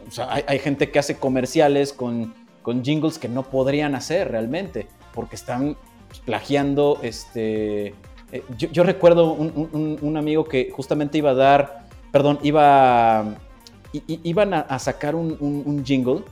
[0.07, 4.87] o sea, hay, gente que hace comerciales con, con jingles que no podrían hacer realmente,
[5.13, 5.77] porque están
[6.09, 7.95] pues, plagiando este,
[8.35, 13.37] eh, yo, recuerdo un, amigo que justamente iba a dar, perdón, iba,
[13.93, 16.25] iban a, sacar un, jingle,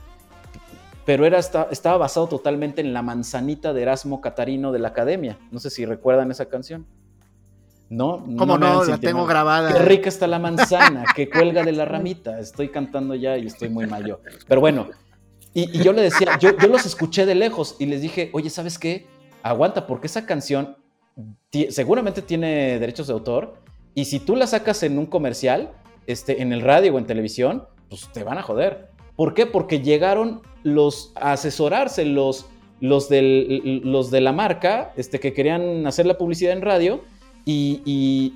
[1.05, 5.37] pero era, estaba basado totalmente en la manzanita de Erasmo Catarino de la Academia.
[5.51, 6.85] No sé si recuerdan esa canción.
[7.89, 8.25] ¿No?
[8.37, 8.83] ¿Cómo no?
[8.85, 9.71] la tengo grabada.
[9.71, 12.39] Qué rica está la manzana, que cuelga de la ramita.
[12.39, 14.21] Estoy cantando ya y estoy muy mayor.
[14.47, 14.87] Pero bueno,
[15.53, 18.79] y, yo le decía, yo, yo los escuché de lejos y les dije, oye, ¿sabes
[18.79, 19.05] qué?
[19.43, 20.77] Aguanta, porque esa canción
[21.69, 23.55] seguramente tiene derechos de autor
[23.93, 25.71] y si tú la sacas en un comercial,
[26.07, 28.89] este, en el radio o en televisión, pues te van a joder.
[29.15, 29.45] ¿Por qué?
[29.45, 32.47] Porque llegaron los a asesorarse los,
[32.79, 37.01] los, del, los de la marca este, que querían hacer la publicidad en radio
[37.45, 38.33] y, y,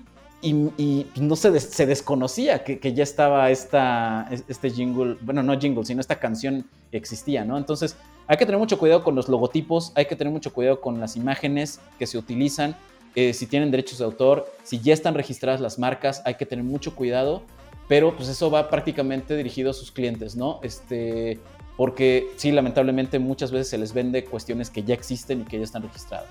[1.20, 6.00] no se, se desconocía que, que, ya estaba esta, este jingle, bueno, no jingle, sino
[6.00, 7.58] esta canción existía, ¿no?
[7.58, 7.98] Entonces,
[8.28, 11.16] hay que tener mucho cuidado con los logotipos, hay que tener mucho cuidado con las
[11.16, 12.76] imágenes que se utilizan,
[13.16, 16.64] eh, si tienen derechos de autor, si ya están registradas las marcas, hay que tener
[16.64, 17.42] mucho cuidado,
[17.88, 20.60] pero pues eso va prácticamente dirigido a sus clientes, ¿no?
[20.64, 21.40] Este,
[21.78, 25.64] porque sí, lamentablemente muchas veces se les vende cuestiones que ya existen y que ya
[25.64, 26.30] están registradas.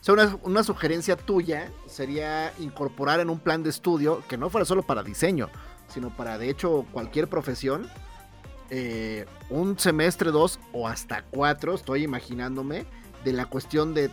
[0.00, 4.64] O sea, una, sugerencia tuya sería incorporar en un plan de estudio que no fuera
[4.64, 5.50] solo para diseño,
[5.88, 7.86] sino para de hecho cualquier profesión,
[8.70, 12.86] eh, un semestre, dos o hasta cuatro, estoy imaginándome,
[13.24, 14.10] de la cuestión de,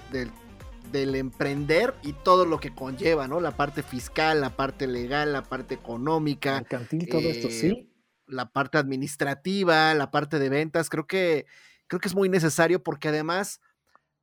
[0.91, 3.39] del emprender y todo lo que conlleva, ¿no?
[3.39, 6.63] La parte fiscal, la parte legal, la parte económica.
[6.63, 7.67] todo esto, sí.
[7.67, 7.89] Eh,
[8.27, 11.45] la parte administrativa, la parte de ventas, creo que,
[11.87, 13.61] creo que es muy necesario porque además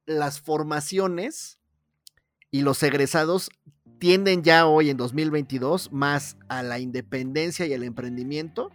[0.07, 1.59] las formaciones
[2.51, 3.51] y los egresados
[3.99, 8.71] tienden ya hoy en 2022 más a la independencia y al emprendimiento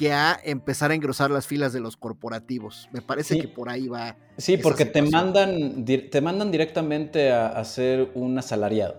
[0.00, 2.88] que a empezar a engrosar las filas de los corporativos.
[2.90, 4.16] Me parece que por ahí va.
[4.38, 8.96] Sí, porque te mandan, te mandan directamente a, ser un asalariado.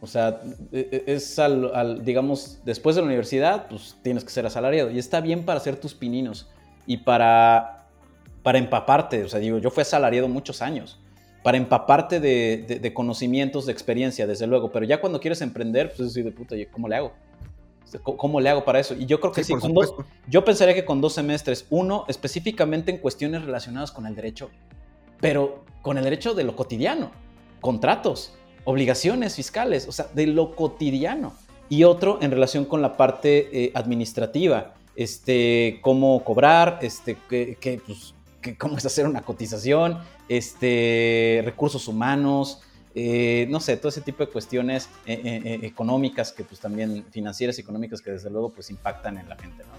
[0.00, 0.40] O sea,
[0.72, 4.90] e, e, es al, digamos, después de la universidad, pues tienes que ser asalariado.
[4.90, 6.48] Y está bien para hacer tus pininos
[6.88, 7.86] y para,
[8.42, 9.22] para empaparte.
[9.22, 10.98] O sea, digo, yo fui asalariado muchos años.
[11.44, 14.72] Para empaparte de, de conocimientos, de experiencia, desde luego.
[14.72, 17.12] Pero ya cuando quieres emprender, pues es de puta, ¿cómo le hago?
[18.02, 18.94] ¿Cómo le hago para eso?
[18.94, 19.54] Y yo creo que sí,
[20.28, 24.50] yo pensaría que con dos semestres, uno específicamente en cuestiones relacionadas con el derecho,
[25.20, 27.10] pero con el derecho de lo cotidiano,
[27.60, 28.34] contratos,
[28.64, 31.34] obligaciones fiscales, o sea, de lo cotidiano.
[31.68, 38.14] Y otro en relación con la parte eh, administrativa, este, cómo cobrar, este, que, pues,
[38.58, 39.98] cómo es hacer una cotización,
[40.28, 42.62] este, recursos humanos,
[42.94, 47.56] eh, no sé, todo ese tipo de cuestiones eh, eh, económicas que pues también financieras
[47.58, 49.70] y económicas que desde luego pues impactan en la gente, ¿no?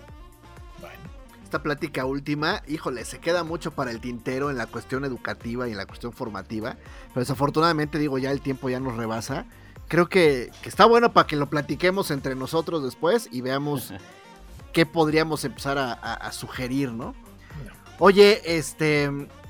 [0.80, 0.96] Bueno,
[1.44, 5.72] esta plática última, híjole, se queda mucho para el tintero en la cuestión educativa y
[5.72, 6.78] en la cuestión formativa,
[7.10, 9.46] pero desafortunadamente digo ya el tiempo ya nos rebasa.
[9.88, 13.94] Creo que, está bueno para que lo platiquemos entre nosotros después y veamos
[14.74, 17.14] qué podríamos empezar a sugerir, ¿no?
[18.00, 19.10] Oye, este,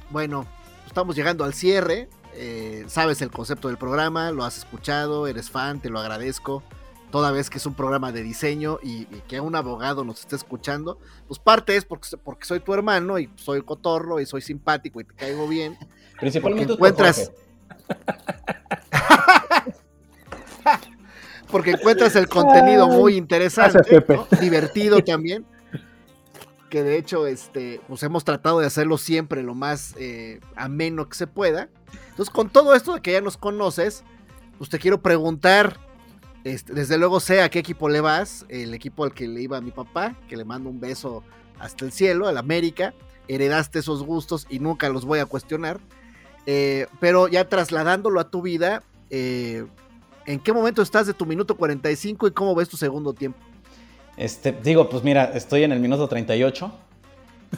[0.10, 0.46] bueno,
[0.86, 2.10] estamos llegando al cierre.
[2.36, 6.64] Eh, sabes el concepto del programa, lo has escuchado, eres fan, te lo agradezco.
[7.12, 10.98] Toda vez que es un programa de diseño y, que un abogado nos esté escuchando,
[11.28, 15.04] pues parte es porque, porque soy tu hermano y soy cotorro y soy simpático y
[15.04, 15.78] te caigo bien.
[16.20, 17.32] Principalmente porque encuentras.
[21.52, 24.04] porque encuentras el contenido muy interesante,
[24.40, 25.46] divertido también
[26.74, 31.16] que de hecho este, pues hemos tratado de hacerlo siempre lo más eh, ameno que
[31.16, 31.70] se pueda.
[32.10, 34.04] Entonces, con todo esto de que ya nos conoces,
[34.58, 35.80] pues te quiero preguntar,
[36.44, 39.62] este, desde luego sé a qué equipo le vas, el equipo al que le iba
[39.62, 41.24] mi papá, que le mando un beso
[41.60, 42.96] hasta el cielo, al América,
[43.28, 45.80] heredaste esos gustos y nunca los voy a cuestionar,
[46.48, 48.82] eh, pero ya trasladándolo a tu vida,
[49.12, 49.68] eh,
[50.26, 53.38] ¿en qué momento estás de tu minuto 45 y cómo ves tu segundo tiempo?
[54.18, 56.72] Este, digo, pues mira, estoy en el minuto 38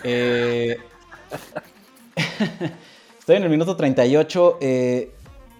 [0.04, 0.78] Eh,
[3.20, 4.58] estoy en el minuto 38.
[4.62, 5.12] Eh,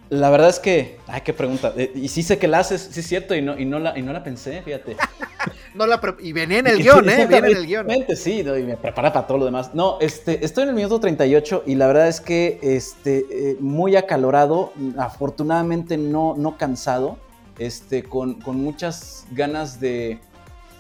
[0.10, 1.74] la verdad es que, ay, qué pregunta.
[1.76, 3.98] Eh, y sí sé que la haces, sí es cierto, y no, y no, la,
[3.98, 4.96] y no la pensé, fíjate.
[5.74, 7.26] no la y venía en el guion, ¿eh?
[7.28, 7.88] Viene en el guion.
[8.16, 9.74] Sí, y me prepara para todo lo demás.
[9.74, 13.96] No, este, estoy en el minuto 38 y la verdad es que este, eh, muy
[13.96, 17.18] acalorado, afortunadamente no, no cansado,
[17.58, 20.20] este, con, con muchas ganas de,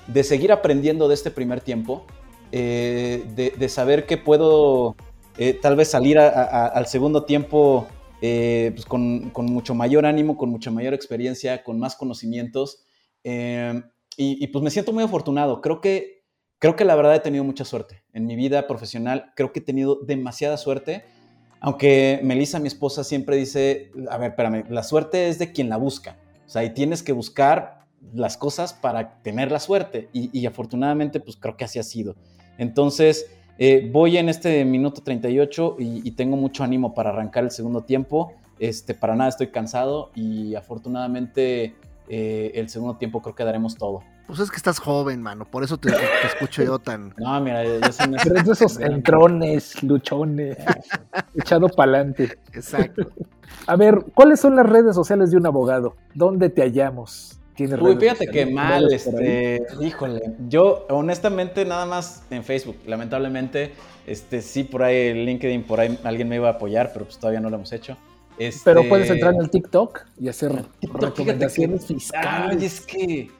[0.07, 2.05] de, seguir aprendiendo de este primer tiempo,
[2.51, 4.95] eh, de, de, saber que puedo
[5.61, 7.87] tal vez salir al segundo tiempo
[8.21, 12.83] eh, pues con, mucho mayor ánimo, con mucha mayor experiencia, con más conocimientos.
[13.23, 13.83] Eh,
[14.17, 15.61] y, pues me siento muy afortunado.
[15.61, 16.23] Creo que,
[16.57, 18.03] creo que la verdad he tenido mucha suerte.
[18.13, 21.03] En mi vida profesional creo que he tenido demasiada suerte.
[21.59, 25.77] Aunque Melissa, mi esposa, siempre dice, a ver, espérame, la suerte es de quien la
[25.77, 26.17] busca.
[26.45, 30.09] O sea, y tienes que buscar las cosas para tener la suerte.
[30.13, 32.15] Y, y afortunadamente, pues creo que así ha sido.
[32.57, 33.27] Entonces,
[33.57, 37.81] eh, voy en este minuto 38 y, y, tengo mucho ánimo para arrancar el segundo
[37.81, 38.33] tiempo.
[38.59, 41.75] Este, para nada estoy cansado y afortunadamente
[42.07, 44.03] eh, el segundo tiempo creo que daremos todo.
[44.27, 45.91] Pues es que estás joven, mano, por eso te,
[46.25, 47.13] escucho yo tan...
[47.17, 48.15] No, mira, yo, soy...
[48.23, 50.57] Pero es de esos entrones, luchones,
[51.35, 52.39] echado pa'lante.
[52.53, 53.11] Exacto.
[53.67, 55.95] A ver, ¿cuáles son las redes sociales de un abogado?
[56.13, 57.39] ¿Dónde te hallamos?
[57.57, 63.71] Uy, fíjate que mal, este, híjole, yo honestamente nada más en Facebook, lamentablemente,
[64.05, 67.17] este, sí por ahí el LinkedIn, por ahí alguien me iba a apoyar, pero pues
[67.17, 67.97] todavía no lo hemos hecho.
[68.37, 68.61] Este...
[68.65, 72.57] Pero puedes entrar en el TikTok y hacer recomendaciones fiscales.
[72.57, 73.31] Ay, es que,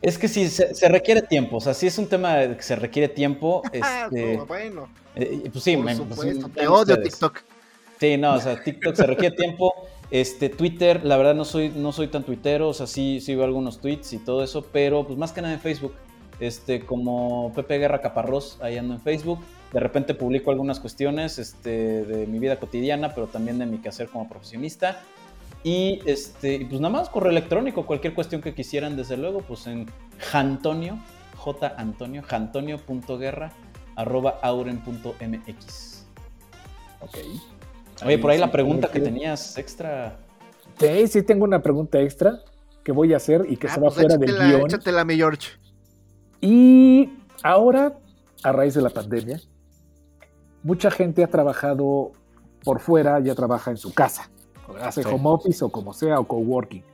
[0.00, 3.08] es que sí, se, requiere tiempo, o sea, sí es un tema que se requiere
[3.08, 3.62] tiempo.
[3.72, 7.40] Este, bueno, eh, pues sí, me, pues, te odio TikTok.
[7.98, 9.74] Sí, no, o sea, TikTok se requiere tiempo.
[10.10, 13.44] Este, Twitter, la verdad no soy, no soy tan tuitero, o sea, sí, sí veo
[13.44, 15.94] algunos tweets y todo eso, pero pues más que nada en Facebook.
[16.40, 19.40] Este, como Pepe Guerra Caparrós, ahí ando en Facebook.
[19.72, 24.08] De repente publico algunas cuestiones este, de mi vida cotidiana, pero también de mi quehacer
[24.08, 25.02] como profesionista.
[25.64, 29.86] Y este, pues nada más correo electrónico, cualquier cuestión que quisieran, desde luego, pues en
[30.18, 30.98] Jantonio,
[31.36, 33.52] J Antonio, jantonio.guerra,
[33.96, 36.06] arroba auren.mx.
[37.00, 37.18] Ok.
[38.04, 40.18] Oye, por ahí la pregunta que tenías extra.
[40.78, 42.40] Sí, sí tengo una pregunta extra
[42.84, 44.66] que voy a hacer y que ah, se va pues fuera del guion.
[44.66, 45.48] Échatela, mi George.
[46.40, 47.12] Y
[47.42, 47.98] ahora,
[48.44, 49.40] a raíz de la pandemia,
[50.62, 52.12] mucha gente ha trabajado
[52.64, 54.30] por fuera, ya trabaja en su casa,
[54.80, 56.84] hace home office o como sea, o coworking.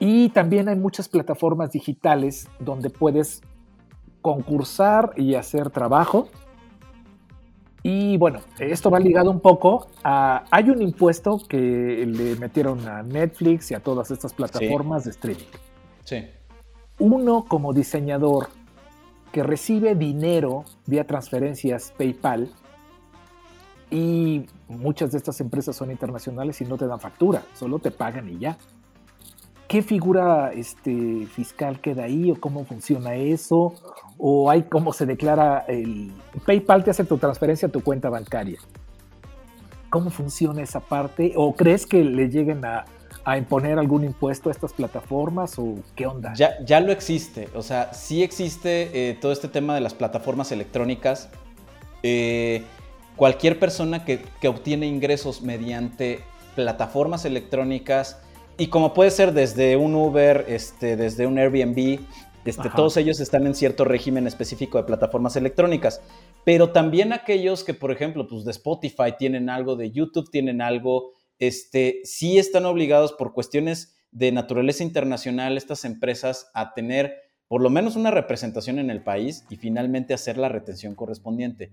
[0.00, 3.42] Y también hay muchas plataformas digitales donde puedes
[4.22, 6.28] concursar y hacer trabajo
[7.82, 10.44] y bueno, esto va ligado un poco a...
[10.50, 15.44] Hay un impuesto que le metieron a Netflix y a todas estas plataformas de streaming.
[16.04, 16.26] Sí.
[16.98, 18.48] Uno como diseñador
[19.32, 22.50] que recibe dinero vía transferencias PayPal
[23.90, 28.28] y muchas de estas empresas son internacionales y no te dan factura, solo te pagan
[28.28, 28.58] y ya.
[29.68, 33.74] ¿Qué figura este, fiscal queda ahí o cómo funciona eso?
[34.18, 36.12] ¿O hay cómo se declara el
[36.44, 38.58] PayPal te hace tu transferencia a tu cuenta bancaria?
[39.90, 41.32] ¿Cómo funciona esa parte?
[41.36, 42.84] ¿O crees que le lleguen a,
[43.36, 46.32] imponer algún impuesto a estas plataformas o qué onda?
[46.34, 50.50] Ya, ya lo existe, o sea, sí existe eh, todo este tema de las plataformas
[50.50, 51.28] electrónicas.
[52.02, 52.64] Eh,
[53.16, 56.20] cualquier persona que, que obtiene ingresos mediante
[56.54, 58.18] plataformas electrónicas,
[58.60, 62.00] y como puede ser desde un Uber, este, desde un Airbnb,
[62.48, 66.00] este, todos ellos están en cierto régimen específico de plataformas electrónicas.
[66.44, 71.10] Pero también aquellos que, por ejemplo, pues de Spotify tienen algo, de YouTube tienen algo,
[71.38, 77.16] este, sí están obligados por cuestiones de naturaleza internacional estas empresas a tener
[77.48, 81.72] por lo menos una representación en el país y finalmente hacer la retención correspondiente.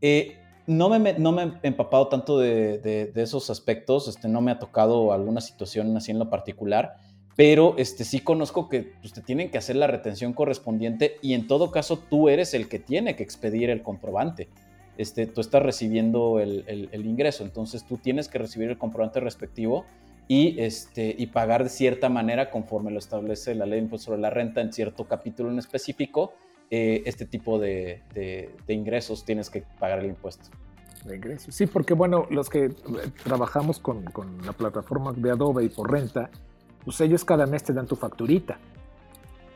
[0.00, 4.58] Eh, no me, no me he empapado tanto de, esos aspectos, este, no me ha
[4.58, 6.96] tocado alguna situación así en lo particular,
[7.36, 11.46] pero este, sí conozco que pues, te tienen que hacer la retención correspondiente y en
[11.46, 14.48] todo caso tú eres el que tiene que expedir el comprobante.
[14.96, 19.84] Este, tú estás recibiendo el, ingreso, entonces tú tienes que recibir el comprobante respectivo
[20.26, 24.22] y, este, y pagar de cierta manera conforme lo establece la ley de impuesto sobre
[24.22, 26.32] la renta en cierto capítulo en específico
[26.70, 28.02] eh, este tipo de,
[28.66, 30.48] ingresos tienes que pagar el impuesto.
[31.04, 31.54] De ingresos.
[31.54, 32.70] Sí, porque bueno, los que
[33.22, 34.04] trabajamos con,
[34.44, 36.28] la plataforma de Adobe y por renta,
[36.86, 38.58] pues ellos cada mes te dan tu facturita.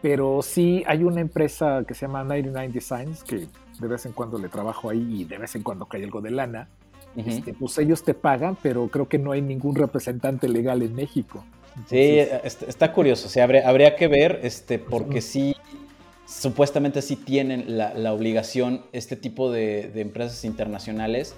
[0.03, 3.47] Pero sí hay una empresa que se llama 99 Designs, que
[3.79, 6.33] de vez en cuando le trabajo ahí y de vez en cuando cae algo de
[6.33, 6.69] lana.
[7.15, 11.45] este, pues ellos te pagan, pero creo que no hay ningún representante legal en México.
[11.87, 13.29] sí, está, curioso.
[13.29, 15.55] O sea, habría, habría, que ver, este, porque sí
[16.27, 21.35] supuestamente sí tienen la, obligación este tipo de, empresas internacionales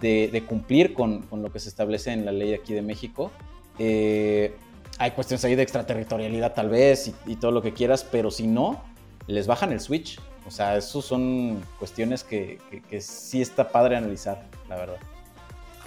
[0.00, 3.30] de, cumplir con, lo que se establece en la ley aquí de México.
[3.78, 4.56] Eh,
[4.98, 8.82] hay cuestiones ahí de extraterritorialidad tal vez y, todo lo que quieras, pero si no,
[9.26, 10.20] les bajan el switch.
[10.46, 12.58] O sea, eso son cuestiones que,
[13.00, 14.96] sí está padre analizar, la verdad.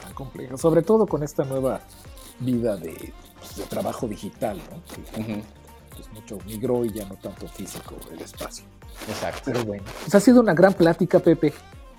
[0.01, 1.81] Tan complejo, sobre todo con esta nueva
[2.39, 4.81] vida de, pues, trabajo digital, ¿no?
[5.93, 8.63] pues mucho migró y ya no tanto físico el espacio.
[9.09, 9.41] Exacto.
[9.45, 11.53] Pero bueno, pues ha sido una gran plática, Pepe.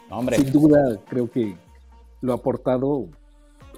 [0.08, 0.36] Hombre.
[0.36, 1.56] Sin duda, creo que
[2.22, 3.08] lo aportado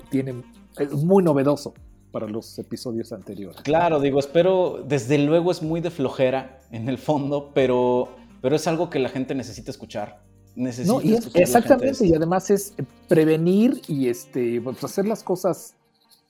[0.09, 0.44] tiene,
[0.78, 1.74] es muy novedoso
[2.15, 3.61] para los episodios anteriores.
[3.62, 8.09] Claro, digo, espero, desde luego es muy de flojera en el fondo, pero,
[8.41, 10.23] pero es algo que la gente necesita escuchar.
[10.55, 12.73] Necesita no, y exactamente, y además es
[13.09, 15.74] prevenir y este, pues hacer las cosas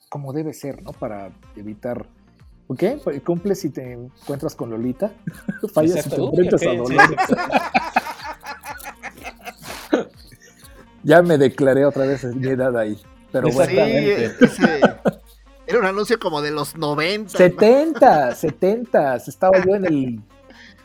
[0.09, 0.93] como debe ser, ¿no?
[0.93, 2.07] Para evitar
[2.79, 2.99] ¿Qué?
[3.23, 5.13] Cumple si te encuentras con Lolita.
[5.75, 7.17] Fallas si te enfrentas a Lolita.
[11.03, 12.99] ya me declaré otra vez mi edad ahí.
[13.31, 13.83] Pero bueno.
[15.75, 17.37] Era un anuncio como de los 90.
[17.37, 19.17] 70, 70.
[19.17, 20.21] Estaba yo en el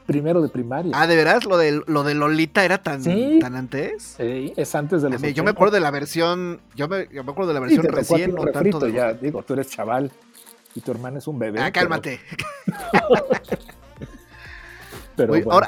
[0.06, 0.92] primero de primaria.
[0.96, 1.46] Ah, ¿de veras?
[1.46, 4.16] ¿Lo de, lo de Lolita era tan, tan antes?
[4.18, 7.32] Sí, es antes de los Yo me acuerdo de la versión, yo me, yo me
[7.32, 8.34] acuerdo de la versión recién.
[8.34, 10.12] No tanto ya, digo, tú eres chaval
[10.74, 11.62] y tu hermana es un bebé.
[11.62, 12.20] Ah, cálmate.
[12.92, 13.08] Pero...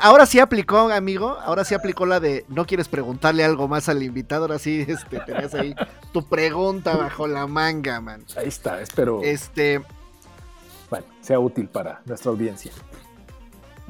[0.02, 1.38] ahora, sí aplicó, amigo.
[1.42, 4.44] Ahora sí aplicó la de no quieres preguntarle algo más al invitado.
[4.44, 5.76] Ahora sí este, tenías ahí
[6.12, 8.24] tu pregunta bajo la manga, man.
[8.36, 9.22] Ahí está, espero.
[9.24, 9.82] Este.
[10.90, 12.72] Bueno, sea útil para nuestra audiencia.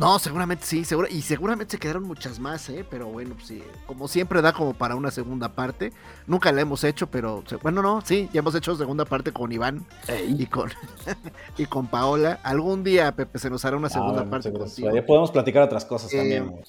[0.02, 2.84] No, seguramente sí, seguro, y seguramente se quedaron muchas más, ¿eh?
[2.90, 5.94] Pero bueno, pues sí, como siempre da como para una segunda parte.
[6.26, 9.86] Nunca la hemos hecho, pero bueno, no, sí, ya hemos hecho segunda parte con Iván
[10.28, 10.72] y con
[11.60, 12.40] y con Paola.
[12.42, 14.90] Algún día, Pepe, se nos hará una segunda parte contigo.
[14.92, 16.52] Ya podemos platicar otras cosas también.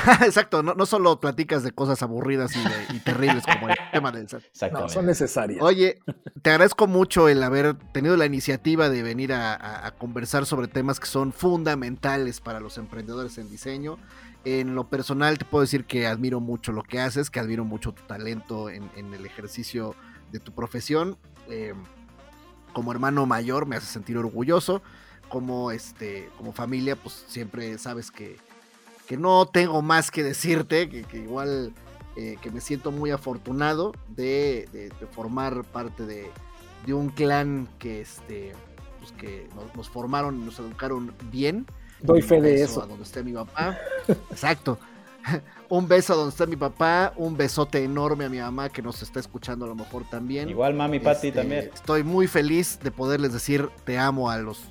[0.00, 2.52] Eh, exacto, no, no, solo platicas de cosas aburridas
[2.90, 4.42] y, terribles como el tema del SAT.
[4.72, 5.60] No, son necesarias.
[5.62, 5.98] Oye,
[6.42, 11.06] te agradezco mucho el haber tenido la iniciativa de venir a conversar sobre temas que
[11.06, 13.98] son fundamentales para los emprendedores en diseño.
[14.44, 17.92] En lo personal te puedo decir que admiro mucho lo que haces, que admiro mucho
[17.92, 19.94] tu talento en, el ejercicio
[20.32, 21.18] de tu profesión.
[21.48, 21.74] Eh,
[22.72, 24.82] como hermano mayor me hace sentir orgulloso.
[25.28, 28.36] Como, este, como familia, pues siempre sabes que,
[29.06, 31.72] que no tengo más que decirte, que, igual
[32.16, 36.32] eh, que me siento muy afortunado de, formar parte de,
[36.92, 38.54] un clan que, este,
[38.98, 41.64] pues que nos, nos, formaron y nos educaron bien
[42.02, 42.82] Doy fe de eso.
[42.82, 43.78] A donde esté mi papá.
[44.30, 44.78] Exacto.
[45.68, 49.02] Un beso a donde está mi papá, un besote enorme a mi mamá que nos
[49.02, 50.48] está escuchando a lo mejor también.
[50.48, 51.70] Igual mami, Pati este, también.
[51.72, 54.62] Estoy muy feliz de poderles decir te amo a los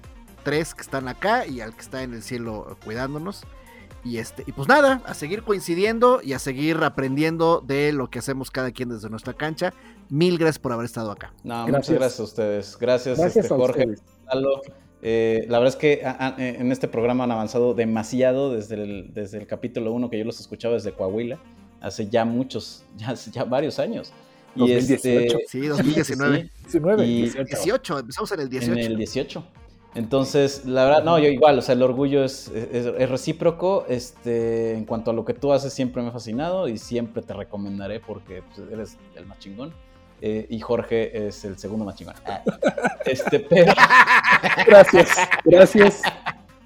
[0.43, 3.43] tres que están acá y al que está en el cielo cuidándonos.
[4.03, 8.19] Y este, y pues nada, a seguir coincidiendo y a seguir aprendiendo de lo que
[8.19, 9.73] hacemos cada quien desde nuestra cancha.
[10.09, 11.33] Mil gracias por haber estado acá.
[11.43, 12.77] No, muchas gracias a ustedes.
[12.79, 13.95] Gracias, este, Jorge.
[15.01, 19.37] Eh, la verdad es que eh, en este programa han avanzado demasiado desde el, desde
[19.37, 21.39] el capítulo 1 que yo los escuchaba desde Coahuila,
[21.81, 24.11] hace ya muchos, ya, ya varios años.
[24.55, 25.37] Y 2018.
[25.37, 26.49] Este, sí, 2019.
[26.63, 27.99] 19, 18.
[27.99, 28.73] empezamos en el 18.
[28.73, 29.43] En el 18.
[29.95, 33.85] Entonces, la verdad, no, yo igual, o sea, el orgullo es, es, recíproco.
[33.87, 37.33] Este, en cuanto a lo que tú haces, siempre me ha fascinado y siempre te
[37.33, 39.73] recomendaré porque pues, eres el más chingón.
[40.21, 42.15] Eh, y Jorge es el segundo más chingón.
[42.25, 42.41] Ah,
[43.05, 43.73] este, pero...
[44.67, 46.01] Gracias, gracias.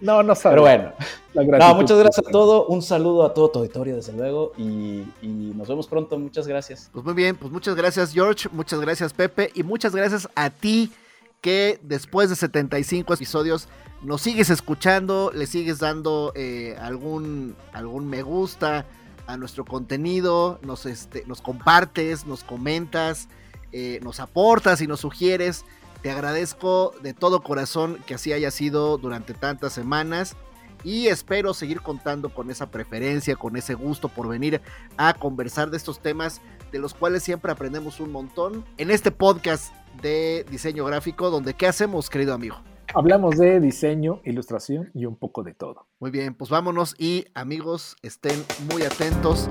[0.03, 0.53] No, no sabes.
[0.53, 1.57] Pero bueno.
[1.57, 2.65] No, muchas gracias a todos.
[2.67, 4.51] Un saludo a todo tu auditorio, desde luego.
[4.57, 6.19] Y, nos vemos pronto.
[6.19, 6.89] Muchas gracias.
[6.91, 8.49] Pues muy bien, pues muchas gracias, George.
[8.51, 9.49] Muchas gracias, Pepe.
[9.55, 10.91] Y muchas gracias a ti
[11.39, 13.69] que después de 75 episodios
[14.01, 18.85] nos sigues escuchando, le sigues dando eh, algún, algún me gusta
[19.25, 23.29] a nuestro contenido, nos, este, nos compartes, nos comentas.
[23.73, 25.65] Eh, nos aportas y nos sugieres.
[26.01, 30.37] Te agradezco de todo corazón que así haya sido durante tantas semanas
[30.83, 34.61] y espero seguir contando con esa preferencia, con ese gusto por venir
[34.97, 36.41] a conversar de estos temas
[36.71, 41.67] de los cuales siempre aprendemos un montón en este podcast de diseño gráfico donde ¿qué
[41.67, 42.57] hacemos, querido amigo?
[42.95, 45.87] Hablamos de diseño, ilustración y un poco de todo.
[45.99, 49.47] Muy bien, pues vámonos y amigos, estén muy atentos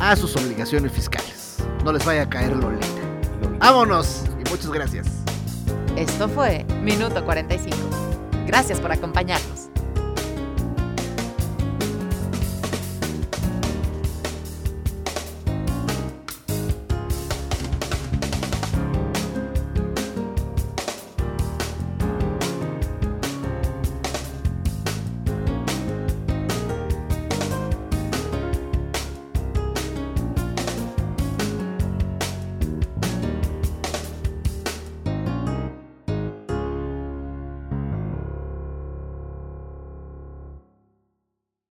[0.00, 1.58] a sus obligaciones fiscales.
[1.84, 3.05] No les vaya a caer lo lenta.
[3.58, 5.06] Vámonos y muchas gracias.
[5.96, 7.76] Esto fue Minuto 45.
[8.46, 9.65] Gracias por acompañarnos.